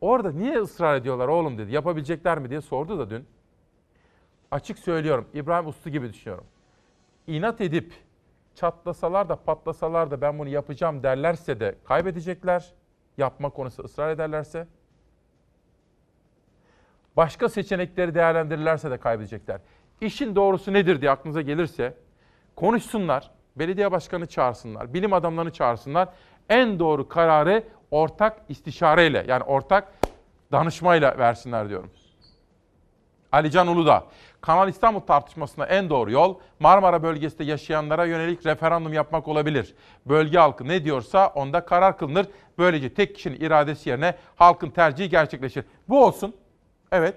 [0.00, 1.72] Orada niye ısrar ediyorlar oğlum dedi.
[1.72, 3.26] Yapabilecekler mi diye sordu da dün.
[4.50, 6.44] Açık söylüyorum İbrahim Uslu gibi düşünüyorum.
[7.26, 7.92] İnat edip
[8.54, 12.72] çatlasalar da patlasalar da ben bunu yapacağım derlerse de kaybedecekler.
[13.18, 14.66] Yapma konusu ısrar ederlerse.
[17.16, 19.60] Başka seçenekleri değerlendirirlerse de kaybedecekler.
[20.00, 21.94] İşin doğrusu nedir diye aklınıza gelirse
[22.56, 26.08] konuşsunlar, belediye başkanı çağırsınlar, bilim adamlarını çağırsınlar.
[26.48, 29.92] En doğru kararı ortak istişareyle yani ortak
[30.52, 31.90] danışmayla versinler diyorum.
[33.32, 34.04] Alican Uludağ,
[34.46, 39.74] Kanal İstanbul tartışmasına en doğru yol Marmara bölgesinde yaşayanlara yönelik referandum yapmak olabilir.
[40.06, 42.26] Bölge halkı ne diyorsa onda karar kılınır.
[42.58, 45.64] Böylece tek kişinin iradesi yerine halkın tercihi gerçekleşir.
[45.88, 46.36] Bu olsun.
[46.92, 47.14] Evet.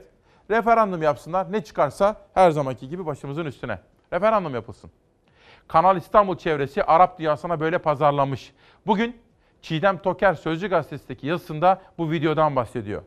[0.51, 1.51] Referandum yapsınlar.
[1.51, 3.79] Ne çıkarsa her zamanki gibi başımızın üstüne.
[4.13, 4.91] Referandum yapılsın.
[5.67, 8.53] Kanal İstanbul çevresi Arap dünyasına böyle pazarlamış.
[8.87, 9.17] Bugün
[9.61, 13.01] Çiğdem Toker Sözcü Gazetesi'ndeki yazısında bu videodan bahsediyor.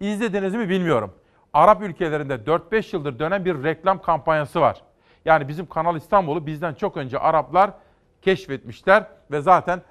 [0.00, 1.14] İzlediniz mi bilmiyorum.
[1.52, 4.82] Arap ülkelerinde 4-5 yıldır dönen bir reklam kampanyası var.
[5.24, 7.70] Yani bizim Kanal İstanbul'u bizden çok önce Araplar
[8.22, 9.82] keşfetmişler ve zaten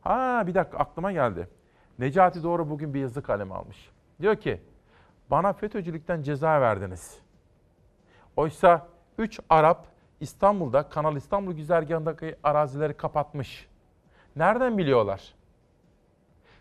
[0.00, 1.48] ha bir dakika aklıma geldi.
[1.98, 3.90] Necati Doğru bugün bir yazı kalemi almış.
[4.20, 4.60] Diyor ki
[5.30, 7.18] bana FETÖ'cülükten ceza verdiniz.
[8.36, 8.86] Oysa
[9.18, 9.86] 3 Arap
[10.20, 13.68] İstanbul'da Kanal İstanbul güzergahındaki arazileri kapatmış.
[14.36, 15.34] Nereden biliyorlar?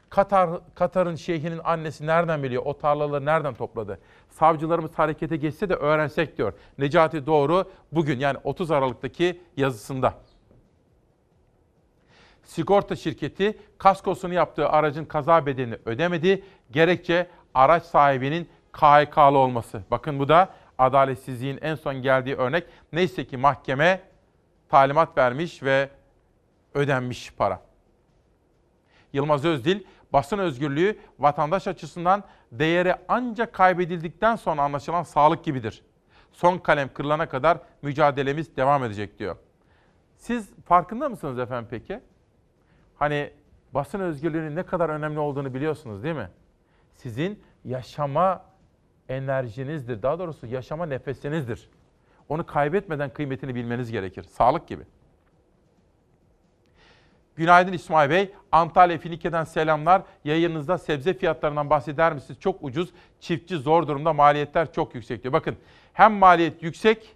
[0.10, 2.64] Katar Katar'ın şeyhinin annesi nereden biliyor?
[2.66, 4.00] O tarlaları nereden topladı?
[4.30, 6.54] Savcılarımız harekete geçse de öğrensek diyor.
[6.78, 10.14] Necati Doğru bugün yani 30 Aralık'taki yazısında.
[12.44, 16.44] Sigorta şirketi kaskosunu yaptığı aracın kaza bedelini ödemedi.
[16.72, 19.82] Gerekçe araç sahibinin KHK'lı olması.
[19.92, 22.64] Bakın bu da adaletsizliğin en son geldiği örnek.
[22.94, 24.02] Neyse ki mahkeme
[24.70, 25.90] talimat vermiş ve
[26.74, 27.62] ödenmiş para.
[29.14, 29.80] Yılmaz Özdil,
[30.18, 35.84] basın özgürlüğü vatandaş açısından değeri ancak kaybedildikten sonra anlaşılan sağlık gibidir.
[36.32, 39.36] Son kalem kırılana kadar mücadelemiz devam edecek diyor.
[40.16, 42.00] Siz farkında mısınız efendim peki?
[42.96, 43.34] Hani
[43.74, 46.30] basın özgürlüğünün ne kadar önemli olduğunu biliyorsunuz değil mi?
[46.94, 48.46] Sizin yaşama
[49.10, 50.02] enerjinizdir.
[50.02, 51.70] Daha doğrusu yaşama nefesinizdir.
[52.30, 54.24] Onu kaybetmeden kıymetini bilmeniz gerekir.
[54.24, 54.84] Sağlık gibi.
[57.38, 58.32] Günaydın İsmail Bey.
[58.52, 60.02] Antalya Finike'den selamlar.
[60.24, 62.40] Yayınınızda sebze fiyatlarından bahseder misiniz?
[62.40, 62.90] Çok ucuz.
[63.20, 64.14] Çiftçi zor durumda.
[64.14, 65.34] Maliyetler çok yüksek diyor.
[65.34, 65.56] Bakın
[65.94, 67.16] hem maliyet yüksek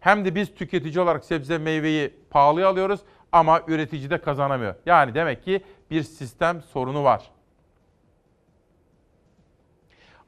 [0.00, 3.00] hem de biz tüketici olarak sebze meyveyi pahalıya alıyoruz
[3.32, 4.74] ama üretici de kazanamıyor.
[4.86, 5.60] Yani demek ki
[5.90, 7.30] bir sistem sorunu var.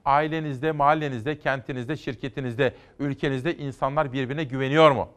[0.05, 5.09] Ailenizde, mahallenizde, kentinizde, şirketinizde, ülkenizde insanlar birbirine güveniyor mu?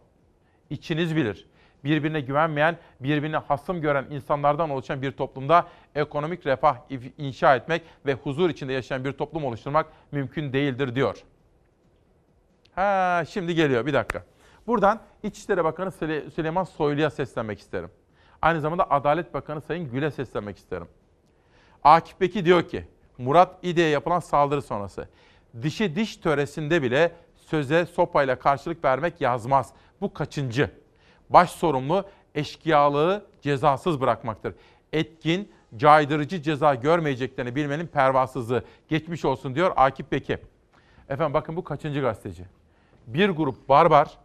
[0.70, 1.48] İçiniz bilir.
[1.84, 6.78] Birbirine güvenmeyen, birbirine hasım gören insanlardan oluşan bir toplumda ekonomik refah
[7.18, 11.24] inşa etmek ve huzur içinde yaşayan bir toplum oluşturmak mümkün değildir diyor.
[12.76, 14.24] Ha şimdi geliyor bir dakika.
[14.68, 15.92] Buradan İçişleri Bakanı
[16.36, 17.90] Süleyman Soylu'ya seslenmek isterim.
[18.42, 20.88] Aynı zamanda Adalet Bakanı Sayın Gül'e seslenmek isterim.
[21.84, 22.88] Akif Beki diyor ki,
[23.18, 25.08] Murat İde'ye yapılan saldırı sonrası
[25.62, 29.74] dişi diş töresinde bile söze sopayla karşılık vermek yazmaz.
[30.02, 30.83] Bu kaçıncı?
[31.34, 32.06] Baş sorumlu
[32.36, 34.56] eşkıyalığı cezasız bırakmaktır.
[34.94, 38.64] Etkin, caydırıcı ceza görmeyeceklerini bilmenin pervasızlığı.
[38.88, 40.38] Geçmiş olsun diyor Akif Beki.
[41.10, 42.46] Efendim bakın bu kaçıncı gazeteci?
[43.08, 44.18] Bir grup barbar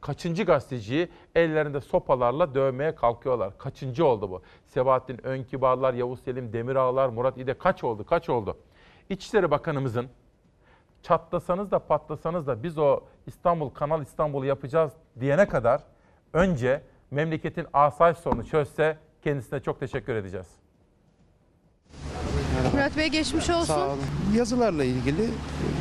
[0.00, 3.58] Kaçıncı gazeteciyi ellerinde sopalarla dövmeye kalkıyorlar.
[3.58, 4.42] Kaçıncı oldu bu?
[4.66, 8.06] Sebahattin Önkibarlar, Yavuz Selim Demirağlar, Murat İde kaç oldu?
[8.06, 8.56] Kaç oldu?
[9.10, 10.08] İçişleri Bakanımızın
[11.02, 15.80] çatlasanız da patlasanız da biz o İstanbul Kanal İstanbul'u yapacağız diyene kadar
[16.32, 20.46] önce memleketin asayiş sorunu çözse kendisine çok teşekkür edeceğiz.
[22.72, 23.64] Murat Bey geçmiş olsun.
[23.74, 23.98] Sağ olun.
[24.36, 25.18] Yazılarla ilgili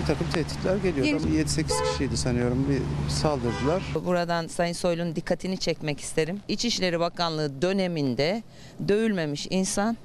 [0.01, 1.05] bir takım tehditler geliyor.
[1.05, 3.83] Genç- 7-8 kişiydi sanıyorum bir saldırdılar.
[4.05, 6.39] Buradan Sayın Soylu'nun dikkatini çekmek isterim.
[6.47, 8.43] İçişleri Bakanlığı döneminde
[8.87, 9.97] dövülmemiş insan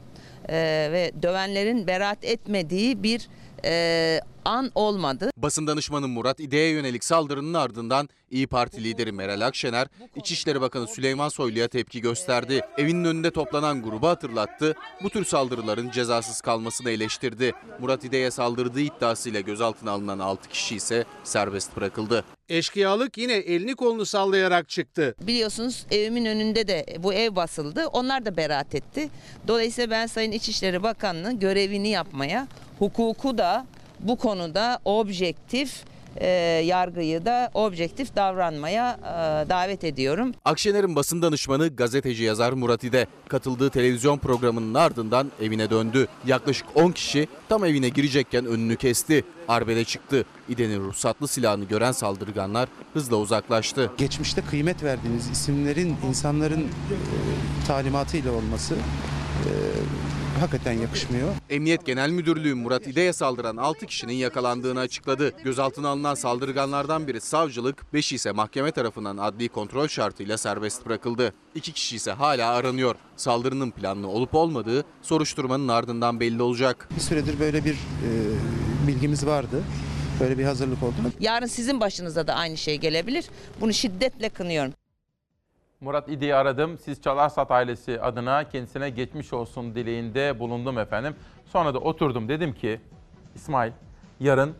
[0.48, 0.54] e,
[0.92, 3.28] ve dövenlerin beraat etmediği bir
[3.64, 5.30] e, an olmadı.
[5.36, 9.86] Basın danışmanı Murat İde'ye yönelik saldırının ardından İyi Parti lideri Meral Akşener,
[10.16, 12.60] İçişleri Bakanı Süleyman Soylu'ya tepki gösterdi.
[12.78, 14.74] Evinin önünde toplanan grubu hatırlattı.
[15.02, 17.52] Bu tür saldırıların cezasız kalmasını eleştirdi.
[17.80, 22.24] Murat İde'ye saldırdığı iddiasıyla gözaltına alınan 6 kişi ise serbest bırakıldı.
[22.48, 25.14] Eşkıyalık yine elini kolunu sallayarak çıktı.
[25.20, 27.86] Biliyorsunuz evimin önünde de bu ev basıldı.
[27.86, 29.08] Onlar da beraat etti.
[29.48, 32.48] Dolayısıyla ben Sayın İçişleri Bakanlığı görevini yapmaya,
[32.78, 33.66] hukuku da
[34.02, 35.84] bu konuda objektif,
[36.16, 36.26] e,
[36.64, 40.32] yargıyı da objektif davranmaya e, davet ediyorum.
[40.44, 46.08] Akşener'in basın danışmanı gazeteci yazar Murat İde katıldığı televizyon programının ardından evine döndü.
[46.26, 49.24] Yaklaşık 10 kişi tam evine girecekken önünü kesti.
[49.48, 50.24] Arbede çıktı.
[50.48, 53.90] İde'nin ruhsatlı silahını gören saldırganlar hızla uzaklaştı.
[53.98, 56.66] Geçmişte kıymet verdiğiniz isimlerin insanların e,
[57.66, 59.50] talimatıyla olması e,
[60.42, 61.28] hakikaten yakışmıyor.
[61.50, 65.32] Emniyet Genel Müdürlüğü Murat İde'ye saldıran 6 kişinin yakalandığını açıkladı.
[65.44, 71.32] Gözaltına alınan saldırganlardan biri savcılık, 5'i ise mahkeme tarafından adli kontrol şartıyla serbest bırakıldı.
[71.54, 72.94] 2 kişi ise hala aranıyor.
[73.16, 76.88] Saldırının planlı olup olmadığı soruşturmanın ardından belli olacak.
[76.96, 78.10] Bir süredir böyle bir e,
[78.86, 79.62] bilgimiz vardı.
[80.20, 81.12] Böyle bir hazırlık olduğunu.
[81.20, 83.24] Yarın sizin başınıza da aynı şey gelebilir.
[83.60, 84.72] Bunu şiddetle kınıyorum.
[85.82, 86.78] Murat İdi'yi aradım.
[86.78, 91.16] Siz Çalarsat ailesi adına kendisine geçmiş olsun dileğinde bulundum efendim.
[91.46, 92.80] Sonra da oturdum dedim ki
[93.34, 93.72] İsmail
[94.20, 94.54] yarın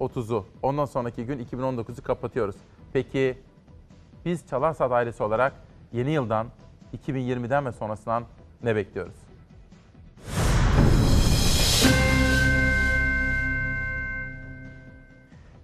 [0.00, 2.56] 30'u ondan sonraki gün 2019'u kapatıyoruz.
[2.92, 3.38] Peki
[4.24, 5.52] biz Çalarsat ailesi olarak
[5.92, 6.46] yeni yıldan
[7.06, 8.24] 2020'den ve sonrasından
[8.62, 9.16] ne bekliyoruz?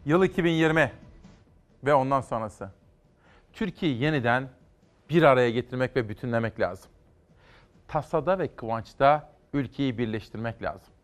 [0.05, 0.93] Yıl 2020
[1.85, 2.71] ve ondan sonrası.
[3.53, 4.49] Türkiye'yi yeniden
[5.13, 6.91] bir araya getirmek ve bütünlemek lazım.
[7.89, 10.95] Tasada ve kıvançta ülkeyi birleştirmek lazım.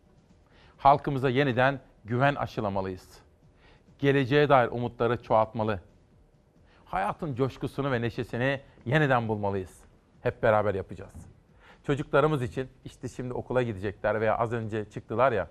[0.77, 3.19] Halkımıza yeniden güven aşılamalıyız.
[3.99, 5.79] Geleceğe dair umutları çoğaltmalı.
[6.85, 9.79] Hayatın coşkusunu ve neşesini yeniden bulmalıyız.
[10.21, 11.13] Hep beraber yapacağız.
[11.83, 15.49] Çocuklarımız için işte şimdi okula gidecekler veya az önce çıktılar ya.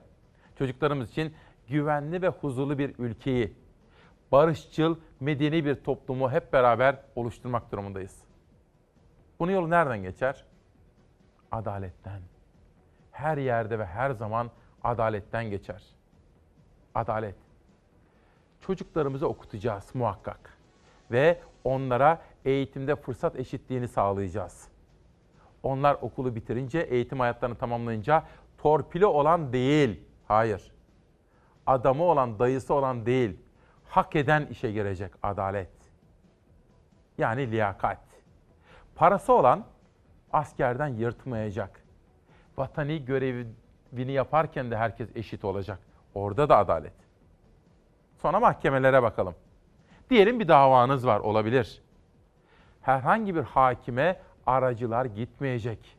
[0.58, 1.34] Çocuklarımız için
[1.68, 3.54] güvenli ve huzurlu bir ülkeyi,
[4.32, 8.27] barışçıl, medeni bir toplumu hep beraber oluşturmak durumundayız.
[9.40, 10.44] Bunun yolu nereden geçer?
[11.52, 12.20] Adaletten.
[13.12, 14.50] Her yerde ve her zaman
[14.84, 15.82] adaletten geçer.
[16.94, 17.34] Adalet.
[18.60, 20.58] Çocuklarımızı okutacağız muhakkak.
[21.10, 24.68] Ve onlara eğitimde fırsat eşitliğini sağlayacağız.
[25.62, 28.24] Onlar okulu bitirince, eğitim hayatlarını tamamlayınca
[28.58, 30.72] torpili olan değil, hayır.
[31.66, 33.36] Adamı olan, dayısı olan değil,
[33.88, 35.70] hak eden işe girecek adalet.
[37.18, 38.07] Yani liyakat.
[38.98, 39.64] Parası olan
[40.32, 41.80] askerden yırtmayacak.
[42.56, 45.78] Vatani görevini yaparken de herkes eşit olacak.
[46.14, 46.92] Orada da adalet.
[48.22, 49.34] Sonra mahkemelere bakalım.
[50.10, 51.82] Diyelim bir davanız var olabilir.
[52.82, 55.96] Herhangi bir hakime aracılar gitmeyecek.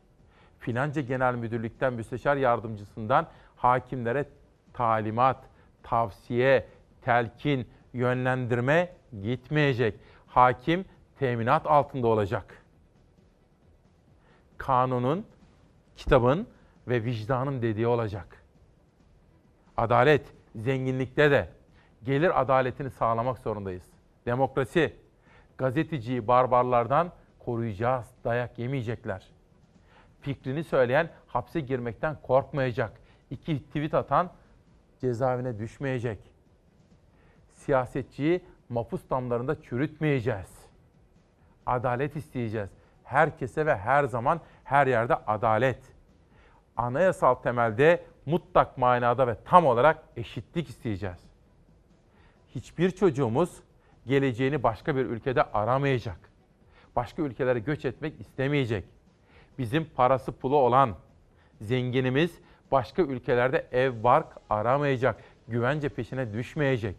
[0.58, 4.24] Filanca Genel Müdürlükten müsteşar yardımcısından hakimlere
[4.72, 5.38] talimat,
[5.82, 6.66] tavsiye,
[7.02, 10.00] telkin, yönlendirme gitmeyecek.
[10.26, 10.84] Hakim
[11.18, 12.59] teminat altında olacak.
[14.60, 15.26] Kanunun,
[15.96, 16.46] kitabın
[16.88, 18.44] ve vicdanın dediği olacak.
[19.76, 21.48] Adalet zenginlikte de
[22.04, 23.86] gelir adaletini sağlamak zorundayız.
[24.26, 24.94] Demokrasi,
[25.58, 29.30] gazeteciyi barbarlardan koruyacağız, dayak yemeyecekler.
[30.20, 33.00] Fikrini söyleyen hapse girmekten korkmayacak.
[33.30, 34.30] İki tweet atan
[35.00, 36.18] cezaevine düşmeyecek.
[37.52, 40.66] Siyasetçiyi mapus damlarında çürütmeyeceğiz.
[41.66, 42.79] Adalet isteyeceğiz.
[43.10, 45.78] Herkese ve her zaman her yerde adalet.
[46.76, 51.18] Anayasal temelde mutlak manada ve tam olarak eşitlik isteyeceğiz.
[52.54, 53.62] Hiçbir çocuğumuz
[54.06, 56.18] geleceğini başka bir ülkede aramayacak.
[56.96, 58.84] Başka ülkelere göç etmek istemeyecek.
[59.58, 60.94] Bizim parası pulu olan
[61.60, 62.30] zenginimiz
[62.70, 65.24] başka ülkelerde ev bark aramayacak.
[65.48, 66.96] Güvence peşine düşmeyecek.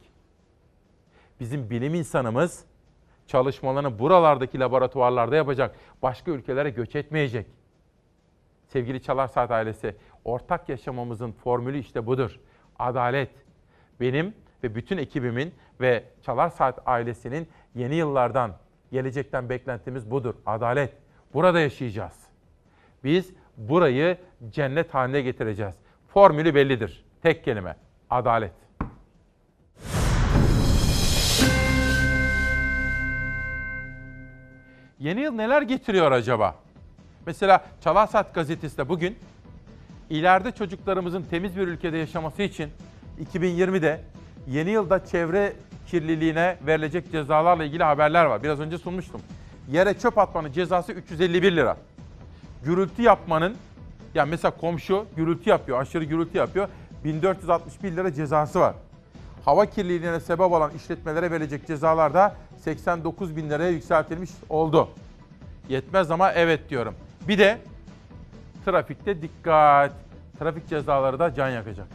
[1.39, 2.65] Bizim bilim insanımız
[3.31, 5.75] çalışmalarını buralardaki laboratuvarlarda yapacak.
[6.01, 7.47] Başka ülkelere göç etmeyecek.
[8.67, 9.95] Sevgili Çalar Saat ailesi,
[10.25, 12.39] ortak yaşamamızın formülü işte budur.
[12.79, 13.31] Adalet.
[13.99, 14.33] Benim
[14.63, 18.51] ve bütün ekibimin ve Çalar Saat ailesinin yeni yıllardan,
[18.91, 20.35] gelecekten beklentimiz budur.
[20.45, 20.93] Adalet.
[21.33, 22.19] Burada yaşayacağız.
[23.03, 24.17] Biz burayı
[24.49, 25.75] cennet haline getireceğiz.
[26.07, 27.05] Formülü bellidir.
[27.21, 27.75] Tek kelime.
[28.09, 28.51] Adalet.
[35.01, 36.55] Yeni yıl neler getiriyor acaba?
[37.25, 39.17] Mesela Çalar Saat gazetesi de bugün
[40.09, 42.69] ileride çocuklarımızın temiz bir ülkede yaşaması için
[43.33, 44.01] 2020'de
[44.47, 45.53] yeni yılda çevre
[45.87, 48.43] kirliliğine verilecek cezalarla ilgili haberler var.
[48.43, 49.21] Biraz önce sunmuştum.
[49.71, 51.77] Yere çöp atmanın cezası 351 lira.
[52.63, 53.55] Gürültü yapmanın,
[54.15, 56.69] yani mesela komşu gürültü yapıyor, aşırı gürültü yapıyor.
[57.03, 58.75] 1461 lira cezası var.
[59.45, 64.89] Hava kirliliğine sebep olan işletmelere verilecek cezalar da 89 bin liraya yükseltilmiş oldu.
[65.69, 66.95] Yetmez ama evet diyorum.
[67.27, 67.57] Bir de
[68.65, 69.91] trafikte dikkat.
[70.39, 71.87] Trafik cezaları da can yakacak.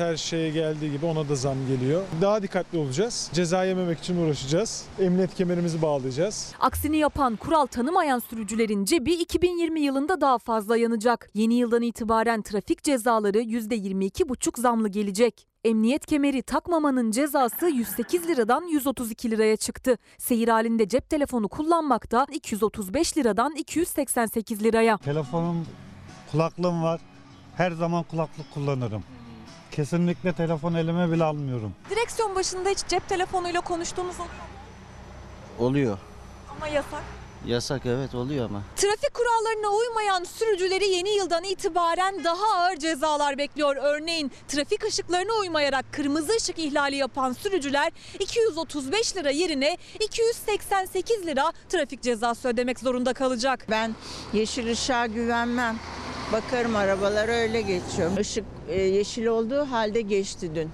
[0.00, 2.02] Her şeye geldiği gibi ona da zam geliyor.
[2.20, 3.30] Daha dikkatli olacağız.
[3.32, 4.84] Ceza yememek için uğraşacağız.
[5.00, 6.52] Emniyet kemerimizi bağlayacağız.
[6.60, 11.30] Aksini yapan, kural tanımayan sürücülerin cebi 2020 yılında daha fazla yanacak.
[11.34, 15.46] Yeni yıldan itibaren trafik cezaları %22,5 zamlı gelecek.
[15.64, 19.98] Emniyet kemeri takmamanın cezası 108 liradan 132 liraya çıktı.
[20.18, 24.98] Seyir halinde cep telefonu kullanmak da 235 liradan 288 liraya.
[24.98, 25.66] Telefonum,
[26.32, 27.00] kulaklığım var.
[27.56, 29.02] Her zaman kulaklık kullanırım.
[29.70, 31.74] Kesinlikle telefon elime bile almıyorum.
[31.90, 35.66] Direksiyon başında hiç cep telefonuyla konuştuğunuz oluyor mu?
[35.66, 35.98] Oluyor.
[36.56, 37.02] ama yasak.
[37.46, 38.62] Yasak evet oluyor ama.
[38.76, 43.76] Trafik kurallarına uymayan sürücüleri yeni yıldan itibaren daha ağır cezalar bekliyor.
[43.76, 52.02] Örneğin trafik ışıklarına uymayarak kırmızı ışık ihlali yapan sürücüler 235 lira yerine 288 lira trafik
[52.02, 53.66] cezası ödemek zorunda kalacak.
[53.70, 53.94] Ben
[54.32, 55.78] yeşil ışığa güvenmem.
[56.32, 58.18] Bakarım arabalar öyle geçiyor.
[58.18, 60.70] Işık e, yeşil olduğu halde geçti dün.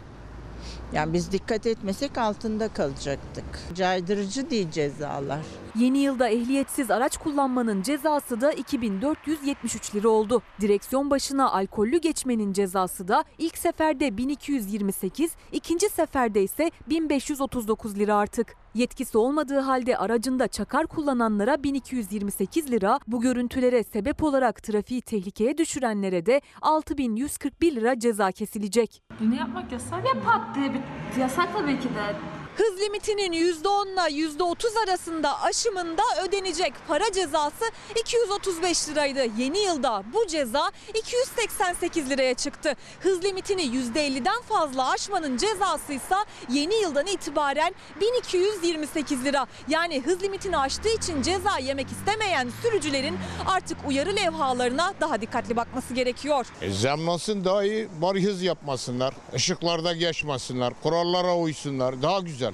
[0.92, 3.44] Yani biz dikkat etmesek altında kalacaktık.
[3.74, 5.40] Caydırıcı değil cezalar.
[5.78, 10.42] Yeni yılda ehliyetsiz araç kullanmanın cezası da 2473 lira oldu.
[10.60, 18.54] Direksiyon başına alkollü geçmenin cezası da ilk seferde 1228, ikinci seferde ise 1539 lira artık.
[18.74, 26.26] Yetkisi olmadığı halde aracında çakar kullananlara 1228 lira, bu görüntülere sebep olarak trafiği tehlikeye düşürenlere
[26.26, 29.02] de 6141 lira ceza kesilecek.
[29.20, 32.35] Bunu yapmak yasak Ya pat diye bir yasak tabii ki de.
[32.56, 37.64] Hız limitinin %10 ile %30 arasında aşımında ödenecek para cezası
[38.00, 39.20] 235 liraydı.
[39.38, 42.76] Yeni yılda bu ceza 288 liraya çıktı.
[43.00, 46.14] Hız limitini %50'den fazla aşmanın cezası ise
[46.50, 49.46] yeni yıldan itibaren 1228 lira.
[49.68, 55.94] Yani hız limitini aştığı için ceza yemek istemeyen sürücülerin artık uyarı levhalarına daha dikkatli bakması
[55.94, 56.46] gerekiyor.
[56.62, 59.14] E, zamlansın daha iyi bari hız yapmasınlar.
[59.34, 60.72] Işıklarda geçmesinler.
[60.82, 62.02] Kurallara uysunlar.
[62.02, 62.45] Daha güzel.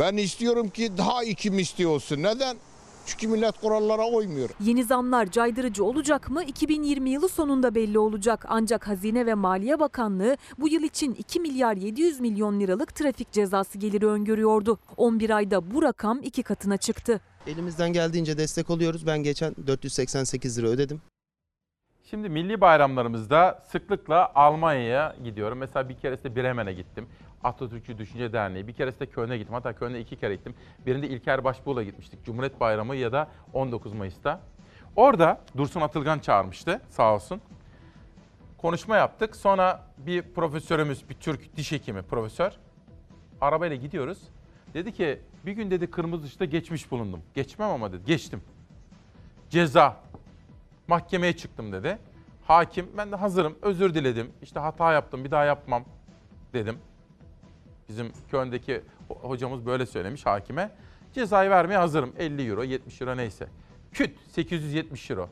[0.00, 2.22] Ben istiyorum ki daha iki misli olsun.
[2.22, 2.56] Neden?
[3.06, 4.50] Çünkü millet kurallara uymuyor.
[4.60, 8.44] Yeni zamlar caydırıcı olacak mı 2020 yılı sonunda belli olacak.
[8.48, 13.78] Ancak Hazine ve Maliye Bakanlığı bu yıl için 2 milyar 700 milyon liralık trafik cezası
[13.78, 14.78] geliri öngörüyordu.
[14.96, 17.20] 11 ayda bu rakam iki katına çıktı.
[17.46, 19.06] Elimizden geldiğince destek oluyoruz.
[19.06, 21.00] Ben geçen 488 lira ödedim.
[22.10, 25.58] Şimdi milli bayramlarımızda sıklıkla Almanya'ya gidiyorum.
[25.58, 27.08] Mesela bir keresinde Bremen'e gittim.
[27.44, 28.68] Atatürkçü Düşünce Derneği.
[28.68, 29.54] Bir keresinde Köln'e gittim.
[29.54, 30.54] Hatta Köln'e iki kere gittim.
[30.86, 32.24] Birinde İlker Başbuğ'la gitmiştik.
[32.24, 34.40] Cumhuriyet Bayramı ya da 19 Mayıs'ta.
[34.96, 37.40] Orada Dursun Atılgan çağırmıştı sağ olsun.
[38.58, 39.36] Konuşma yaptık.
[39.36, 42.52] Sonra bir profesörümüz, bir Türk diş hekimi profesör.
[43.40, 44.18] Arabayla gidiyoruz.
[44.74, 47.20] Dedi ki bir gün dedi kırmızı ışıkta geçmiş bulundum.
[47.34, 48.04] Geçmem ama dedi.
[48.06, 48.42] Geçtim.
[49.50, 49.96] Ceza.
[50.88, 51.98] Mahkemeye çıktım dedi.
[52.46, 54.32] Hakim ben de hazırım özür diledim.
[54.42, 55.84] İşte hata yaptım bir daha yapmam
[56.52, 56.78] dedim.
[57.88, 60.70] Bizim Köln'deki ho- hocamız böyle söylemiş hakime.
[61.12, 62.12] Cezayı vermeye hazırım.
[62.18, 63.46] 50 euro, 70 euro neyse.
[63.92, 65.28] Küt 870 euro.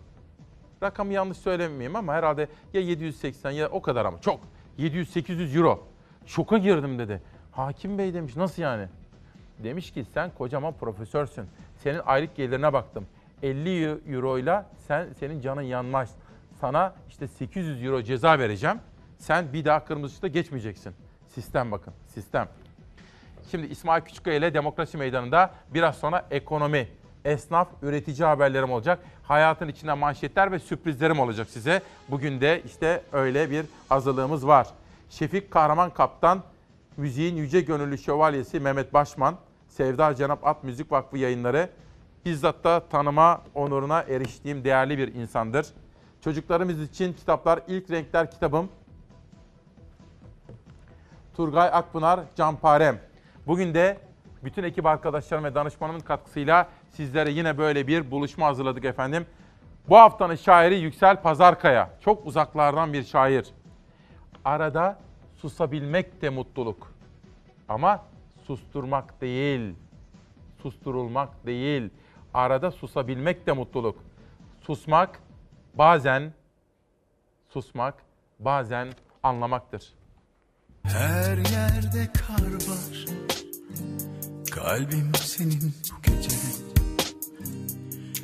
[0.83, 4.41] Rakamı yanlış söylemeyeyim ama herhalde ya 780 ya o kadar ama çok.
[4.79, 5.87] 700-800 euro.
[6.27, 7.23] Şoka girdim dedi.
[7.53, 8.89] Hakim bey demiş nasıl yani?
[9.59, 11.45] Demiş ki sen kocaman profesörsün.
[11.77, 13.07] Senin aylık gelirine baktım.
[13.43, 16.15] 50 euro ile sen senin canın yanmaz.
[16.61, 18.77] Sana işte 800 euro ceza vereceğim.
[19.19, 20.93] Sen bir daha kırmızı ışıkta geçmeyeceksin.
[21.35, 22.49] Sistem bakın, sistem.
[23.51, 26.89] Şimdi İsmail Küçükkaya ile Demokrasi Meydanı'nda biraz sonra ekonomi,
[27.25, 28.99] esnaf, üretici haberlerim olacak.
[29.23, 31.83] Hayatın içinden manşetler ve sürprizlerim olacak size.
[32.09, 34.67] Bugün de işte öyle bir hazırlığımız var.
[35.11, 36.43] Şefik Kahraman Kaptan,
[36.97, 39.37] müziğin yüce gönüllü şövalyesi Mehmet Başman,
[39.69, 41.69] Sevda Cenap At Müzik Vakfı yayınları,
[42.25, 45.67] bizzat da tanıma onuruna eriştiğim değerli bir insandır.
[46.21, 48.69] Çocuklarımız için kitaplar İlk Renkler kitabım,
[51.37, 52.99] Turgay Akpınar, Canparem.
[53.47, 53.99] Bugün de
[54.45, 59.27] bütün ekip arkadaşlarım ve danışmanımın katkısıyla sizlere yine böyle bir buluşma hazırladık efendim.
[59.89, 61.91] Bu haftanın şairi Yüksel Pazarkaya.
[62.01, 63.47] Çok uzaklardan bir şair.
[64.45, 64.99] Arada
[65.37, 66.93] susabilmek de mutluluk.
[67.69, 68.05] Ama
[68.47, 69.75] susturmak değil,
[70.63, 71.91] susturulmak değil.
[72.35, 73.99] Arada susabilmek de mutluluk.
[74.61, 75.21] Susmak
[75.75, 76.33] bazen
[77.49, 77.95] susmak
[78.39, 78.89] bazen
[79.23, 79.95] anlamaktır.
[80.85, 83.07] Her yerde kar var.
[84.51, 86.37] Kalbim senin bu gece.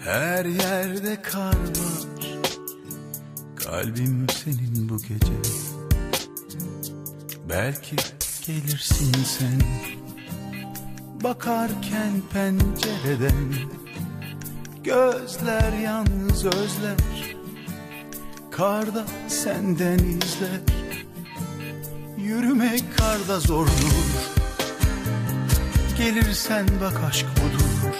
[0.05, 2.27] Her yerde kar var.
[3.57, 5.33] Kalbim senin bu gece.
[7.49, 7.97] Belki
[8.47, 9.61] gelirsin sen.
[11.25, 13.55] Bakarken pencereden.
[14.85, 16.97] Gözler yalnız özler.
[18.51, 20.80] Karda senden izler
[22.31, 23.73] Yürümek karda zordur.
[25.99, 27.95] Gelirsen bak aşk budur.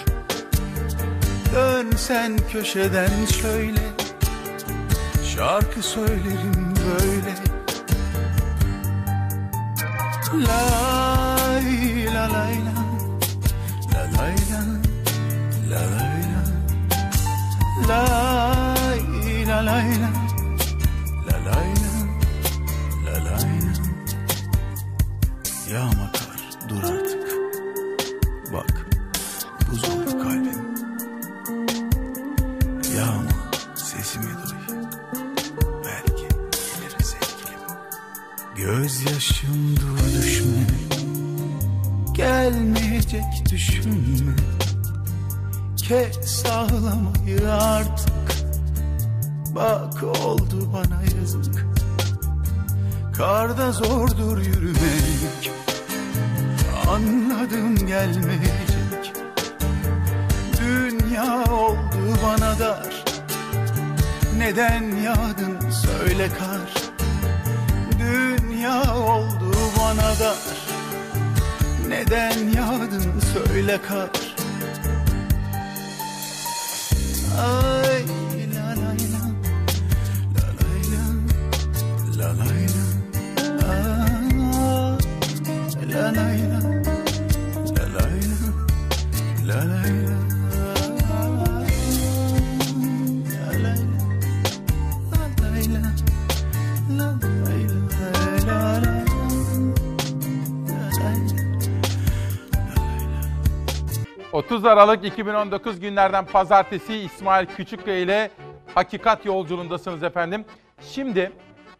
[1.55, 3.79] Dönsen köşeden şöyle.
[5.35, 7.35] Şarkı söylerim böyle.
[10.47, 12.75] Lay la lay la.
[13.93, 14.61] La lay la
[15.71, 16.43] La lay la.
[17.89, 20.20] Lay la lay la
[38.65, 40.67] Gözyaşım dur düşme.
[42.13, 44.35] Gelmeyecek düşünme.
[45.77, 48.13] Kes ağlamayı artık.
[49.55, 51.65] Bak oldu bana yazık.
[53.17, 55.51] Karda zordur yürümek.
[56.89, 59.13] Anladım gelmeyecek.
[60.61, 63.03] Dünya oldu bana dar.
[64.37, 66.60] Neden yağdın söyle kar
[68.61, 70.37] Dünya oldu bana dar.
[71.87, 74.09] Neden yağdın söyle kar?
[77.41, 78.05] Ay
[78.53, 79.23] la la la.
[80.35, 81.03] La la la.
[82.17, 82.85] La la La.
[85.91, 86.11] La la La.
[86.11, 86.61] La la La.
[89.47, 90.10] La la La
[104.41, 108.31] 30 Aralık 2019 günlerden pazartesi İsmail Küçükkaya ile
[108.75, 110.45] Hakikat Yolculuğundasınız efendim.
[110.81, 111.31] Şimdi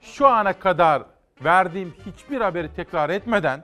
[0.02, 1.04] şu ana kadar
[1.44, 3.64] verdiğim hiçbir haberi tekrar etmeden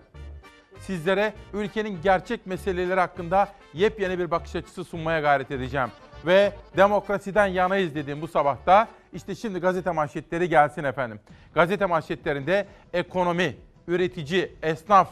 [0.80, 5.90] sizlere ülkenin gerçek meseleleri hakkında yepyeni bir bakış açısı sunmaya gayret edeceğim.
[6.26, 11.20] Ve demokrasiden yanayız dediğim bu sabahta işte şimdi gazete manşetleri gelsin efendim.
[11.54, 13.56] Gazete manşetlerinde ekonomi,
[13.88, 15.10] üretici, esnaf,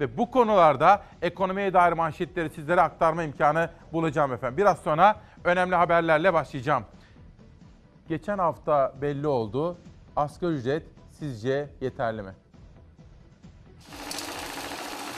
[0.00, 4.56] ve bu konularda ekonomiye dair manşetleri sizlere aktarma imkanı bulacağım efendim.
[4.56, 6.84] Biraz sonra önemli haberlerle başlayacağım.
[8.08, 9.78] Geçen hafta belli oldu.
[10.16, 10.82] Asgari ücret
[11.18, 12.34] sizce yeterli mi?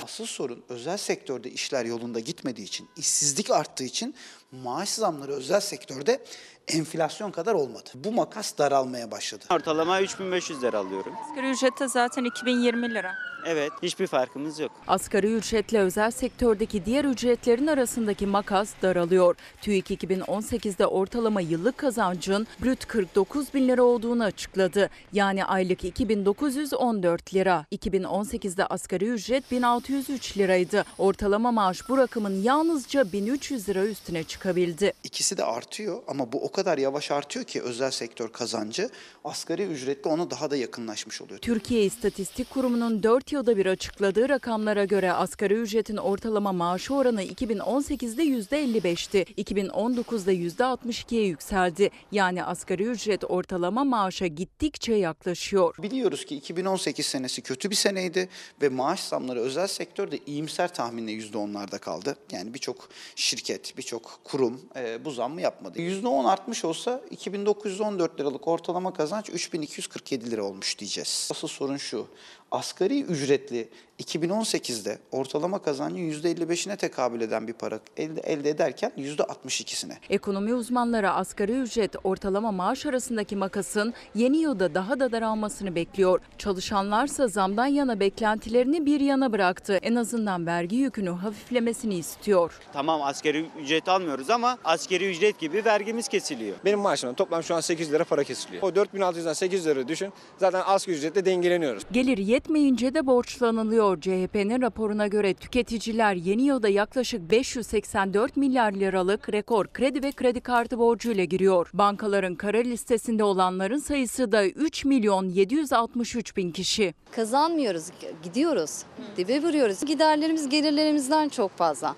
[0.04, 4.14] Asıl sorun özel sektörde işler yolunda gitmediği için, işsizlik arttığı için
[4.52, 6.24] maaş zamları özel sektörde
[6.68, 7.90] enflasyon kadar olmadı.
[7.94, 9.44] Bu makas daralmaya başladı.
[9.50, 11.14] Ortalama 3500 lira alıyorum.
[11.30, 13.14] Asgari ücrette zaten 2020 lira.
[13.46, 14.72] Evet, hiçbir farkımız yok.
[14.88, 19.36] Asgari ücretle özel sektördeki diğer ücretlerin arasındaki makas daralıyor.
[19.62, 24.90] TÜİK 2018'de ortalama yıllık kazancın brüt 49 bin lira olduğunu açıkladı.
[25.12, 27.66] Yani aylık 2914 lira.
[27.72, 30.84] 2018'de asgari ücret 1603 liraydı.
[30.98, 34.92] Ortalama maaş bu rakamın yalnızca 1300 lira üstüne çıkabildi.
[35.04, 38.90] İkisi de artıyor ama bu o kadar yavaş artıyor ki özel sektör kazancı
[39.24, 41.38] asgari ücretle ona daha da yakınlaşmış oluyor.
[41.38, 48.24] Türkiye İstatistik Kurumu'nun 4 yılda bir açıkladığı rakamlara göre asgari ücretin ortalama maaşı oranı 2018'de
[48.24, 49.24] %55'ti.
[49.44, 51.90] 2019'da %62'ye yükseldi.
[52.12, 55.74] Yani asgari ücret ortalama maaşa gittikçe yaklaşıyor.
[55.82, 58.28] Biliyoruz ki 2018 senesi kötü bir seneydi
[58.62, 62.16] ve maaş zamları özel sektörde iyimser tahminle %10'larda kaldı.
[62.32, 65.78] Yani birçok şirket, birçok kurum e, bu zammı yapmadı.
[65.78, 71.28] %10 arttı artmış olsa 2914 liralık ortalama kazanç 3247 lira olmuş diyeceğiz.
[71.30, 72.06] Asıl sorun şu.
[72.52, 73.68] Asgari ücretli
[74.00, 79.92] 2018'de ortalama kazancın %55'ine tekabül eden bir para elde, elde ederken %62'sine.
[80.10, 86.20] Ekonomi uzmanları asgari ücret ortalama maaş arasındaki makasın yeni yılda daha da daralmasını bekliyor.
[86.38, 89.78] Çalışanlarsa zamdan yana beklentilerini bir yana bıraktı.
[89.82, 92.60] En azından vergi yükünü hafiflemesini istiyor.
[92.72, 96.56] Tamam askeri ücret almıyoruz ama askeri ücret gibi vergimiz kesiliyor.
[96.64, 98.62] Benim maaşımdan toplam şu an 8 lira para kesiliyor.
[98.62, 100.12] O 4600'den 8 lira düşün.
[100.38, 101.82] Zaten asgari ücretle dengeleniyoruz.
[101.92, 104.00] Gelir yetmeyince de borçlanılıyor.
[104.00, 110.78] CHP'nin raporuna göre tüketiciler yeni yılda yaklaşık 584 milyar liralık rekor kredi ve kredi kartı
[110.78, 111.70] borcuyla giriyor.
[111.74, 116.94] Bankaların kara listesinde olanların sayısı da 3 milyon 763 bin kişi.
[117.10, 117.88] Kazanmıyoruz,
[118.22, 118.82] gidiyoruz.
[119.16, 119.84] Dibe vuruyoruz.
[119.84, 121.96] Giderlerimiz gelirlerimizden çok fazla.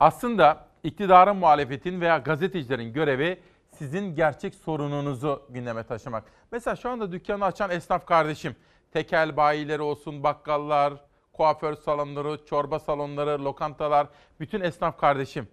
[0.00, 3.38] Aslında iktidarın, muhalefetin veya gazetecilerin görevi
[3.78, 6.24] sizin gerçek sorununuzu gündeme taşımak.
[6.52, 8.56] Mesela şu anda dükkanı açan esnaf kardeşim,
[8.92, 10.94] tekel bayileri olsun, bakkallar,
[11.32, 14.06] kuaför salonları, çorba salonları, lokantalar,
[14.40, 15.48] bütün esnaf kardeşim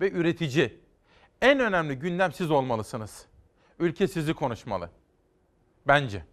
[0.00, 0.80] ve üretici.
[1.42, 3.26] En önemli gündem siz olmalısınız.
[3.78, 4.90] Ülke sizi konuşmalı.
[5.86, 6.24] Bence.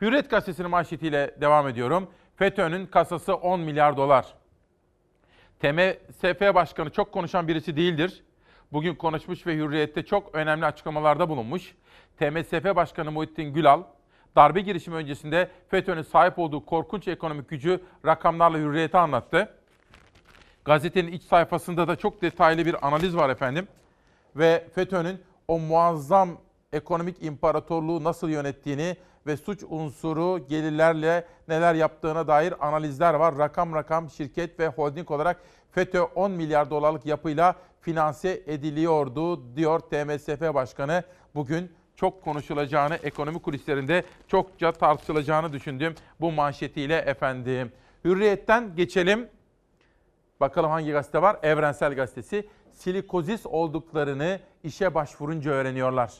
[0.00, 2.10] Hürriyet gazetesinin manşetiyle devam ediyorum.
[2.36, 4.34] FETÖ'nün kasası 10 milyar dolar.
[5.58, 8.24] TMSF Başkanı çok konuşan birisi değildir.
[8.72, 11.74] Bugün konuşmuş ve Hürriyet'te çok önemli açıklamalarda bulunmuş.
[12.18, 13.82] TMSF Başkanı Muhittin Gülal,
[14.36, 19.54] darbe girişimi öncesinde FETÖ'nün sahip olduğu korkunç ekonomik gücü rakamlarla Hürriyet'e anlattı.
[20.64, 23.68] Gazetenin iç sayfasında da çok detaylı bir analiz var efendim.
[24.36, 26.28] Ve FETÖ'nün o muazzam
[26.72, 28.96] ekonomik imparatorluğu nasıl yönettiğini
[29.26, 33.38] ve suç unsuru gelirlerle neler yaptığına dair analizler var.
[33.38, 35.40] Rakam rakam şirket ve holding olarak
[35.70, 41.02] FETÖ 10 milyar dolarlık yapıyla finanse ediliyordu diyor TMSF Başkanı.
[41.34, 47.72] Bugün çok konuşulacağını, ekonomi kulislerinde çokça tartışılacağını düşündüğüm bu manşetiyle efendim.
[48.04, 49.28] Hürriyet'ten geçelim.
[50.40, 51.36] Bakalım hangi gazete var?
[51.42, 52.48] Evrensel Gazetesi.
[52.72, 56.12] Silikozis olduklarını işe başvurunca öğreniyorlar.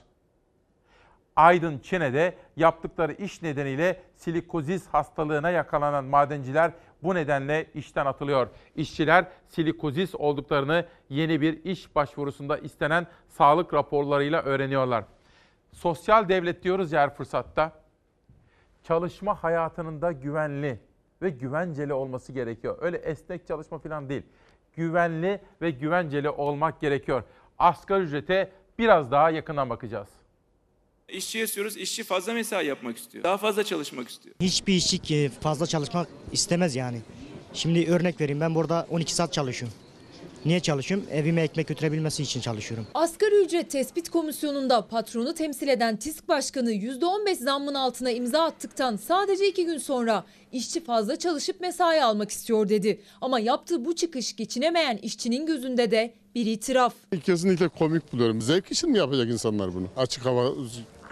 [1.36, 8.48] Aydın Çine'de yaptıkları iş nedeniyle silikozis hastalığına yakalanan madenciler bu nedenle işten atılıyor.
[8.76, 15.04] İşçiler silikozis olduklarını yeni bir iş başvurusunda istenen sağlık raporlarıyla öğreniyorlar.
[15.72, 17.72] Sosyal devlet diyoruz ya her fırsatta.
[18.84, 20.80] Çalışma hayatının da güvenli
[21.22, 22.78] ve güvenceli olması gerekiyor.
[22.80, 24.22] Öyle esnek çalışma falan değil.
[24.76, 27.22] Güvenli ve güvenceli olmak gerekiyor.
[27.58, 30.08] Asgari ücrete biraz daha yakından bakacağız.
[31.08, 33.24] İşçi istiyoruz, işçi fazla mesai yapmak istiyor.
[33.24, 34.34] Daha fazla çalışmak istiyor.
[34.40, 37.00] Hiçbir işçi ki fazla çalışmak istemez yani.
[37.52, 39.78] Şimdi örnek vereyim ben burada 12 saat çalışıyorum.
[40.44, 41.06] Niye çalışıyorum?
[41.12, 42.86] Evime ekmek götürebilmesi için çalışıyorum.
[42.94, 49.48] Asgari ücret tespit komisyonunda patronu temsil eden TİSK Başkanı %15 zammın altına imza attıktan sadece
[49.48, 53.00] iki gün sonra işçi fazla çalışıp mesai almak istiyor dedi.
[53.20, 56.94] Ama yaptığı bu çıkış geçinemeyen işçinin gözünde de bir itiraf.
[57.24, 58.42] Kesinlikle komik buluyorum.
[58.42, 59.86] Zevk için mi yapacak insanlar bunu?
[59.96, 60.50] Açık hava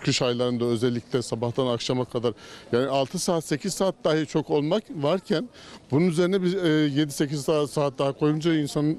[0.05, 2.35] kış aylarında özellikle sabahtan akşama kadar
[2.73, 5.49] yani 6 saat 8 saat dahi çok olmak varken
[5.91, 8.99] bunun üzerine bir 7-8 saat, saat daha koyunca insanın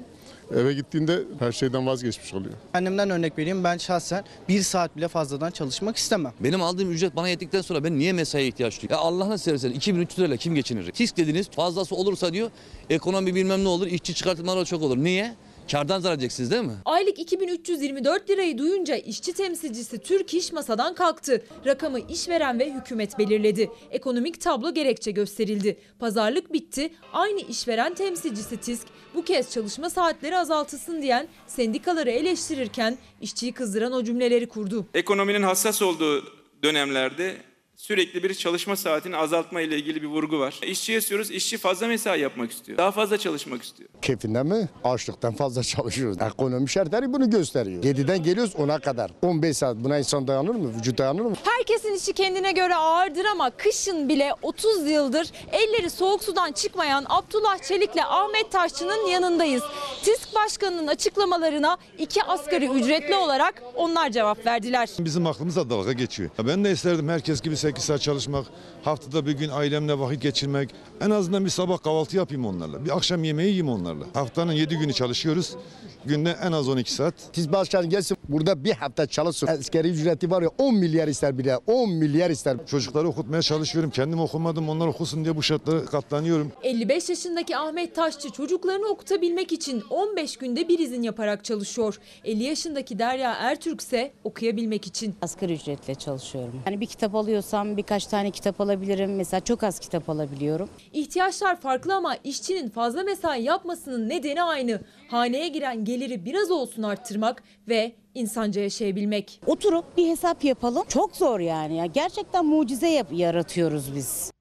[0.56, 2.54] eve gittiğinde her şeyden vazgeçmiş oluyor.
[2.74, 6.32] Annemden örnek vereyim ben şahsen bir saat bile fazladan çalışmak istemem.
[6.40, 8.96] Benim aldığım ücret bana yettikten sonra ben niye mesaiye ihtiyaç duyuyorum?
[8.96, 10.90] Ya Allah'ını seversen 2300 lirayla kim geçinir?
[10.92, 12.50] TİSK dediniz fazlası olursa diyor
[12.90, 14.96] ekonomi bilmem ne olur işçi çıkartmaları çok olur.
[14.96, 15.34] Niye?
[15.72, 16.76] Kardan zarar edeceksiniz değil mi?
[16.84, 21.44] Aylık 2324 lirayı duyunca işçi temsilcisi Türk İş masadan kalktı.
[21.66, 23.70] Rakamı işveren ve hükümet belirledi.
[23.90, 25.78] Ekonomik tablo gerekçe gösterildi.
[25.98, 26.90] Pazarlık bitti.
[27.12, 34.04] Aynı işveren temsilcisi TİSK bu kez çalışma saatleri azaltılsın diyen sendikaları eleştirirken işçiyi kızdıran o
[34.04, 34.86] cümleleri kurdu.
[34.94, 36.24] Ekonominin hassas olduğu
[36.62, 37.36] dönemlerde
[37.80, 40.60] sürekli bir çalışma saatini azaltma ile ilgili bir vurgu var.
[40.62, 42.78] İşçi istiyoruz, işçi fazla mesai yapmak istiyor.
[42.78, 43.88] Daha fazla çalışmak istiyor.
[44.02, 44.68] Keyfinden mi?
[44.84, 46.16] Açlıktan fazla çalışıyoruz.
[46.20, 47.82] Ekonomi şartları bunu gösteriyor.
[47.82, 49.10] 7'den geliyoruz 10'a kadar.
[49.22, 50.74] 15 saat buna insan dayanır mı?
[50.78, 51.34] Vücut dayanır mı?
[51.44, 57.58] Herkesin işi kendine göre ağırdır ama kışın bile 30 yıldır elleri soğuk sudan çıkmayan Abdullah
[57.58, 59.62] Çelik'le Ahmet Taşçı'nın yanındayız.
[60.02, 64.88] TİSK Başkanı'nın açıklamalarına iki asgari ücretli olarak onlar cevap verdiler.
[64.98, 66.30] Bizim aklımıza dalga geçiyor.
[66.46, 68.46] Ben de isterdim herkes gibi 8 saat çalışmak,
[68.82, 70.70] haftada bir gün ailemle vakit geçirmek.
[71.00, 72.84] En azından bir sabah kahvaltı yapayım onlarla.
[72.84, 74.04] Bir akşam yemeği yiyeyim onlarla.
[74.14, 75.56] Haftanın 7 günü çalışıyoruz.
[76.04, 77.14] Günde en az 12 saat.
[77.32, 79.46] Siz başkan gelsin burada bir hafta çalışsın.
[79.46, 82.56] Askeri ücreti var ya 10 milyar ister bile 10 milyar ister.
[82.66, 83.90] Çocukları okutmaya çalışıyorum.
[83.90, 86.52] Kendim okumadım onlar okusun diye bu şartlara katlanıyorum.
[86.62, 91.98] 55 yaşındaki Ahmet Taşçı çocuklarını okutabilmek için 15 günde bir izin yaparak çalışıyor.
[92.24, 95.14] 50 yaşındaki Derya Ertürk ise okuyabilmek için.
[95.22, 96.60] Asgari ücretle çalışıyorum.
[96.64, 99.16] Hani bir kitap alıyorsam birkaç tane kitap alabilirim.
[99.16, 100.68] Mesela çok az kitap alabiliyorum.
[100.92, 104.80] İhtiyaçlar farklı ama işçinin fazla mesai yapmasının nedeni aynı.
[105.10, 109.40] Haneye giren geliri biraz olsun arttırmak ve insanca yaşayabilmek.
[109.46, 110.84] Oturup bir hesap yapalım.
[110.88, 111.76] Çok zor yani.
[111.76, 111.86] ya.
[111.86, 114.32] Gerçekten mucize yap- yaratıyoruz biz.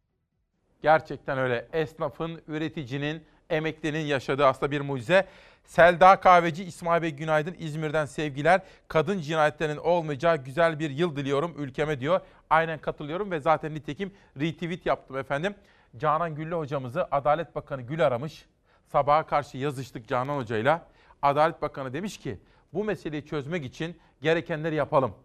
[0.82, 1.68] Gerçekten öyle.
[1.74, 5.26] Esnafın, üreticinin, emeklinin yaşadığı aslında bir mucize.
[5.66, 7.56] Selda Kahveci, İsmail Bey günaydın.
[7.60, 8.62] İzmir'den sevgiler.
[8.88, 12.22] Kadın cinayetlerinin olmayacağı güzel bir yıl diliyorum ülkeme diyor.
[12.50, 15.56] Aynen katılıyorum ve zaten nitekim retweet yaptım efendim.
[15.98, 18.46] Canan Güllü hocamızı Adalet Bakanı Gül aramış.
[18.88, 20.88] Sabaha karşı yazıştık Canan Hoca'yla.
[21.22, 22.40] Adalet Bakanı demiş ki
[22.74, 25.16] bu meseleyi çözmek için gerekenleri yapalım.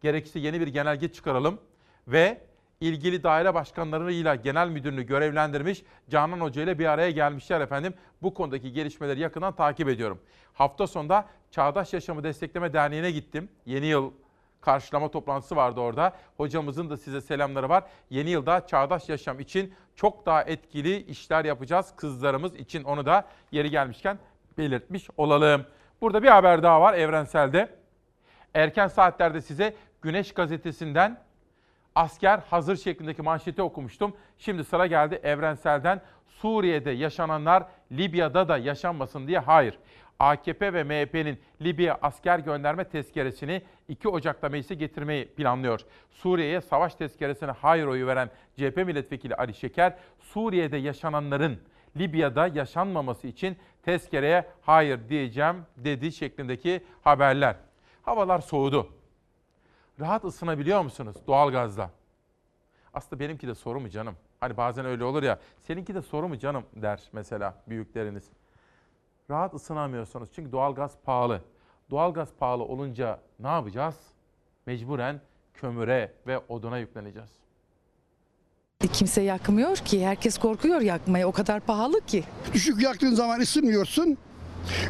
[0.00, 1.60] Gerekirse yeni bir genelge çıkaralım
[2.08, 2.40] ve
[2.88, 7.94] ilgili daire başkanlarıyla genel müdürünü görevlendirmiş Canan Hoca ile bir araya gelmişler efendim.
[8.22, 10.20] Bu konudaki gelişmeleri yakından takip ediyorum.
[10.52, 13.48] Hafta sonunda Çağdaş Yaşamı Destekleme Derneği'ne gittim.
[13.66, 14.10] Yeni yıl
[14.60, 16.12] karşılama toplantısı vardı orada.
[16.36, 17.84] Hocamızın da size selamları var.
[18.10, 21.92] Yeni yılda çağdaş yaşam için çok daha etkili işler yapacağız.
[21.96, 24.18] Kızlarımız için onu da yeri gelmişken
[24.58, 25.66] belirtmiş olalım.
[26.00, 27.68] Burada bir haber daha var Evrensel'de.
[28.54, 31.20] Erken saatlerde size Güneş Gazetesi'nden
[31.94, 34.16] asker hazır şeklindeki manşeti okumuştum.
[34.38, 39.78] Şimdi sıra geldi Evrensel'den Suriye'de yaşananlar Libya'da da yaşanmasın diye hayır.
[40.18, 45.80] AKP ve MHP'nin Libya asker gönderme tezkeresini 2 Ocak'ta meclise getirmeyi planlıyor.
[46.10, 51.58] Suriye'ye savaş tezkeresine hayır oyu veren CHP milletvekili Ali Şeker, Suriye'de yaşananların
[51.96, 57.56] Libya'da yaşanmaması için tezkereye hayır diyeceğim dedi şeklindeki haberler.
[58.02, 58.88] Havalar soğudu.
[60.00, 61.90] Rahat ısınabiliyor musunuz doğalgazla?
[62.94, 64.16] Aslında benimki de soru mu canım?
[64.40, 65.38] Hani bazen öyle olur ya.
[65.66, 68.24] Seninki de soru mu canım der mesela büyükleriniz.
[69.30, 71.40] Rahat ısınamıyorsunuz çünkü doğalgaz pahalı.
[71.90, 73.94] Doğalgaz pahalı olunca ne yapacağız?
[74.66, 75.20] Mecburen
[75.54, 77.30] kömüre ve oduna yükleneceğiz.
[78.92, 80.06] Kimse yakmıyor ki.
[80.06, 81.28] Herkes korkuyor yakmaya.
[81.28, 82.24] O kadar pahalı ki.
[82.52, 84.18] Düşük yaktığın zaman ısınmıyorsun.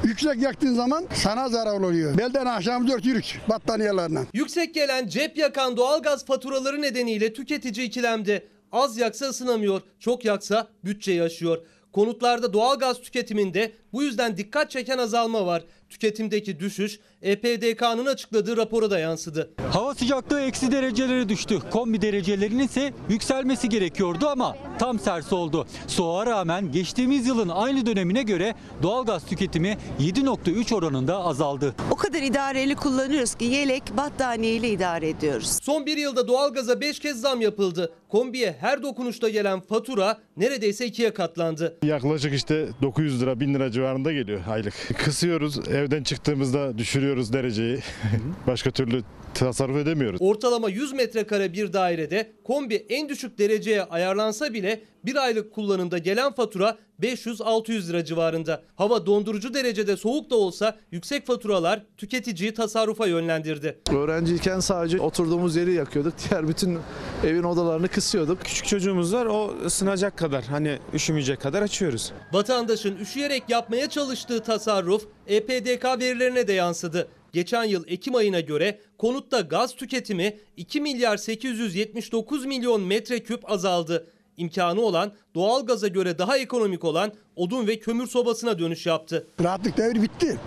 [0.04, 2.18] Yüksek yaktığın zaman sana zarar oluyor.
[2.18, 4.18] Belden aşağı dört yürük battaniyelerle.
[4.32, 8.46] Yüksek gelen cep yakan doğalgaz faturaları nedeniyle tüketici ikilemde.
[8.72, 11.58] Az yaksa ısınamıyor, çok yaksa bütçe yaşıyor.
[11.92, 15.64] Konutlarda doğalgaz tüketiminde bu yüzden dikkat çeken azalma var.
[15.98, 19.50] Tüketimdeki düşüş EPDK'nın açıkladığı rapora da yansıdı.
[19.72, 21.58] Hava sıcaklığı eksi derecelere düştü.
[21.70, 25.66] Kombi derecelerinin ise yükselmesi gerekiyordu ama tam tersi oldu.
[25.86, 31.74] Soğuğa rağmen geçtiğimiz yılın aynı dönemine göre doğalgaz tüketimi 7.3 oranında azaldı.
[31.90, 35.58] O kadar idareli kullanıyoruz ki yelek battaniyeyle idare ediyoruz.
[35.62, 37.92] Son bir yılda doğalgaza 5 kez zam yapıldı.
[38.08, 41.78] Kombiye her dokunuşta gelen fatura neredeyse ikiye katlandı.
[41.82, 44.74] Yaklaşık işte 900 lira 1000 lira civarında geliyor aylık.
[45.04, 47.78] Kısıyoruz evden çıktığımızda düşürüyoruz dereceyi.
[48.46, 49.02] Başka türlü
[49.34, 50.18] tasarruf edemiyoruz.
[50.22, 56.32] Ortalama 100 metrekare bir dairede kombi en düşük dereceye ayarlansa bile bir aylık kullanımda gelen
[56.32, 58.62] fatura 500-600 lira civarında.
[58.76, 63.78] Hava dondurucu derecede soğuk da olsa yüksek faturalar tüketiciyi tasarrufa yönlendirdi.
[63.92, 66.14] Öğrenciyken sadece oturduğumuz yeri yakıyorduk.
[66.30, 66.78] Diğer bütün
[67.24, 68.40] evin odalarını kısıyorduk.
[68.44, 72.12] Küçük çocuğumuz var o ısınacak kadar hani üşümeyecek kadar açıyoruz.
[72.32, 77.08] Vatandaşın üşüyerek yapmaya çalıştığı tasarruf EPDK verilerine de yansıdı.
[77.32, 84.06] Geçen yıl Ekim ayına göre konutta gaz tüketimi 2 milyar 879 milyon metreküp azaldı.
[84.36, 89.26] İmkanı olan doğal gaza göre daha ekonomik olan odun ve kömür sobasına dönüş yaptı.
[89.42, 90.38] Rahatlık devri bitti.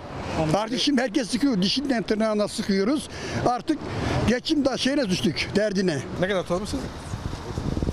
[0.54, 1.62] Artık şimdi herkes sıkıyor.
[1.62, 3.08] Dişinden tırnağına sıkıyoruz.
[3.46, 3.78] Artık
[4.28, 6.02] geçim da şeyine düştük derdine.
[6.20, 6.84] Ne kadar tutmuşsunuz?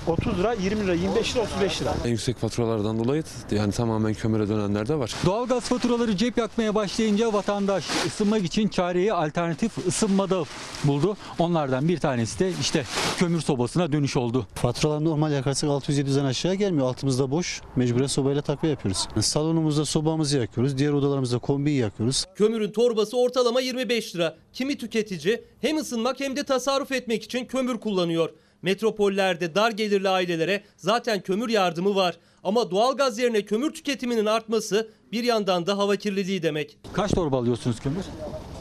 [0.06, 1.94] 30 lira, 20 lira, 25 lira, 35 lira.
[2.04, 5.14] En yüksek faturalardan dolayı yani tamamen kömüre dönenler de var.
[5.26, 10.42] Doğalgaz faturaları cep yakmaya başlayınca vatandaş ısınmak için çareyi alternatif ısınmada
[10.84, 11.16] buldu.
[11.38, 12.84] Onlardan bir tanesi de işte
[13.18, 14.46] kömür sobasına dönüş oldu.
[14.54, 16.86] Faturalar normal yakarsak 600-700'den aşağı gelmiyor.
[16.86, 17.60] Altımızda boş.
[17.76, 19.08] Mecburen sobayla takviye yapıyoruz.
[19.20, 20.78] Salonumuzda sobamızı yakıyoruz.
[20.78, 22.24] Diğer odalarımızda kombiyi yakıyoruz.
[22.34, 24.36] Kömürün torbası ortalama 25 lira.
[24.52, 28.30] Kimi tüketici hem ısınmak hem de tasarruf etmek için kömür kullanıyor.
[28.62, 32.18] Metropollerde dar gelirli ailelere zaten kömür yardımı var.
[32.44, 36.78] Ama doğalgaz yerine kömür tüketiminin artması bir yandan da hava kirliliği demek.
[36.92, 38.04] Kaç torba alıyorsunuz kömür?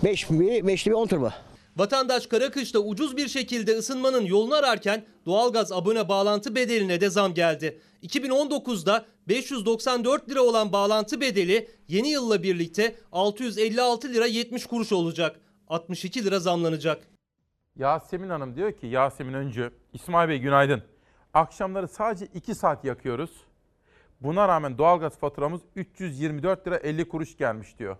[0.03, 1.33] 5 bir, 5'li bir 10 turba.
[1.77, 7.33] Vatandaş kara kışta ucuz bir şekilde ısınmanın yolunu ararken doğalgaz abone bağlantı bedeline de zam
[7.33, 7.79] geldi.
[8.03, 15.39] 2019'da 594 lira olan bağlantı bedeli yeni yılla birlikte 656 lira 70 kuruş olacak.
[15.67, 17.14] 62 lira zamlanacak.
[17.75, 20.83] Yasemin Hanım diyor ki Yasemin Öncü, İsmail Bey günaydın.
[21.33, 23.45] Akşamları sadece 2 saat yakıyoruz.
[24.21, 27.97] Buna rağmen doğalgaz faturamız 324 lira 50 kuruş gelmiş diyor.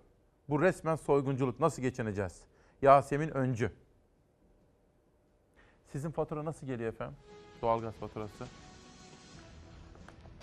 [0.50, 1.60] Bu resmen soygunculuk.
[1.60, 2.42] Nasıl geçineceğiz?
[2.82, 3.72] Yasemin Öncü.
[5.92, 7.16] Sizin fatura nasıl geliyor efendim?
[7.62, 8.46] Doğalgaz faturası.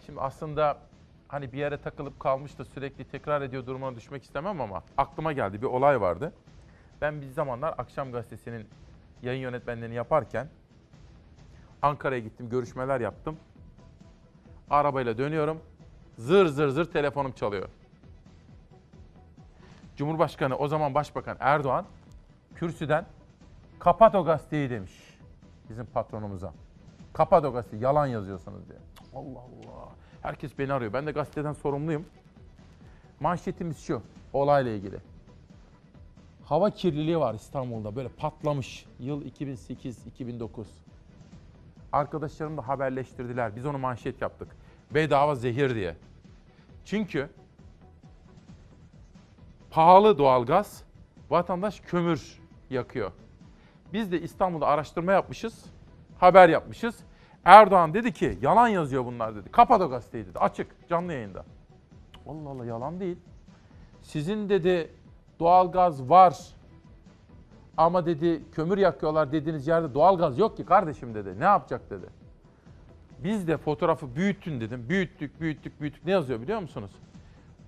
[0.06, 0.78] Şimdi aslında
[1.28, 5.62] hani bir yere takılıp kalmış da sürekli tekrar ediyor durumuna düşmek istemem ama aklıma geldi
[5.62, 6.32] bir olay vardı.
[7.00, 8.68] Ben bir zamanlar Akşam Gazetesi'nin
[9.22, 10.48] yayın yönetmenliğini yaparken
[11.82, 13.36] Ankara'ya gittim, görüşmeler yaptım.
[14.70, 15.60] Arabayla dönüyorum.
[16.18, 17.68] Zır zır zır telefonum çalıyor.
[19.96, 21.86] Cumhurbaşkanı o zaman Başbakan Erdoğan
[22.54, 23.06] kürsüden
[23.78, 24.92] kapat o gazeteyi demiş
[25.70, 26.52] bizim patronumuza.
[27.12, 28.78] Kapat o gazeteyi yalan yazıyorsunuz diye.
[29.14, 29.88] Allah Allah.
[30.22, 30.92] Herkes beni arıyor.
[30.92, 32.06] Ben de gazeteden sorumluyum.
[33.20, 34.98] Manşetimiz şu olayla ilgili.
[36.44, 38.86] Hava kirliliği var İstanbul'da böyle patlamış.
[38.98, 40.64] Yıl 2008-2009.
[41.92, 43.56] Arkadaşlarım da haberleştirdiler.
[43.56, 44.56] Biz onu manşet yaptık.
[44.94, 45.96] Bedava zehir diye.
[46.84, 47.30] Çünkü
[49.70, 50.84] pahalı doğalgaz,
[51.30, 52.40] vatandaş kömür
[52.70, 53.12] yakıyor.
[53.92, 55.64] Biz de İstanbul'da araştırma yapmışız,
[56.18, 56.98] haber yapmışız.
[57.44, 59.50] Erdoğan dedi ki yalan yazıyor bunlar dedi.
[59.50, 60.38] Kapat o gazeteyi dedi.
[60.38, 61.44] Açık, canlı yayında.
[62.26, 63.16] Allah Allah yalan değil.
[64.02, 64.90] Sizin dedi
[65.42, 66.38] doğalgaz var
[67.76, 71.40] ama dedi kömür yakıyorlar dediğiniz yerde doğalgaz yok ki kardeşim dedi.
[71.40, 72.06] Ne yapacak dedi.
[73.24, 74.88] Biz de fotoğrafı büyütün dedim.
[74.88, 76.04] Büyüttük, büyüttük, büyüttük.
[76.04, 76.90] Ne yazıyor biliyor musunuz?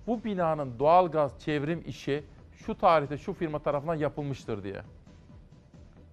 [0.07, 2.23] Bu binanın doğalgaz çevrim işi
[2.53, 4.81] şu tarihte şu firma tarafından yapılmıştır diye.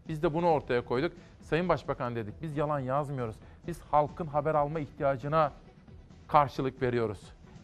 [0.08, 1.12] Biz de bunu ortaya koyduk.
[1.40, 3.36] Sayın Başbakan dedik biz yalan yazmıyoruz.
[3.66, 5.52] Biz halkın haber alma ihtiyacına
[6.28, 7.20] karşılık veriyoruz.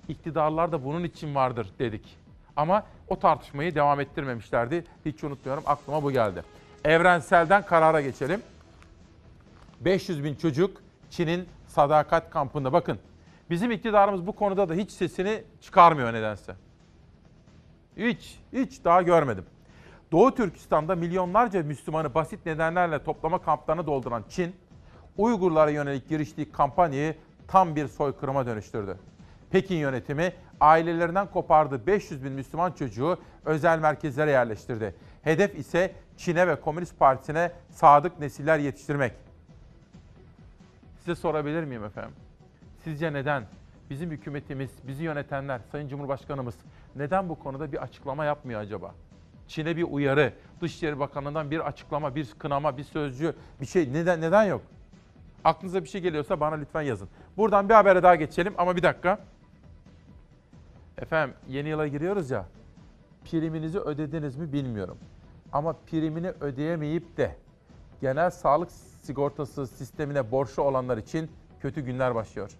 [0.09, 2.28] İktidarlar da bunun için vardır dedik.
[2.59, 4.85] Ama o tartışmayı devam ettirmemişlerdi.
[5.05, 6.43] Hiç unutmuyorum aklıma bu geldi.
[6.85, 8.43] Evrenselden karara geçelim.
[9.81, 12.73] 500 bin çocuk Çin'in sadakat kampında.
[12.73, 12.99] Bakın
[13.51, 16.55] bizim iktidarımız bu konuda da hiç sesini çıkarmıyor nedense.
[17.97, 19.45] Hiç, hiç daha görmedim.
[20.13, 24.57] Doğu Türkistan'da milyonlarca Müslümanı basit nedenlerle toplama kamplarına dolduran Çin,
[25.17, 27.15] Uygurlara yönelik giriştiği kampanyayı
[27.49, 28.97] tam bir soykırıma dönüştürdü.
[29.51, 34.95] Pekin yönetimi ailelerinden kopardığı 500 bin Müslüman çocuğu özel merkezlere yerleştirdi.
[35.23, 39.13] Hedef ise Çin'e ve Komünist Partisi'ne sadık nesiller yetiştirmek.
[40.99, 42.15] Size sorabilir miyim efendim?
[42.85, 43.43] Sizce neden
[43.91, 46.55] bizim hükümetimiz, bizi yönetenler, Sayın Cumhurbaşkanımız
[46.97, 48.95] neden bu konuda bir açıklama yapmıyor acaba?
[49.49, 54.45] Çin'e bir uyarı, Dışişleri Bakanlığı'ndan bir açıklama, bir kınama, bir sözcü, bir şey neden neden
[54.45, 54.63] yok?
[55.45, 57.09] Aklınıza bir şey geliyorsa bana lütfen yazın.
[57.37, 59.19] Buradan bir habere daha geçelim ama bir dakika.
[61.03, 62.47] Efendim yeni yıla giriyoruz ya.
[63.31, 64.99] Priminizi ödediniz mi bilmiyorum.
[65.53, 67.37] Ama primini ödeyemeyip de
[68.01, 68.69] genel sağlık
[69.03, 71.31] sigortası sistemine borçlu olanlar için
[71.61, 72.51] kötü günler başlıyor.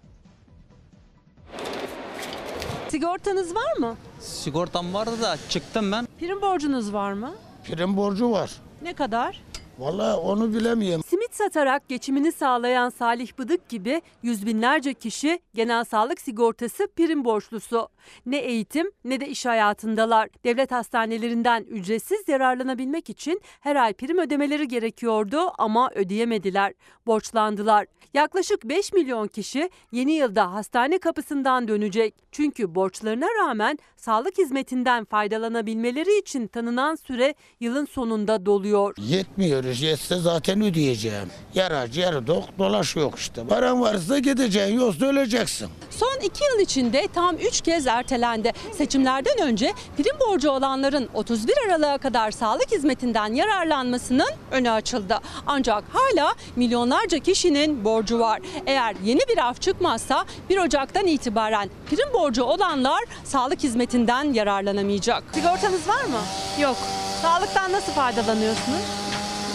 [2.89, 3.95] Sigortanız var mı?
[4.19, 6.07] Sigortam vardı da çıktım ben.
[6.19, 7.33] Prim borcunuz var mı?
[7.63, 8.51] Prim borcu var.
[8.81, 9.41] Ne kadar?
[9.79, 11.03] Vallahi onu bilemiyorum.
[11.07, 17.89] Simit satarak geçimini sağlayan Salih Bıdık gibi yüz binlerce kişi genel sağlık sigortası prim borçlusu.
[18.25, 20.29] Ne eğitim ne de iş hayatındalar.
[20.43, 26.73] Devlet hastanelerinden ücretsiz yararlanabilmek için her ay prim ödemeleri gerekiyordu ama ödeyemediler.
[27.05, 27.85] Borçlandılar.
[28.13, 32.15] Yaklaşık 5 milyon kişi yeni yılda hastane kapısından dönecek.
[32.31, 38.95] Çünkü borçlarına rağmen sağlık hizmetinden faydalanabilmeleri için tanınan süre yılın sonunda doluyor.
[38.97, 39.63] Yetmiyor.
[39.63, 41.27] Yetse zaten ödeyeceğim.
[41.53, 43.47] Yaracı yarı dok dolaşıyor işte.
[43.47, 45.69] Paran varsa gideceksin yoksa öleceksin.
[45.89, 48.51] Son iki yıl içinde tam 3 kez ertelendi.
[48.77, 55.19] Seçimlerden önce prim borcu olanların 31 Aralık'a kadar sağlık hizmetinden yararlanmasının önü açıldı.
[55.47, 58.39] Ancak hala milyonlarca kişinin borcu var.
[58.65, 65.23] Eğer yeni bir af çıkmazsa 1 Ocak'tan itibaren prim borcu olanlar sağlık hizmetinden yararlanamayacak.
[65.33, 66.19] Sigortanız var mı?
[66.61, 66.77] Yok.
[67.21, 68.81] Sağlıktan nasıl faydalanıyorsunuz?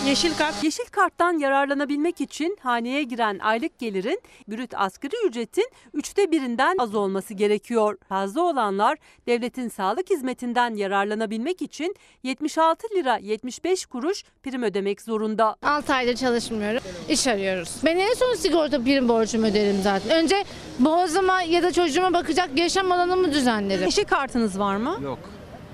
[0.07, 0.65] Yeşil kart.
[0.65, 7.35] Yeşil karttan yararlanabilmek için haneye giren aylık gelirin brüt asgari ücretin üçte birinden az olması
[7.35, 7.99] gerekiyor.
[8.09, 15.57] Fazla olanlar devletin sağlık hizmetinden yararlanabilmek için 76 lira 75 kuruş prim ödemek zorunda.
[15.63, 16.81] 6 aydır çalışmıyorum.
[17.09, 17.71] İş arıyoruz.
[17.85, 20.23] Ben en son sigorta prim borcumu öderim zaten.
[20.23, 20.45] Önce
[20.79, 23.85] boğazıma ya da çocuğuma bakacak yaşam alanımı düzenlerim.
[23.85, 24.99] Yeşil kartınız var mı?
[25.03, 25.19] Yok.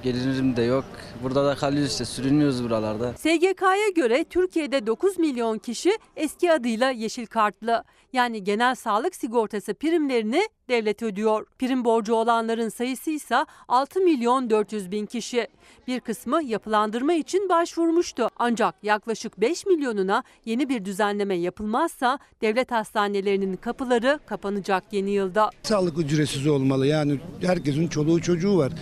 [0.03, 0.85] Gelirim de yok.
[1.23, 3.13] Burada da kalıyoruz işte sürünüyoruz buralarda.
[3.17, 7.85] SGK'ya göre Türkiye'de 9 milyon kişi eski adıyla yeşil kartlı.
[8.13, 11.47] Yani genel sağlık sigortası primlerini devlet ödüyor.
[11.59, 15.49] Prim borcu olanların sayısı ise 6 milyon 400 bin kişi.
[15.87, 18.29] Bir kısmı yapılandırma için başvurmuştu.
[18.39, 25.51] Ancak yaklaşık 5 milyonuna yeni bir düzenleme yapılmazsa devlet hastanelerinin kapıları kapanacak yeni yılda.
[25.63, 26.87] Sağlık ücretsiz olmalı.
[26.87, 28.73] Yani herkesin çoluğu çocuğu var.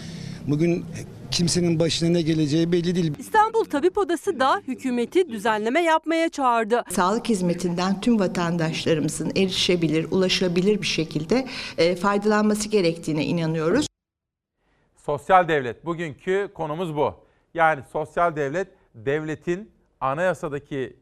[0.48, 0.84] Bugün
[1.30, 3.14] kimsenin başına ne geleceği belli değil.
[3.18, 6.84] İstanbul Tabip Odası da hükümeti düzenleme yapmaya çağırdı.
[6.90, 11.46] Sağlık hizmetinden tüm vatandaşlarımızın erişebilir, ulaşabilir bir şekilde
[11.78, 13.86] e, faydalanması gerektiğine inanıyoruz.
[14.96, 15.84] Sosyal devlet.
[15.84, 17.14] Bugünkü konumuz bu.
[17.54, 19.70] Yani sosyal devlet devletin
[20.00, 20.96] anayasadaki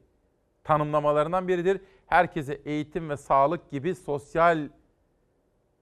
[0.64, 1.80] tanımlamalarından biridir.
[2.06, 4.68] Herkese eğitim ve sağlık gibi sosyal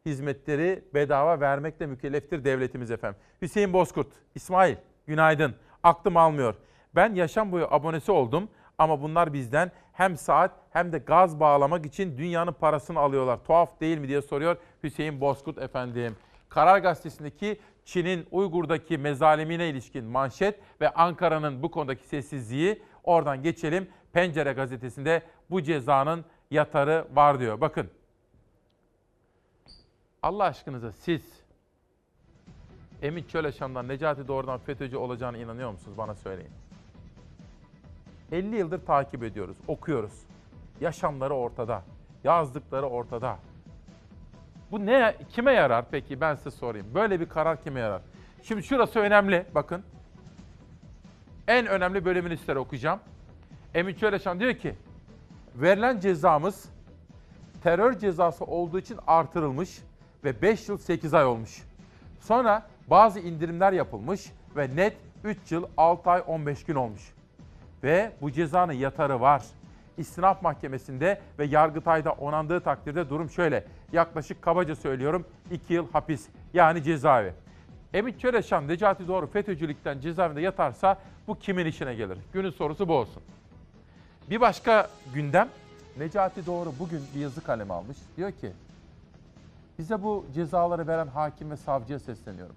[0.06, 3.20] hizmetleri bedava vermekle mükelleftir devletimiz efendim.
[3.43, 4.76] Hüseyin Bozkurt, İsmail
[5.06, 5.55] günaydın.
[5.82, 6.55] Aklım almıyor.
[6.94, 8.48] Ben yaşam boyu abonesi oldum
[8.78, 13.44] ama bunlar bizden hem saat hem de gaz bağlamak için dünyanın parasını alıyorlar.
[13.44, 16.16] Tuhaf değil mi diye soruyor Hüseyin Bozkurt efendim.
[16.48, 23.89] Karar Gazetesi'ndeki Çin'in Uygur'daki mezalimine ilişkin manşet ve Ankara'nın bu konudaki sessizliği oradan geçelim.
[24.12, 27.60] Pencere gazetesinde bu cezanın yatarı var diyor.
[27.60, 27.90] Bakın
[30.25, 31.23] Allah aşkınıza siz
[33.03, 35.99] Emin Çöleşan'dan Necati Doğru'dan FETÖ'cü olacağına inanıyor musunuz?
[35.99, 36.51] Bana söyleyin.
[38.33, 40.23] 50 yıldır takip ediyoruz, okuyoruz.
[40.81, 41.83] Yaşamları ortada,
[42.25, 43.39] yazdıkları ortada.
[44.71, 46.87] Bu ne kime yarar peki ben size sorayım.
[46.95, 48.03] Böyle bir karar kime yarar?
[48.43, 49.85] Şimdi şurası önemli bakın.
[51.49, 53.01] En önemli bölümünü size okuyacağım.
[53.75, 54.75] Emin Çöleşan diyor ki
[55.55, 56.69] verilen cezamız
[57.63, 59.83] terör cezası olduğu için artırılmış
[60.25, 61.63] ve 5 yıl 8 ay olmuş.
[62.21, 67.03] Sonra bazı indirimler yapılmış ve net 3 yıl 6 ay 15 gün olmuş.
[67.83, 69.43] Ve bu cezanın yatarı var.
[69.99, 73.65] İstinaf Mahkemesi'nde ve Yargıtay'da onandığı takdirde durum şöyle.
[73.93, 77.33] Yaklaşık kabaca söylüyorum 2 yıl hapis yani cezaevi.
[77.95, 80.99] Emin Çöreşan, Necati Doğru FETÖ'cülükten cezaevinde yatarsa
[81.29, 82.19] bu kimin işine gelir?
[82.33, 83.23] Günün sorusu bu olsun.
[84.31, 85.49] Bir başka gündem,
[85.99, 87.97] Necati Doğru bugün bir yazı kalemi almış.
[88.17, 88.53] Diyor ki,
[89.79, 92.57] bize bu cezaları veren hakim ve savcıya sesleniyorum.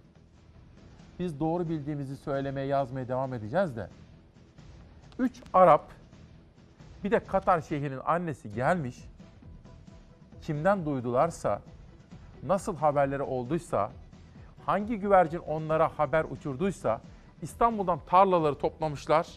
[1.19, 3.89] Biz doğru bildiğimizi söylemeye, yazmaya devam edeceğiz de.
[5.19, 5.91] Üç Arap,
[7.03, 8.97] bir de Katar şeyhinin annesi gelmiş.
[10.41, 11.61] Kimden duydularsa,
[12.43, 13.91] nasıl haberleri olduysa,
[14.65, 17.01] hangi güvercin onlara haber uçurduysa
[17.41, 19.27] İstanbul'dan tarlaları toplamışlar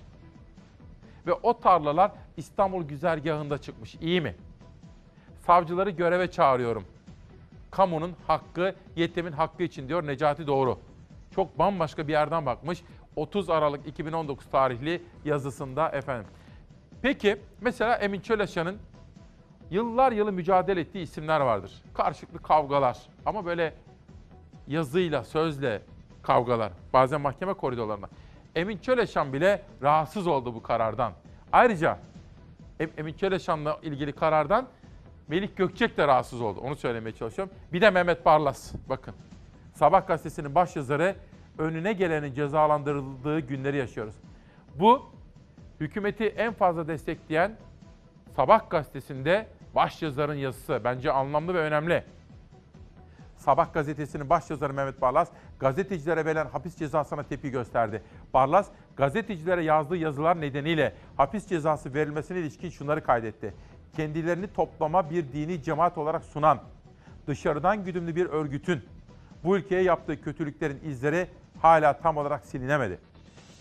[1.27, 3.95] ve o tarlalar İstanbul güzergahında çıkmış.
[3.95, 4.37] İyi mi?
[5.47, 6.85] Savcıları göreve çağırıyorum.
[7.71, 10.79] Kamunun hakkı, yetimin hakkı için diyor Necati Doğru.
[11.35, 12.83] Çok bambaşka bir yerden bakmış.
[13.17, 16.27] 30 Aralık 2019 tarihli yazısında efendim.
[17.03, 18.79] Peki mesela Emin Çöleşan'ın
[19.71, 21.83] yıllar yılı mücadele ettiği isimler vardır.
[21.95, 23.75] Karşılıklı kavgalar ama böyle
[24.69, 25.83] yazıyla, sözle
[26.23, 26.73] kavgalar.
[26.93, 28.09] Bazen mahkeme koridorlarında.
[28.55, 31.13] Emin Çöleşan bile rahatsız oldu bu karardan.
[31.53, 31.99] Ayrıca
[32.81, 34.67] Em- Emin Çöleşan'la ilgili karardan
[35.31, 36.61] Melik Gökçek de rahatsız oldu.
[36.61, 37.55] Onu söylemeye çalışıyorum.
[37.73, 38.73] Bir de Mehmet Barlas.
[38.89, 39.15] Bakın.
[39.75, 41.17] Sabah gazetesinin başyazarı
[41.59, 44.15] önüne gelenin cezalandırıldığı günleri yaşıyoruz.
[44.75, 45.03] Bu
[45.81, 47.57] hükümeti en fazla destekleyen
[48.37, 50.81] Sabah gazetesinde başyazarın yazısı.
[50.85, 52.05] Bence anlamlı ve önemli.
[53.37, 55.29] Sabah gazetesinin başyazarı Mehmet Barlas,
[55.61, 58.03] gazetecilere verilen hapis cezasına tepki gösterdi.
[58.35, 63.55] Barlas, gazetecilere yazdığı yazılar nedeniyle hapis cezası verilmesine ilişkin şunları kaydetti.
[63.97, 66.59] Kendilerini toplama bir dini cemaat olarak sunan,
[67.27, 68.81] dışarıdan güdümlü bir örgütün
[69.45, 71.27] bu ülkeye yaptığı kötülüklerin izleri
[71.63, 72.99] hala tam olarak silinemedi.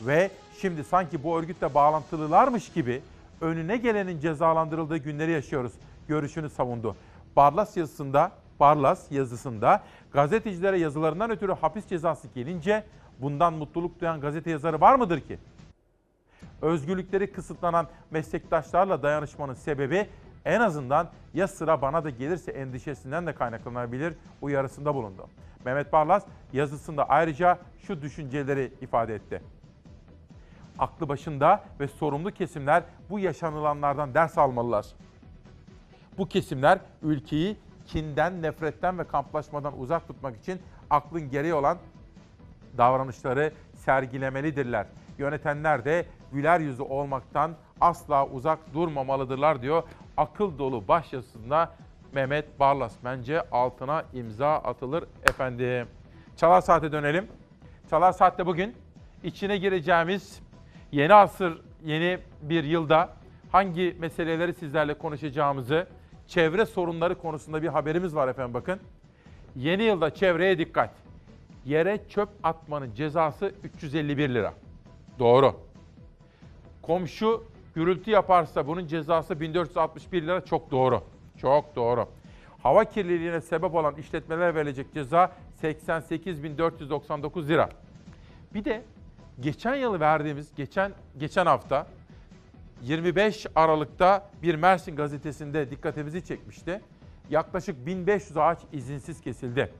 [0.01, 0.31] Ve
[0.61, 3.01] şimdi sanki bu örgütle bağlantılılarmış gibi
[3.41, 5.73] önüne gelenin cezalandırıldığı günleri yaşıyoruz
[6.07, 6.95] görüşünü savundu.
[7.35, 12.84] Barlas yazısında Barlas yazısında gazetecilere yazılarından ötürü hapis cezası gelince
[13.19, 15.39] bundan mutluluk duyan gazete yazarı var mıdır ki?
[16.61, 20.10] Özgürlükleri kısıtlanan meslektaşlarla dayanışmanın sebebi
[20.45, 25.28] en azından ya sıra bana da gelirse endişesinden de kaynaklanabilir uyarısında bulundu.
[25.66, 29.41] Mehmet Barlas yazısında ayrıca şu düşünceleri ifade etti.
[30.80, 34.86] Aklı başında ve sorumlu kesimler bu yaşanılanlardan ders almalılar.
[36.18, 37.57] Bu kesimler ülkeyi
[37.88, 41.78] kinden, nefretten ve kamplaşmadan uzak tutmak için aklın gereği olan
[42.78, 44.86] davranışları sergilemelidirler.
[45.18, 47.51] Yönetenler de güler yüzü olmaktan
[47.81, 49.84] asla uzak durmamalıdırlar diyor.
[50.18, 51.72] Akıl dolu başyazısında
[52.14, 52.93] Mehmet Barlas.
[53.03, 55.88] Bence altına imza atılır efendim.
[56.38, 57.27] Çalar Saat'e dönelim.
[57.89, 58.76] Çalar Saat'te bugün
[59.23, 60.39] içine gireceğimiz
[60.91, 63.10] yeni asır, yeni bir yılda
[63.51, 65.88] hangi meseleleri sizlerle konuşacağımızı,
[66.27, 68.80] çevre sorunları konusunda bir haberimiz var efendim bakın.
[69.56, 70.89] Yeni yılda çevreye dikkat.
[71.65, 74.53] Yere çöp atmanın cezası 351 lira.
[75.19, 75.69] Doğru.
[76.90, 77.44] Komşu
[77.76, 81.03] gürültü yaparsa bunun cezası 1461 lira çok doğru.
[81.38, 82.07] Çok doğru.
[82.64, 87.70] Hava kirliliğine sebep olan işletmelere verilecek ceza 88.499 lira.
[88.53, 88.84] Bir de
[89.40, 91.88] geçen yıl verdiğimiz geçen geçen hafta
[92.82, 96.82] 25 Aralık'ta bir Mersin gazetesinde dikkatimizi çekmişti.
[97.30, 99.72] Yaklaşık 1500 ağaç izinsiz kesildi.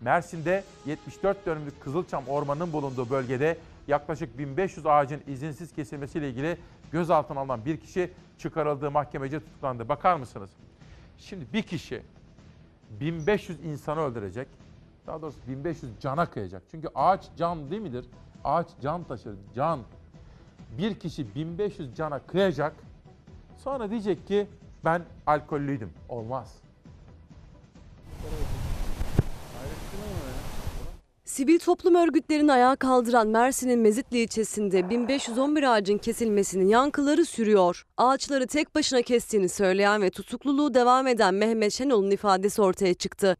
[0.00, 3.56] Mersin'de 74 dönümlük Kızılçam Ormanı'nın bulunduğu bölgede
[3.90, 6.56] yaklaşık 1500 ağacın izinsiz kesilmesiyle ilgili
[6.92, 9.88] gözaltına alınan bir kişi çıkarıldığı mahkemece tutuklandı.
[9.88, 10.50] Bakar mısınız?
[11.18, 12.02] Şimdi bir kişi
[12.90, 14.48] 1500 insanı öldürecek.
[15.06, 16.62] Daha doğrusu 1500 cana kıyacak.
[16.70, 18.06] Çünkü ağaç can değil midir?
[18.44, 19.80] Ağaç can taşır, can.
[20.78, 22.76] Bir kişi 1500 cana kıyacak.
[23.56, 24.46] Sonra diyecek ki
[24.84, 25.90] ben alkollüydüm.
[26.08, 26.69] Olmaz.
[31.30, 37.86] Sivil toplum örgütlerini ayağa kaldıran Mersin'in Mezitli ilçesinde 1511 ağacın kesilmesinin yankıları sürüyor.
[37.96, 43.36] Ağaçları tek başına kestiğini söyleyen ve tutukluluğu devam eden Mehmet Şenol'un ifadesi ortaya çıktı.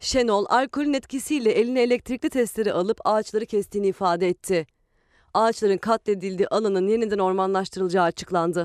[0.00, 4.66] Şenol, alkolün etkisiyle eline elektrikli testere alıp ağaçları kestiğini ifade etti.
[5.34, 8.64] Ağaçların katledildiği alanın yeniden ormanlaştırılacağı açıklandı.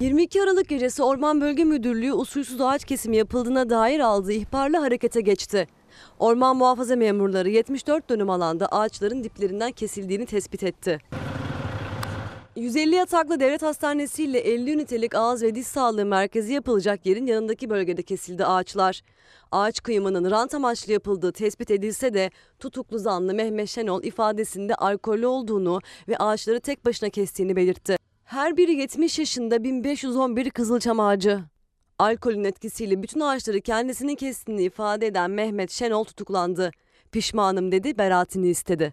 [0.00, 5.68] 22 Aralık gecesi Orman Bölge Müdürlüğü usulsüz ağaç kesimi yapıldığına dair aldığı ihbarla harekete geçti.
[6.18, 10.98] Orman muhafaza memurları 74 dönüm alanda ağaçların diplerinden kesildiğini tespit etti.
[12.56, 17.70] 150 yataklı devlet hastanesi ile 50 ünitelik ağız ve diş sağlığı merkezi yapılacak yerin yanındaki
[17.70, 19.02] bölgede kesildi ağaçlar.
[19.52, 25.80] Ağaç kıyımının rant amaçlı yapıldığı tespit edilse de tutuklu zanlı Mehmet Şenol ifadesinde alkollü olduğunu
[26.08, 27.96] ve ağaçları tek başına kestiğini belirtti.
[28.24, 31.51] Her biri 70 yaşında 1511 kızılçam ağacı.
[31.98, 36.70] Alkolün etkisiyle bütün ağaçları kendisinin kestiğini ifade eden Mehmet Şenol tutuklandı.
[37.12, 38.92] Pişmanım dedi, beraatini istedi.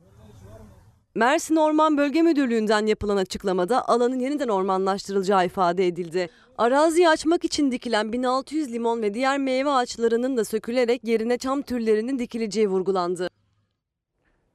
[1.15, 6.29] Mersin Orman Bölge Müdürlüğü'nden yapılan açıklamada alanın yeniden ormanlaştırılacağı ifade edildi.
[6.57, 12.19] Araziyi açmak için dikilen 1600 limon ve diğer meyve ağaçlarının da sökülerek yerine çam türlerinin
[12.19, 13.29] dikileceği vurgulandı.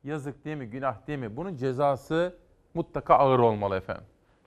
[0.04, 1.36] Yazık değil mi, günah değil mi?
[1.36, 2.34] Bunun cezası
[2.74, 4.04] mutlaka ağır olmalı efendim.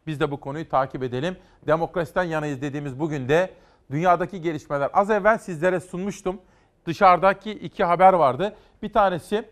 [0.07, 1.37] Biz de bu konuyu takip edelim.
[1.67, 3.49] Demokrasiden yanayız dediğimiz bugün de
[3.90, 4.90] dünyadaki gelişmeler.
[4.92, 6.40] Az evvel sizlere sunmuştum.
[6.86, 8.56] Dışarıdaki iki haber vardı.
[8.82, 9.44] Bir tanesi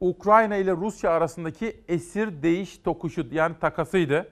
[0.00, 4.28] Ukrayna ile Rusya arasındaki esir değiş tokuşu yani takasıydı.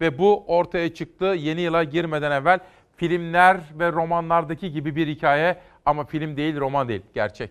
[0.00, 2.60] Ve bu ortaya çıktı yeni yıla girmeden evvel
[2.96, 7.50] filmler ve romanlardaki gibi bir hikaye ama film değil, roman değil, gerçek.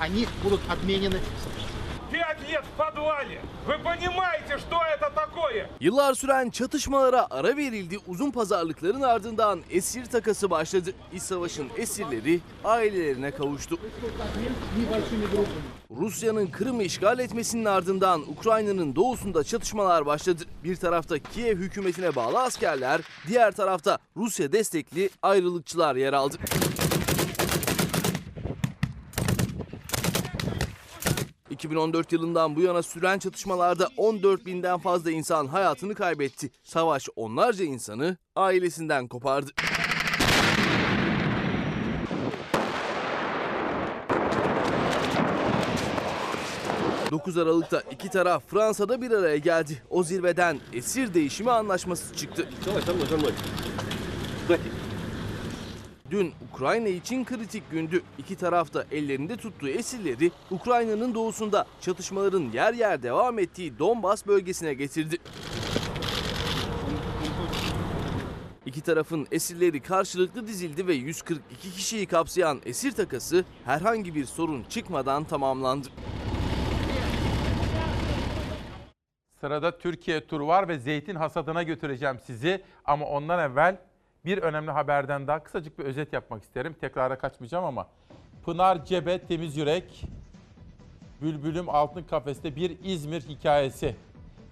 [0.00, 1.18] Они будут отменены
[2.62, 3.40] Пять лет в подвале!
[3.66, 5.68] Вы понимаете, что это такое?
[5.80, 7.98] Yıllar süren çatışmalara ara verildi.
[8.06, 10.90] Uzun pazarlıkların ardından esir takası başladı.
[11.12, 13.78] İç savaşın esirleri ailelerine kavuştu.
[15.90, 20.42] Rusya'nın Kırım'ı işgal etmesinin ardından Ukrayna'nın doğusunda çatışmalar başladı.
[20.64, 26.36] Bir tarafta Kiev hükümetine bağlı askerler, diğer tarafta Rusya destekli ayrılıkçılar yer aldı.
[31.63, 36.51] ...2014 yılından bu yana süren çatışmalarda 14 binden fazla insan hayatını kaybetti.
[36.63, 39.51] Savaş onlarca insanı ailesinden kopardı.
[47.11, 49.83] ...9 Aralık'ta iki taraf Fransa'da bir araya geldi.
[49.89, 52.49] O zirveden esir değişimi anlaşması çıktı.
[56.13, 58.03] Dün Ukrayna için kritik gündü.
[58.17, 64.73] İki taraf da ellerinde tuttuğu esirleri Ukrayna'nın doğusunda çatışmaların yer yer devam ettiği Donbas bölgesine
[64.73, 65.17] getirdi.
[68.65, 75.23] İki tarafın esirleri karşılıklı dizildi ve 142 kişiyi kapsayan esir takası herhangi bir sorun çıkmadan
[75.23, 75.87] tamamlandı.
[79.39, 82.61] Sırada Türkiye turu var ve zeytin hasadına götüreceğim sizi.
[82.85, 83.77] Ama ondan evvel
[84.25, 86.75] bir önemli haberden daha kısacık bir özet yapmak isterim.
[86.81, 87.87] Tekrara kaçmayacağım ama.
[88.45, 90.05] Pınar Cebe Temiz Yürek,
[91.21, 93.95] Bülbülüm Altın Kafeste bir İzmir hikayesi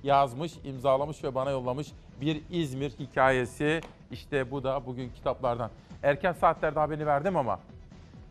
[0.03, 1.87] yazmış, imzalamış ve bana yollamış
[2.21, 3.81] bir İzmir hikayesi.
[4.11, 5.71] İşte bu da bugün kitaplardan.
[6.03, 7.59] Erken saatlerde haberini verdim ama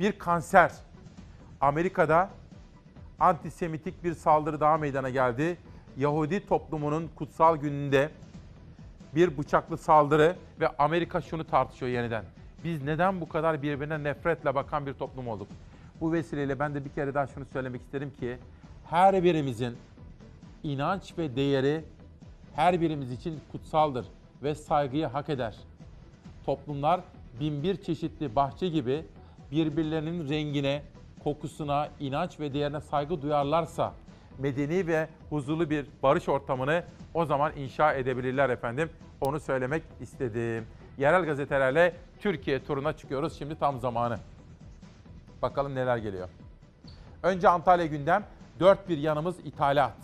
[0.01, 0.73] bir kanser.
[1.61, 2.31] Amerika'da
[3.21, 5.57] antisemitik bir saldırı daha meydana geldi.
[5.97, 8.11] Yahudi toplumunun kutsal gününde
[9.15, 12.25] bir bıçaklı saldırı ve Amerika şunu tartışıyor yeniden.
[12.65, 15.49] Biz neden bu kadar birbirine nefretle bakan bir toplum olduk?
[16.01, 18.39] Bu vesileyle ben de bir kere daha şunu söylemek isterim ki
[18.85, 19.77] her birimizin
[20.63, 21.85] inanç ve değeri
[22.55, 24.07] her birimiz için kutsaldır
[24.43, 25.57] ve saygıyı hak eder.
[26.47, 27.01] Toplumlar
[27.41, 29.05] binbir çeşitli bahçe gibi
[29.51, 30.83] birbirlerinin rengine,
[31.25, 33.93] kokusuna, inanç ve değerine saygı duyarlarsa
[34.41, 36.85] medeni ve huzurlu bir barış ortamını
[37.15, 38.91] o zaman inşa edebilirler efendim.
[39.21, 40.67] Onu söylemek istedim.
[40.99, 43.39] Yerel gazetelerle Türkiye turuna çıkıyoruz.
[43.39, 44.19] Şimdi tam zamanı.
[45.43, 46.29] Bakalım neler geliyor.
[47.23, 48.25] Önce Antalya gündem.
[48.61, 49.97] Dört bir yanımız ithalat.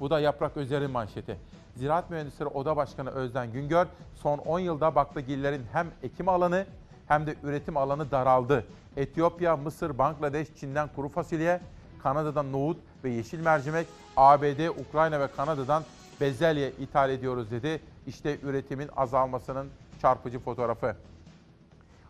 [0.00, 1.36] Bu da Yaprak Özer'in manşeti.
[1.76, 6.66] Ziraat Mühendisleri Oda Başkanı Özden Güngör, son 10 yılda baklagillerin hem ekim alanı
[7.08, 8.64] hem de üretim alanı daraldı.
[8.96, 11.60] Etiyopya, Mısır, Bangladeş, Çin'den kuru fasulye,
[12.04, 13.86] Kanada'dan nohut ve yeşil mercimek,
[14.16, 15.82] ABD, Ukrayna ve Kanada'dan
[16.20, 17.80] bezelye ithal ediyoruz dedi.
[18.06, 19.68] İşte üretimin azalmasının
[20.02, 20.96] çarpıcı fotoğrafı.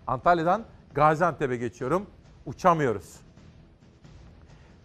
[0.06, 0.64] Antalya'dan
[0.94, 2.06] Gaziantep'e geçiyorum.
[2.46, 3.16] Uçamıyoruz.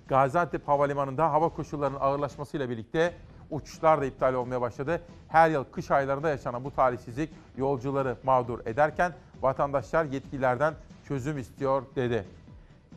[0.07, 3.13] Gaziantep Havalimanı'nda hava koşullarının ağırlaşmasıyla birlikte
[3.49, 5.01] uçuşlar da iptal olmaya başladı.
[5.27, 10.73] Her yıl kış aylarında yaşanan bu talihsizlik yolcuları mağdur ederken vatandaşlar yetkililerden
[11.07, 12.25] çözüm istiyor dedi.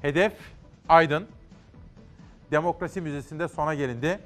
[0.02, 0.32] Hedef
[0.88, 1.26] Aydın.
[2.52, 4.18] Demokrasi Müzesi'nde sona gelindi.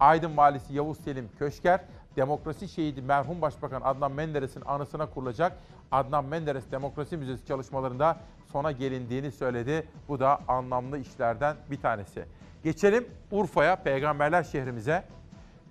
[0.00, 1.80] Aydın Valisi Yavuz Selim Köşker,
[2.16, 5.52] Demokrasi Şehidi merhum Başbakan Adnan Menderes'in anısına kurulacak
[5.92, 8.16] Adnan Menderes Demokrasi Müzesi çalışmalarında
[8.52, 9.88] sona gelindiğini söyledi.
[10.08, 12.24] Bu da anlamlı işlerden bir tanesi.
[12.64, 15.04] Geçelim Urfa'ya, peygamberler şehrimize.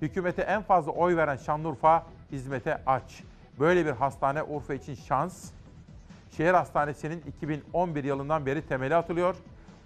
[0.01, 3.23] Hükümete en fazla oy veren Şanlıurfa hizmete aç.
[3.59, 5.51] Böyle bir hastane Urfa için şans.
[6.37, 9.35] Şehir hastanesinin 2011 yılından beri temeli atılıyor.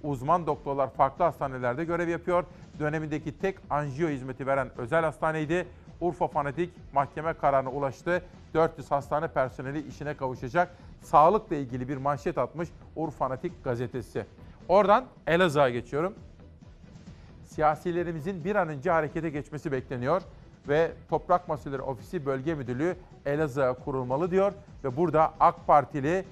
[0.04, 2.44] Uzman doktorlar farklı hastanelerde görev yapıyor.
[2.80, 5.68] Dönemindeki tek anjiyo hizmeti veren özel hastaneydi.
[6.02, 8.22] Urfa Fanatik mahkeme kararına ulaştı.
[8.54, 10.76] 400 hastane personeli işine kavuşacak.
[11.02, 14.26] Sağlıkla ilgili bir manşet atmış Urfa Fanatik gazetesi.
[14.68, 16.14] Oradan Elazığ'a geçiyorum.
[17.46, 20.22] Siyasilerimizin bir an önce harekete geçmesi bekleniyor
[20.68, 22.96] ve Toprak Mahsulleri Ofisi Bölge Müdürlüğü
[23.26, 24.54] Elazığ'a kurulmalı diyor
[24.84, 26.26] ve burada AK Partili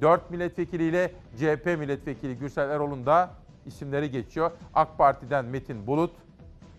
[0.00, 3.30] 4 milletvekiliyle CHP milletvekili Gürsel Erol'un da
[3.66, 4.50] isimleri geçiyor.
[4.74, 6.12] AK Parti'den Metin Bulut,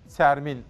[0.08, 0.64] Sermin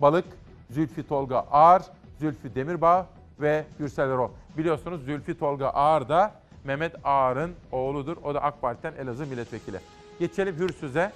[0.00, 0.24] Balık,
[0.70, 1.82] Zülfü Tolga Ağar,
[2.18, 3.06] Zülfü Demirbağ
[3.40, 4.30] ve Gürsel Erol.
[4.58, 6.32] Biliyorsunuz Zülfü Tolga Ağar da
[6.64, 8.16] Mehmet Ağar'ın oğludur.
[8.24, 9.80] O da AK Parti'den Elazığ milletvekili.
[10.18, 11.12] Geçelim Hürsüz'e.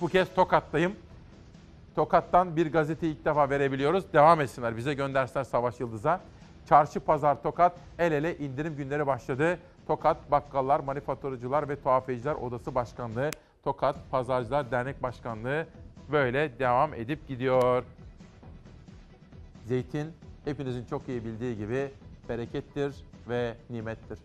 [0.00, 0.92] Bu kez Tokat'tayım.
[1.94, 4.12] Tokat'tan bir gazete ilk defa verebiliyoruz.
[4.12, 4.76] Devam etsinler.
[4.76, 6.20] Bize göndersinler Savaş Yıldız'a.
[6.68, 9.58] Çarşı Pazar Tokat el ele indirim günleri başladı.
[9.86, 13.30] Tokat Bakkallar, Manifaturacılar ve Tuhafiyeciler Odası Başkanlığı,
[13.64, 15.66] Tokat Pazarcılar Dernek Başkanlığı
[16.12, 17.84] böyle devam edip gidiyor.
[19.66, 20.12] Zeytin
[20.44, 21.90] hepinizin çok iyi bildiği gibi
[22.28, 22.94] berekettir
[23.28, 24.18] ve nimettir.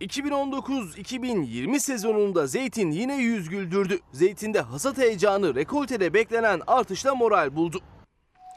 [0.00, 3.98] ...2019-2020 sezonunda zeytin yine yüz güldürdü.
[4.12, 7.80] Zeytinde hasat heyecanı rekoltede beklenen artışla moral buldu.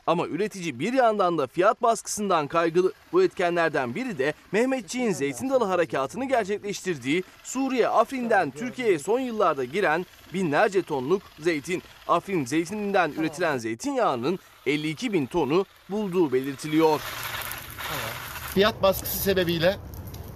[0.07, 2.93] Ama üretici bir yandan da fiyat baskısından kaygılı.
[3.13, 10.05] Bu etkenlerden biri de Mehmetçiğin Zeytin Dalı harekatını gerçekleştirdiği Suriye Afrin'den Türkiye'ye son yıllarda giren
[10.33, 11.83] binlerce tonluk zeytin.
[12.07, 17.01] Afrin zeytininden üretilen zeytinyağının 52 bin tonu bulduğu belirtiliyor.
[18.53, 19.77] Fiyat baskısı sebebiyle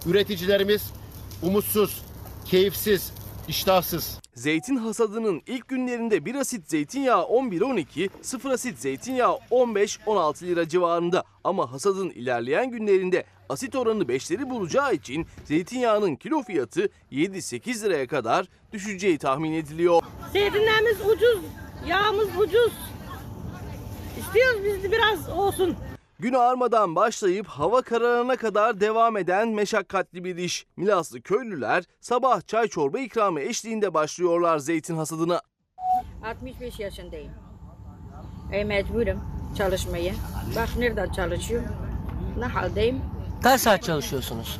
[0.05, 0.93] üreticilerimiz
[1.41, 2.01] umutsuz,
[2.45, 3.13] keyifsiz,
[3.47, 4.19] iştahsız.
[4.35, 11.23] Zeytin hasadının ilk günlerinde bir asit zeytinyağı 11-12, sıfır asit zeytinyağı 15-16 lira civarında.
[11.43, 18.45] Ama hasadın ilerleyen günlerinde asit oranı 5'leri bulacağı için zeytinyağının kilo fiyatı 7-8 liraya kadar
[18.73, 20.01] düşeceği tahmin ediliyor.
[20.33, 21.39] Zeytinlerimiz ucuz,
[21.87, 22.73] yağımız ucuz.
[24.19, 25.75] İstiyoruz biz de biraz olsun.
[26.19, 30.65] Gün ağarmadan başlayıp hava kararına kadar devam eden meşakkatli bir iş.
[30.77, 35.41] Milaslı köylüler sabah çay çorba ikramı eşliğinde başlıyorlar zeytin hasadına.
[36.23, 37.31] 65 yaşındayım.
[38.51, 39.21] E mecburum
[39.57, 40.13] çalışmaya.
[40.55, 41.69] Bak nereden çalışıyorum.
[42.37, 43.01] Ne haldeyim?
[43.43, 44.59] Kaç saat çalışıyorsunuz?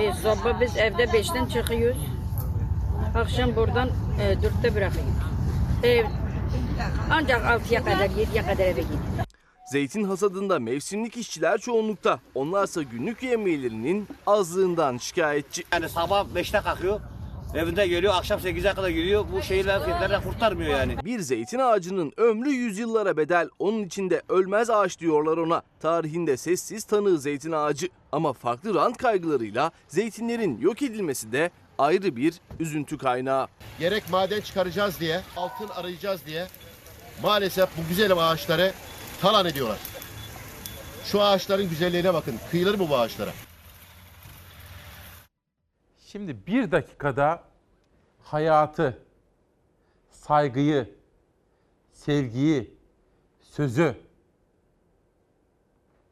[0.00, 2.02] E, sabah biz evde 5'ten çıkıyoruz.
[3.16, 3.88] Akşam buradan
[4.20, 5.12] e, 4'te bırakıyoruz.
[5.82, 6.06] Ev
[7.10, 9.23] ancak 6'ya kadar 7'ye kadar eve gidiyoruz.
[9.64, 12.20] Zeytin hasadında mevsimlik işçiler çoğunlukta.
[12.34, 15.64] Onlarsa günlük yemeğlerinin azlığından şikayetçi.
[15.72, 17.00] Yani sabah 5'te kalkıyor.
[17.54, 19.24] Evinde geliyor akşam 8'e kadar geliyor.
[19.32, 20.96] Bu şeyler fiyatlarla kurtarmıyor yani.
[21.04, 23.48] Bir zeytin ağacının ömrü yüzyıllara bedel.
[23.58, 25.62] Onun içinde ölmez ağaç diyorlar ona.
[25.80, 27.88] Tarihinde sessiz tanığı zeytin ağacı.
[28.12, 33.48] Ama farklı rant kaygılarıyla zeytinlerin yok edilmesi de ayrı bir üzüntü kaynağı.
[33.78, 36.46] Gerek maden çıkaracağız diye, altın arayacağız diye
[37.22, 38.72] maalesef bu güzel ağaçları
[39.20, 39.78] talan ediyorlar.
[41.04, 42.34] Şu ağaçların güzelliğine bakın.
[42.50, 43.32] Kıyılır mı bu ağaçlara?
[46.06, 47.42] Şimdi bir dakikada
[48.22, 48.98] hayatı,
[50.10, 50.94] saygıyı,
[51.92, 52.74] sevgiyi,
[53.40, 53.96] sözü,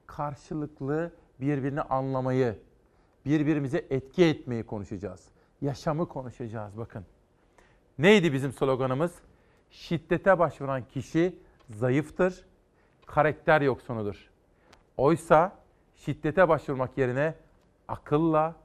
[0.07, 2.59] karşılıklı birbirini anlamayı,
[3.27, 5.21] birbirimize etki etmeyi konuşacağız.
[5.61, 7.07] Yaşamı konuşacağız bakın.
[7.99, 9.13] Neydi bizim sloganımız?
[9.71, 11.39] Şiddete başvuran kişi
[11.71, 12.45] zayıftır,
[13.12, 14.30] karakter yoksunudur.
[14.98, 15.52] Oysa
[15.96, 17.34] şiddete başvurmak yerine
[17.88, 18.56] akılla,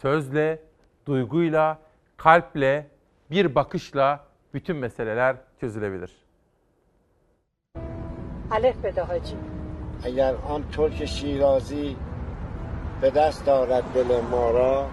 [0.00, 0.62] sözle,
[1.06, 1.78] duyguyla,
[2.16, 2.86] kalple,
[3.30, 6.26] bir bakışla bütün meseleler çözülebilir.
[8.50, 9.36] الف بده حاجی
[10.04, 11.96] اگر آن ترک شیرازی
[13.00, 14.88] به دست دارد دل ما را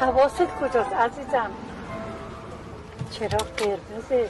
[0.00, 1.50] حواست کجاست عزیزم
[3.10, 4.28] چرا قرمزه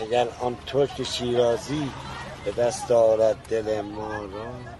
[0.00, 1.90] اگر آن ترک شیرازی
[2.44, 4.78] به دست دارد دل ما را.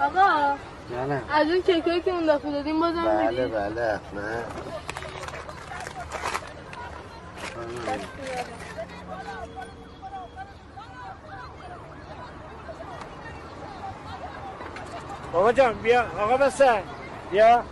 [0.00, 0.56] آقا
[1.30, 4.44] از اون کیکایی که اون دفعه دادیم بازم بله بله نه.
[15.32, 16.04] بابا جان بیا.
[16.18, 16.82] آقا بسه.
[17.30, 17.62] بیا.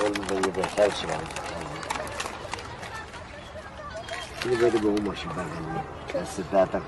[0.00, 1.20] قول میده یه بهتر چی برم
[4.44, 5.80] اینو بده به اون ماشین بردنی
[6.14, 6.82] دست درد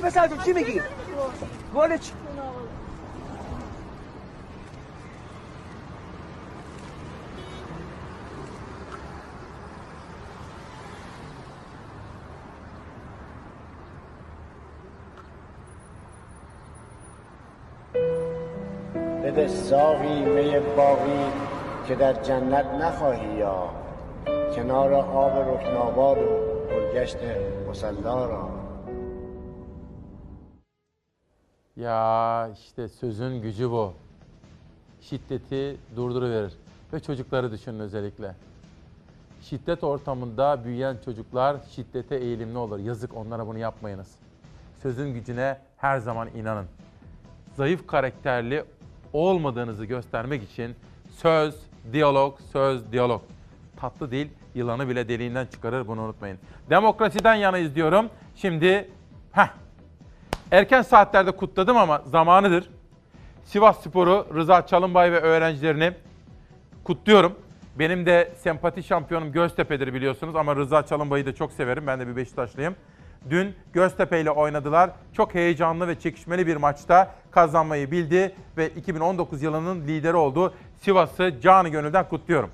[0.00, 0.80] میگی پسر جون؟ چی میگی؟
[1.74, 2.12] گل چی
[19.24, 21.10] بده ساقی می باقی
[21.88, 23.70] که در جنت نخواهی یا
[24.56, 26.26] کنار آب رکناباد و
[26.74, 27.18] گلگشت
[27.70, 28.59] مسلا را.
[31.80, 33.92] Ya işte sözün gücü bu.
[35.00, 36.52] Şiddeti durduruverir.
[36.92, 38.34] Ve çocukları düşünün özellikle.
[39.42, 42.78] Şiddet ortamında büyüyen çocuklar şiddete eğilimli olur.
[42.78, 44.14] Yazık onlara bunu yapmayınız.
[44.82, 46.66] Sözün gücüne her zaman inanın.
[47.56, 48.64] Zayıf karakterli
[49.12, 50.76] olmadığınızı göstermek için
[51.10, 51.54] söz,
[51.92, 53.22] diyalog, söz, diyalog.
[53.76, 56.38] Tatlı dil yılanı bile deliğinden çıkarır bunu unutmayın.
[56.70, 58.10] Demokrasiden yana izliyorum.
[58.36, 58.90] Şimdi
[59.32, 59.48] heh,
[60.50, 62.70] Erken saatlerde kutladım ama zamanıdır.
[63.44, 65.92] Sivas Spor'u, Rıza Çalınbay ve öğrencilerini
[66.84, 67.34] kutluyorum.
[67.78, 71.86] Benim de sempati şampiyonum Göztepe'dir biliyorsunuz ama Rıza Çalınbay'ı da çok severim.
[71.86, 72.74] Ben de bir Beşiktaşlıyım.
[73.30, 74.90] Dün Göztepe ile oynadılar.
[75.12, 80.54] Çok heyecanlı ve çekişmeli bir maçta kazanmayı bildi ve 2019 yılının lideri oldu.
[80.82, 82.50] Sivas'ı canı gönülden kutluyorum.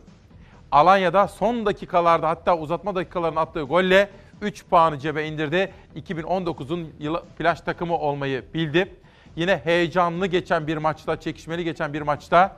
[0.72, 4.10] Alanya'da son dakikalarda hatta uzatma dakikalarının attığı golle
[4.42, 5.72] 3 puanı cebe indirdi.
[5.96, 8.94] 2019'un yılı flash takımı olmayı bildi.
[9.36, 12.56] Yine heyecanlı geçen bir maçta, çekişmeli geçen bir maçta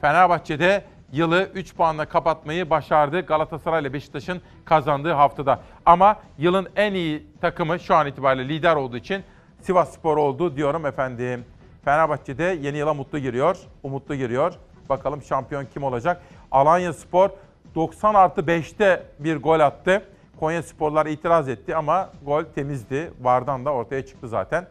[0.00, 5.60] Fenerbahçe'de yılı 3 puanla kapatmayı başardı Galatasaray ile Beşiktaş'ın kazandığı haftada.
[5.86, 9.22] Ama yılın en iyi takımı şu an itibariyle lider olduğu için
[9.60, 11.44] Sivas Spor oldu diyorum efendim.
[11.84, 14.54] Fenerbahçe'de yeni yıla mutlu giriyor, umutlu giriyor.
[14.88, 16.22] Bakalım şampiyon kim olacak?
[16.50, 17.30] Alanya Spor
[17.74, 20.02] 90 artı 5'te bir gol attı.
[20.40, 23.10] Konya Sporlar itiraz etti ama gol temizdi.
[23.20, 24.66] Vardan da ortaya çıktı zaten.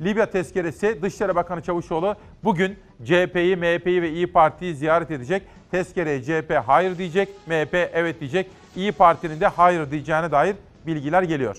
[0.00, 5.42] Libya tezkeresi Dışişleri Bakanı Çavuşoğlu bugün CHP'yi, MHP'yi ve İyi Parti'yi ziyaret edecek.
[5.70, 8.50] Tezkereye CHP hayır diyecek, MHP evet diyecek.
[8.76, 10.56] İyi Parti'nin de hayır diyeceğine dair
[10.86, 11.56] bilgiler geliyor.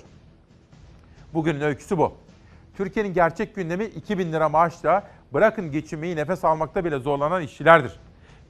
[1.33, 2.13] Bugünün öyküsü bu.
[2.77, 5.03] Türkiye'nin gerçek gündemi 2000 lira maaşla
[5.33, 7.91] bırakın geçinmeyi nefes almakta bile zorlanan işçilerdir.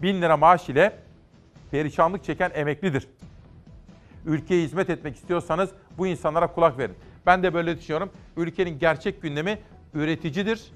[0.02, 0.94] 1000 lira maaş ile
[1.72, 3.08] perişanlık çeken emeklidir.
[4.26, 6.96] Ülkeye hizmet etmek istiyorsanız bu insanlara kulak verin.
[7.26, 8.10] Ben de böyle düşünüyorum.
[8.38, 9.60] Ülkenin gerçek gündemi
[9.94, 10.72] üreticidir,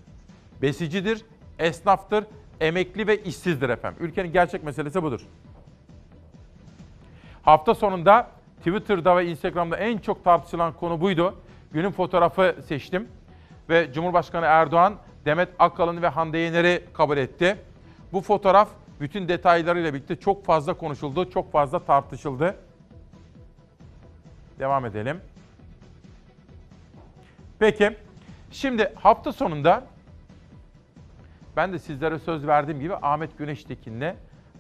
[0.62, 1.26] besicidir,
[1.60, 2.26] esnaftır,
[2.60, 4.06] emekli ve işsizdir efendim.
[4.06, 5.22] Ülkenin gerçek meselesi budur.
[7.44, 11.36] Hafta sonunda Twitter'da ve Instagram'da en çok tartışılan konu buydu.
[11.72, 13.08] Günün fotoğrafı seçtim
[13.70, 14.96] ve Cumhurbaşkanı Erdoğan
[15.26, 17.58] Demet Akalın ve Hande Yener'i kabul etti.
[18.14, 18.70] Bu fotoğraf
[19.04, 22.56] bütün detaylarıyla birlikte çok fazla konuşuldu, çok fazla tartışıldı.
[24.60, 25.22] Devam edelim.
[27.60, 27.98] Peki.
[28.52, 29.84] Şimdi hafta sonunda
[31.56, 34.16] ben de sizlere söz verdiğim gibi Ahmet Güneştekin'le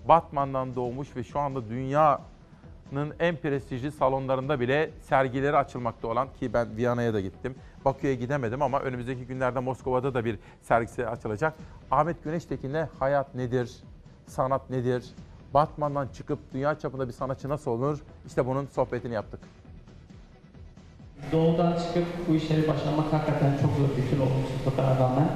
[0.07, 6.77] Batman'dan doğmuş ve şu anda dünyanın en prestijli salonlarında bile sergileri açılmakta olan ki ben
[6.77, 7.55] Viyana'ya da gittim.
[7.85, 11.53] Bakü'ye gidemedim ama önümüzdeki günlerde Moskova'da da bir sergisi açılacak.
[11.91, 13.83] Ahmet Güneştekin'le hayat nedir,
[14.27, 15.03] sanat nedir,
[15.53, 17.99] Batman'dan çıkıp dünya çapında bir sanatçı nasıl olur?
[18.27, 19.39] İşte bunun sohbetini yaptık.
[21.31, 25.27] Doğudan çıkıp bu işleri başlamak hakikaten çok zor bütün olumsuzluklara rağmen.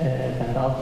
[0.00, 0.72] Ee, ben de az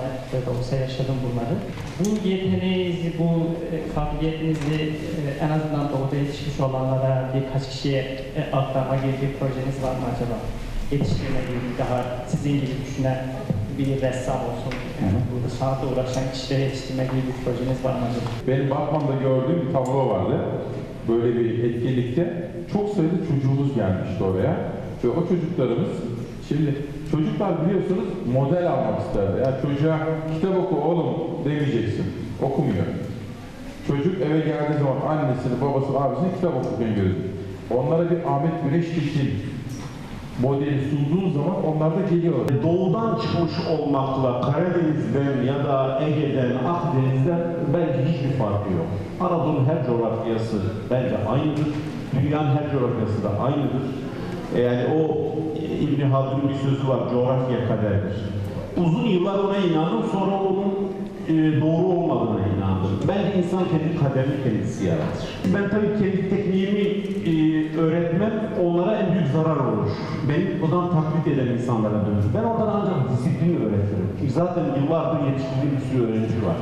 [0.46, 1.56] de olsa yaşadım bunları.
[2.00, 3.30] Bu yeteneğinizi, bu
[3.74, 8.02] e, kabiliyetinizi e, en azından doğuda yetişmiş olanlara birkaç kişiye
[8.36, 10.38] e, aktarma gibi bir projeniz var mı acaba?
[10.92, 13.26] Yetiştirme gibi daha sizin gibi düşünen
[13.78, 14.72] bir ressam olsun,
[15.02, 18.28] yani burada sanatla uğraşan kişileri yetiştirme gibi bir projeniz var mı acaba?
[18.48, 20.36] Benim Batman'da gördüğüm bir tablo vardı.
[21.08, 24.54] Böyle bir etkinlikte çok sayıda çocuğumuz gelmişti oraya.
[25.04, 25.92] Ve o çocuklarımız,
[26.48, 26.74] şimdi
[27.10, 29.38] çocuklar biliyorsunuz model almak isterler.
[29.44, 29.98] Yani çocuğa
[30.34, 32.06] kitap oku oğlum demeyeceksin.
[32.42, 32.86] Okumuyor.
[33.86, 37.16] Çocuk eve geldiği zaman annesini, babasını, abisini kitap okurken görüyor.
[37.70, 39.30] Onlara bir Ahmet Güneştekin
[40.42, 42.62] modeli sunduğun zaman onlar da geliyorlar.
[42.62, 47.40] Doğudan çıkmış olmakla Karadeniz'den ya da Ege'den, Akdeniz'den
[47.74, 48.86] bence hiçbir farkı yok.
[49.20, 50.56] Anadolu'nun her coğrafyası
[50.90, 51.66] bence aynıdır.
[52.22, 53.84] Dünyanın her coğrafyası da aynıdır.
[54.62, 55.26] Yani o
[55.80, 58.16] İbn Haldun'un bir sözü var, coğrafya kaderdir.
[58.76, 60.74] Uzun yıllar ona inandım, sonra onun
[61.28, 62.90] e, doğru olmadığına inandım.
[63.08, 65.28] Bence insan kendi kaderini kendisi yaratır.
[65.54, 66.80] Ben tabii kendi tekniğimi
[67.30, 67.32] e,
[67.78, 68.32] öğretmem
[68.64, 69.90] onlara en büyük zarar olur.
[70.28, 72.24] Beni odan taklit eden insanlara dönür.
[72.34, 74.30] Ben oradan ancak disiplini öğretirim.
[74.34, 76.56] Zaten yıllardır yetiştirdiğim bir sürü öğrenci var.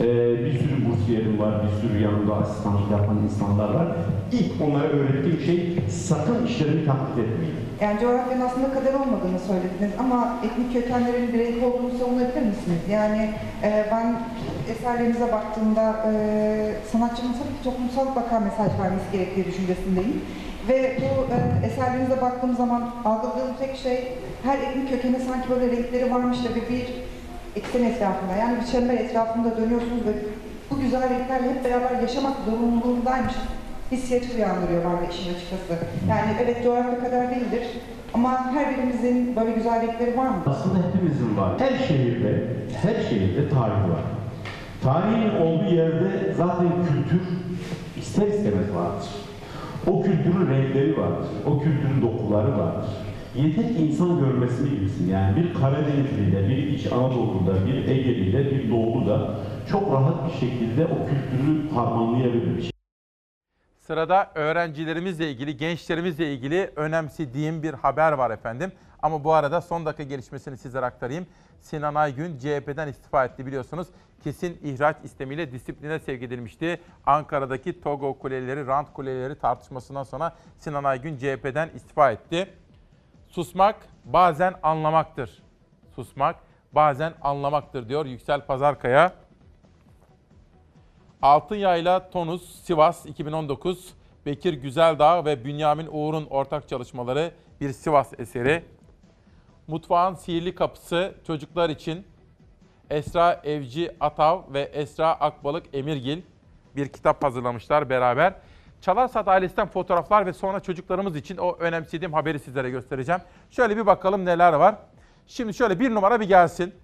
[0.00, 3.86] Ee, bir sürü bursiyerim var, bir sürü yanımda asistanlık yapan insanlar var.
[4.32, 7.54] İlk onlara öğrettiğim şey sakın işlerimi taklit etmeyin.
[7.80, 12.82] Yani coğrafyanın aslında kader olmadığını söylediniz ama etnik kökenlerin bir renk olduğunu savunabilir misiniz?
[12.90, 13.30] Yani
[13.62, 14.20] e, ben
[14.72, 16.12] eserlerinize baktığımda e,
[16.92, 20.20] sanatçının tabii ki toplumsal bakan mesaj vermesi gerektiği düşüncesindeyim.
[20.68, 24.12] Ve bu e, eserlerinize baktığım zaman algıladığım tek şey
[24.42, 26.66] her etnik kökene sanki böyle renkleri varmış da bir
[27.58, 30.12] eksen etrafında yani bir çember etrafında dönüyorsunuz ve
[30.70, 33.34] bu güzel hep beraber yaşamak zorunluluğundaymış
[33.92, 35.72] hissiyatı uyandırıyor bende işin açıkçası.
[36.08, 37.66] Yani evet coğrafya kadar değildir
[38.14, 40.36] ama her birimizin böyle güzel renkleri var mı?
[40.46, 41.60] Aslında hepimizin var.
[41.60, 42.44] Her şehirde,
[42.82, 44.04] her şehirde tarih var.
[44.82, 47.20] Tarihin olduğu yerde zaten kültür
[47.98, 49.08] ister istemez vardır.
[49.86, 51.28] O kültürün renkleri vardır.
[51.46, 52.90] O kültürün dokuları vardır.
[53.38, 55.10] Yeter ki insan görmesini bilsin.
[55.10, 59.40] Yani bir Karadenizli'de, bir İç Anadolu'da, bir Ege'li'de, bir Doğu'da
[59.70, 62.70] çok rahat bir şekilde o kültürü harmanlayabilir.
[63.78, 68.72] Sırada öğrencilerimizle ilgili, gençlerimizle ilgili önemsediğim bir haber var efendim.
[69.02, 71.26] Ama bu arada son dakika gelişmesini sizlere aktarayım.
[71.60, 73.88] Sinan Aygün CHP'den istifa etti biliyorsunuz.
[74.24, 76.80] Kesin ihraç istemiyle disipline sevk edilmişti.
[77.06, 82.48] Ankara'daki Togo kuleleri, rant kuleleri tartışmasından sonra Sinan Aygün CHP'den istifa etti.
[83.28, 85.42] Susmak bazen anlamaktır.
[85.94, 86.36] Susmak
[86.72, 89.12] bazen anlamaktır diyor Yüksel Pazarkaya.
[91.22, 93.94] Altınyayla Tonus, Sivas 2019,
[94.26, 98.64] Bekir Güzeldağ ve Bünyamin Uğur'un ortak çalışmaları bir Sivas eseri.
[99.66, 102.06] Mutfağın Sihirli Kapısı çocuklar için
[102.90, 106.22] Esra Evci Atav ve Esra Akbalık Emirgil
[106.76, 108.34] bir kitap hazırlamışlar beraber.
[108.80, 113.20] Çalarsat ailesinden fotoğraflar ve sonra çocuklarımız için o önemsediğim haberi sizlere göstereceğim.
[113.50, 114.74] Şöyle bir bakalım neler var.
[115.26, 116.74] Şimdi şöyle bir numara bir gelsin.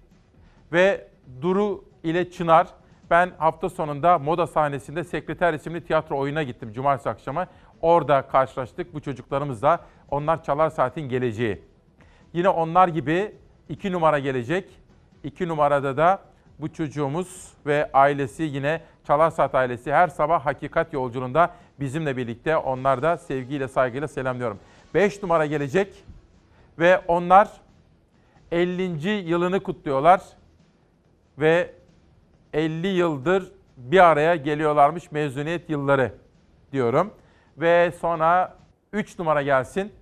[0.71, 1.07] Ve
[1.41, 2.67] Duru ile Çınar
[3.09, 7.47] ben hafta sonunda moda sahnesinde Sekreter isimli tiyatro oyuna gittim cumartesi akşamı.
[7.81, 9.85] Orada karşılaştık bu çocuklarımızla.
[10.11, 11.61] Onlar Çalar Saat'in geleceği.
[12.33, 13.35] Yine onlar gibi
[13.69, 14.69] iki numara gelecek.
[15.23, 16.19] İki numarada da
[16.59, 22.57] bu çocuğumuz ve ailesi yine Çalar Saat ailesi her sabah hakikat yolculuğunda bizimle birlikte.
[22.57, 24.59] Onlar da sevgiyle saygıyla selamlıyorum.
[24.93, 26.03] Beş numara gelecek
[26.79, 27.49] ve onlar
[28.51, 29.09] 50.
[29.09, 30.21] yılını kutluyorlar
[31.37, 31.71] ve
[32.53, 36.11] 50 yıldır bir araya geliyorlarmış mezuniyet yılları
[36.71, 37.13] diyorum.
[37.57, 38.55] Ve sonra
[38.93, 39.93] 3 numara gelsin.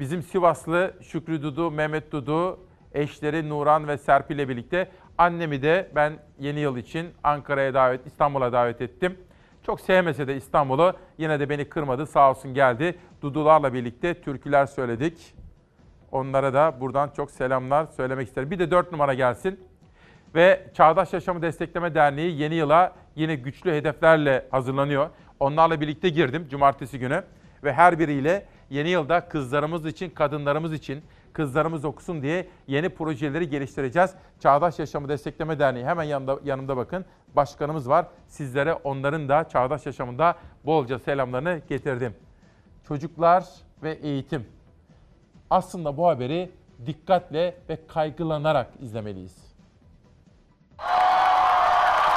[0.00, 2.60] Bizim Sivaslı Şükrü Dudu, Mehmet Dudu,
[2.94, 4.90] eşleri Nuran ve Serpil ile birlikte
[5.20, 9.18] annemi de ben yeni yıl için Ankara'ya davet, İstanbul'a davet ettim.
[9.62, 12.98] Çok sevmese de İstanbul'u yine de beni kırmadı sağ olsun geldi.
[13.22, 15.34] Dudularla birlikte türküler söyledik.
[16.12, 18.50] Onlara da buradan çok selamlar söylemek isterim.
[18.50, 19.60] Bir de 4 numara gelsin.
[20.34, 25.10] Ve Çağdaş Yaşamı Destekleme Derneği yeni yıla yine güçlü hedeflerle hazırlanıyor.
[25.40, 27.24] Onlarla birlikte girdim cumartesi günü.
[27.64, 34.10] ve her biriyle yeni yılda kızlarımız için, kadınlarımız için, kızlarımız okusun diye yeni projeleri geliştireceğiz.
[34.40, 37.04] Çağdaş Yaşamı Destekleme Derneği hemen yanımda, yanımda bakın.
[37.36, 38.06] Başkanımız var.
[38.28, 40.34] Sizlere onların da Çağdaş Yaşamı'nda
[40.64, 42.14] bolca selamlarını getirdim.
[42.88, 43.44] Çocuklar
[43.82, 44.46] ve eğitim.
[45.50, 46.50] Aslında bu haberi
[46.86, 49.49] dikkatle ve kaygılanarak izlemeliyiz.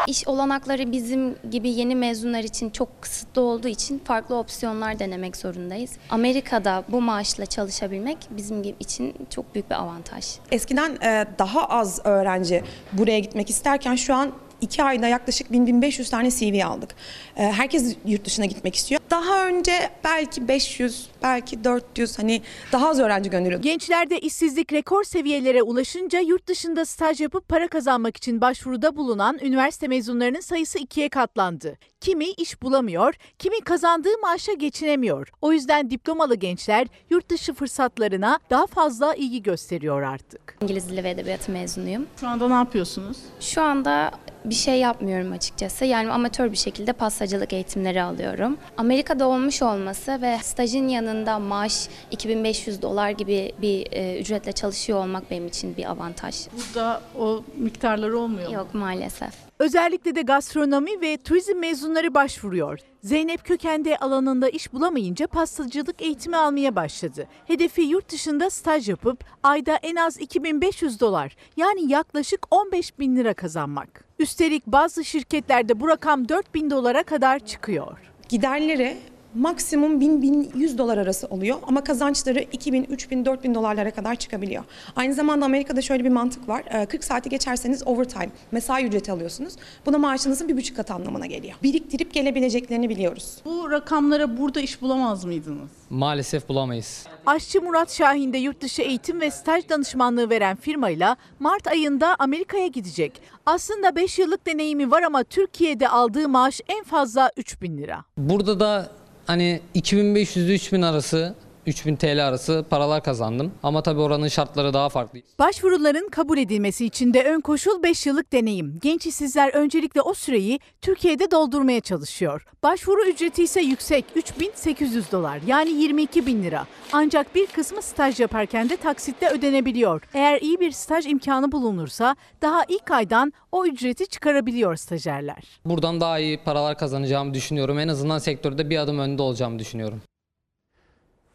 [0.08, 5.92] İş olanakları bizim gibi yeni mezunlar için çok kısıtlı olduğu için farklı opsiyonlar denemek zorundayız.
[6.10, 10.26] Amerika'da bu maaşla çalışabilmek bizim gibi için çok büyük bir avantaj.
[10.52, 12.64] Eskiden e, daha az öğrenci
[12.94, 14.32] buraya gitmek isterken şu an
[14.64, 16.95] iki ayda yaklaşık 1000-1500 tane CV aldık.
[17.38, 19.02] E, herkes yurt dışına gitmek istiyor.
[19.10, 22.41] Daha önce belki 500, belki 400 hani
[22.72, 23.64] daha az öğrenci gönderiyorduk.
[23.64, 29.88] Gençlerde işsizlik rekor seviyelere ulaşınca yurt dışında staj yapıp para kazanmak için başvuruda bulunan üniversite
[29.88, 31.77] mezunlarının sayısı ikiye katlandı.
[32.02, 35.27] Kimi iş bulamıyor, kimi kazandığı maaşa geçinemiyor.
[35.41, 40.57] O yüzden diplomalı gençler yurt dışı fırsatlarına daha fazla ilgi gösteriyor artık.
[40.61, 42.07] İngiliz Dili ve Edebiyatı mezunuyum.
[42.19, 43.18] Şu anda ne yapıyorsunuz?
[43.40, 44.11] Şu anda
[44.45, 45.86] bir şey yapmıyorum açıkçası.
[45.86, 48.57] Yani amatör bir şekilde pastacılık eğitimleri alıyorum.
[48.78, 55.32] Amerika'da olmuş olması ve stajın yanında maaş 2500 dolar gibi bir e, ücretle çalışıyor olmak
[55.32, 56.36] benim için bir avantaj.
[56.53, 58.56] Burada o miktarları olmuyor mu?
[58.56, 59.34] Yok maalesef.
[59.60, 62.80] Özellikle de gastronomi ve turizm mezunları başvuruyor.
[63.03, 67.28] Zeynep Köken'de alanında iş bulamayınca pastacılık eğitimi almaya başladı.
[67.45, 73.34] Hedefi yurt dışında staj yapıp ayda en az 2500 dolar yani yaklaşık 15 bin lira
[73.34, 74.03] kazanmak.
[74.19, 77.98] Üstelik bazı şirketlerde bu rakam 4000 dolara kadar çıkıyor.
[78.30, 78.98] Giderleri
[79.36, 84.64] maksimum 1000-1100 dolar arası oluyor ama kazançları 2000, 3000, 4000 dolarlara kadar çıkabiliyor.
[84.96, 86.64] Aynı zamanda Amerika'da şöyle bir mantık var.
[86.74, 89.54] Ee, 40 saati geçerseniz overtime, mesai ücreti alıyorsunuz.
[89.86, 91.54] Bu da maaşınızın bir buçuk katı anlamına geliyor.
[91.64, 93.38] Biriktirip gelebileceklerini biliyoruz.
[93.46, 95.72] Bu rakamlara burada iş bulamaz mıydınız?
[95.90, 97.08] Maalesef bulamayız.
[97.26, 102.68] Aşçı Murat Şahin de yurt dışı eğitim ve staj danışmanlığı veren firmayla Mart ayında Amerika'ya
[102.68, 103.22] gidecek.
[103.46, 108.04] Aslında 5 yıllık deneyimi var ama Türkiye'de aldığı maaş en fazla 3000 lira.
[108.18, 108.90] Burada da
[109.28, 113.52] hani 2500 ile 3000 arası 3000 TL arası paralar kazandım.
[113.64, 115.19] Ama tabii oranın şartları daha farklı.
[115.40, 118.80] Başvuruların kabul edilmesi için de ön koşul 5 yıllık deneyim.
[118.81, 122.45] Genç işsizler öncelikle o süreyi Türkiye'de doldurmaya çalışıyor.
[122.64, 126.65] Başvuru ücreti ise yüksek 3800 dolar yani 22 bin lira.
[126.94, 130.02] Ancak bir kısmı staj yaparken de taksitle ödenebiliyor.
[130.14, 135.44] Eğer iyi bir staj imkanı bulunursa daha ilk aydan o ücreti çıkarabiliyor stajyerler.
[135.65, 137.80] Buradan daha iyi paralar kazanacağımı düşünüyorum.
[137.80, 140.02] En azından sektörde bir adım önde olacağımı düşünüyorum.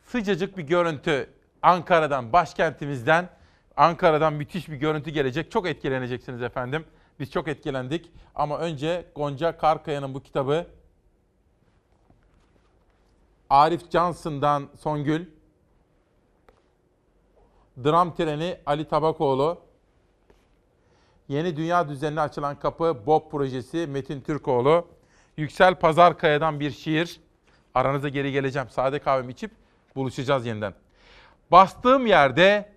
[0.08, 1.30] Sıcacık bir görüntü
[1.62, 3.28] Ankara'dan, başkentimizden.
[3.76, 5.50] Ankara'dan müthiş bir görüntü gelecek.
[5.50, 6.84] Çok etkileneceksiniz efendim.
[7.20, 8.12] Biz çok etkilendik.
[8.34, 10.66] Ama önce Gonca Karkaya'nın bu kitabı
[13.50, 15.26] Arif Johnson'dan Songül,
[17.84, 19.60] Dram Treni Ali Tabakoğlu,
[21.28, 24.86] Yeni Dünya Düzenine Açılan Kapı Bob Projesi Metin Türkoğlu,
[25.36, 27.20] Yüksel Pazarkaya'dan bir şiir.
[27.74, 28.68] Aranıza geri geleceğim.
[28.70, 29.50] Sade kahvemi içip
[29.98, 30.74] buluşacağız yeniden.
[31.50, 32.72] Bastığım yerde,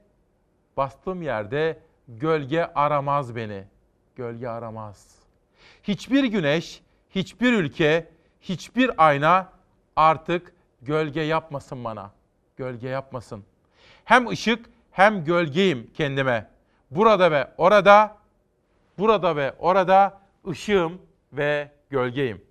[0.78, 3.64] bastığım yerde gölge aramaz beni.
[4.16, 5.16] Gölge aramaz.
[5.84, 8.10] Hiçbir güneş, hiçbir ülke,
[8.42, 9.50] hiçbir ayna
[9.96, 12.12] artık gölge yapmasın bana.
[12.58, 13.44] Gölge yapmasın.
[14.06, 16.50] Hem ışık hem gölgeyim kendime.
[16.92, 18.18] Burada ve orada,
[18.98, 21.02] burada ve orada ışığım
[21.34, 22.51] ve gölgeyim.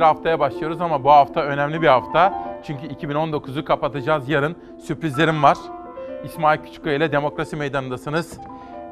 [0.00, 2.44] Bir haftaya başlıyoruz ama bu hafta önemli bir hafta.
[2.64, 4.56] Çünkü 2019'u kapatacağız yarın.
[4.82, 5.58] Sürprizlerim var.
[6.24, 8.38] İsmail Küçükkaya ile Demokrasi Meydanı'ndasınız.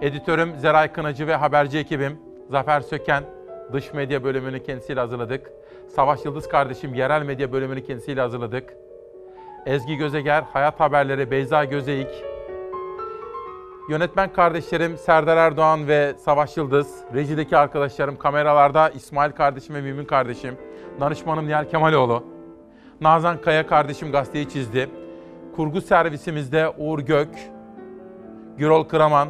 [0.02, 2.18] Editörüm Zeray Kınacı ve haberci ekibim
[2.50, 3.24] Zafer Söken,
[3.72, 5.50] dış medya bölümünü kendisiyle hazırladık.
[5.94, 8.74] Savaş Yıldız kardeşim yerel medya bölümünü kendisiyle hazırladık.
[9.66, 12.24] Ezgi Gözeger, Hayat Haberleri, Beyza Gözeyik,
[13.88, 20.58] Yönetmen kardeşlerim Serdar Erdoğan ve Savaş Yıldız, rejideki arkadaşlarım, kameralarda İsmail kardeşim ve Mümin kardeşim,
[21.00, 22.24] danışmanım Nihal Kemaloğlu,
[23.00, 24.90] Nazan Kaya kardeşim gazeteyi çizdi,
[25.56, 27.28] kurgu servisimizde Uğur Gök,
[28.56, 29.28] Gürol Kıraman,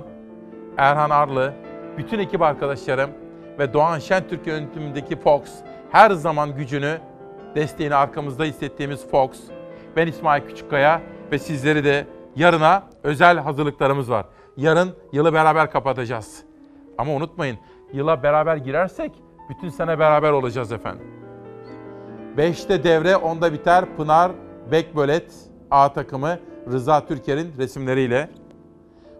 [0.76, 1.54] Erhan Arlı,
[1.98, 3.10] bütün ekip arkadaşlarım
[3.58, 5.42] ve Doğan Şentürk yönetimindeki Fox,
[5.90, 6.98] her zaman gücünü,
[7.54, 9.30] desteğini arkamızda hissettiğimiz Fox,
[9.96, 11.00] ben İsmail Küçükkaya
[11.32, 14.26] ve sizleri de yarına özel hazırlıklarımız var.
[14.56, 16.42] Yarın yılı beraber kapatacağız.
[16.98, 17.58] Ama unutmayın,
[17.92, 19.12] yıla beraber girersek
[19.50, 21.17] bütün sene beraber olacağız efendim.
[22.38, 24.32] 5'te devre, 10'da biter Pınar
[24.72, 25.32] Bekbölet
[25.70, 26.38] A takımı
[26.72, 28.30] Rıza Türker'in resimleriyle.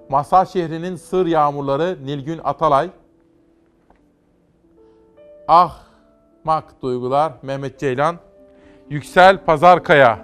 [0.08, 2.90] Masal şehrinin sır yağmurları Nilgün Atalay.
[5.48, 5.80] Ah
[6.44, 8.16] mak duygular Mehmet Ceylan.
[8.90, 10.18] Yüksel Pazarkaya.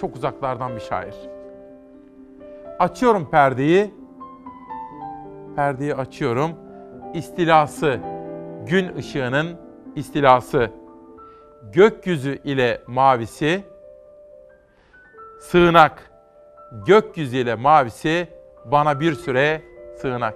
[0.00, 1.14] Çok uzaklardan bir şair.
[2.78, 3.94] Açıyorum perdeyi.
[5.56, 6.50] Perdeyi açıyorum.
[7.14, 8.00] İstilası,
[8.66, 9.56] gün ışığının
[9.96, 10.79] istilası.
[11.72, 13.64] Gökyüzü ile mavisi,
[15.40, 16.10] sığınak.
[16.86, 18.28] Gökyüzü ile mavisi
[18.64, 19.62] bana bir süre
[19.96, 20.34] sığınak.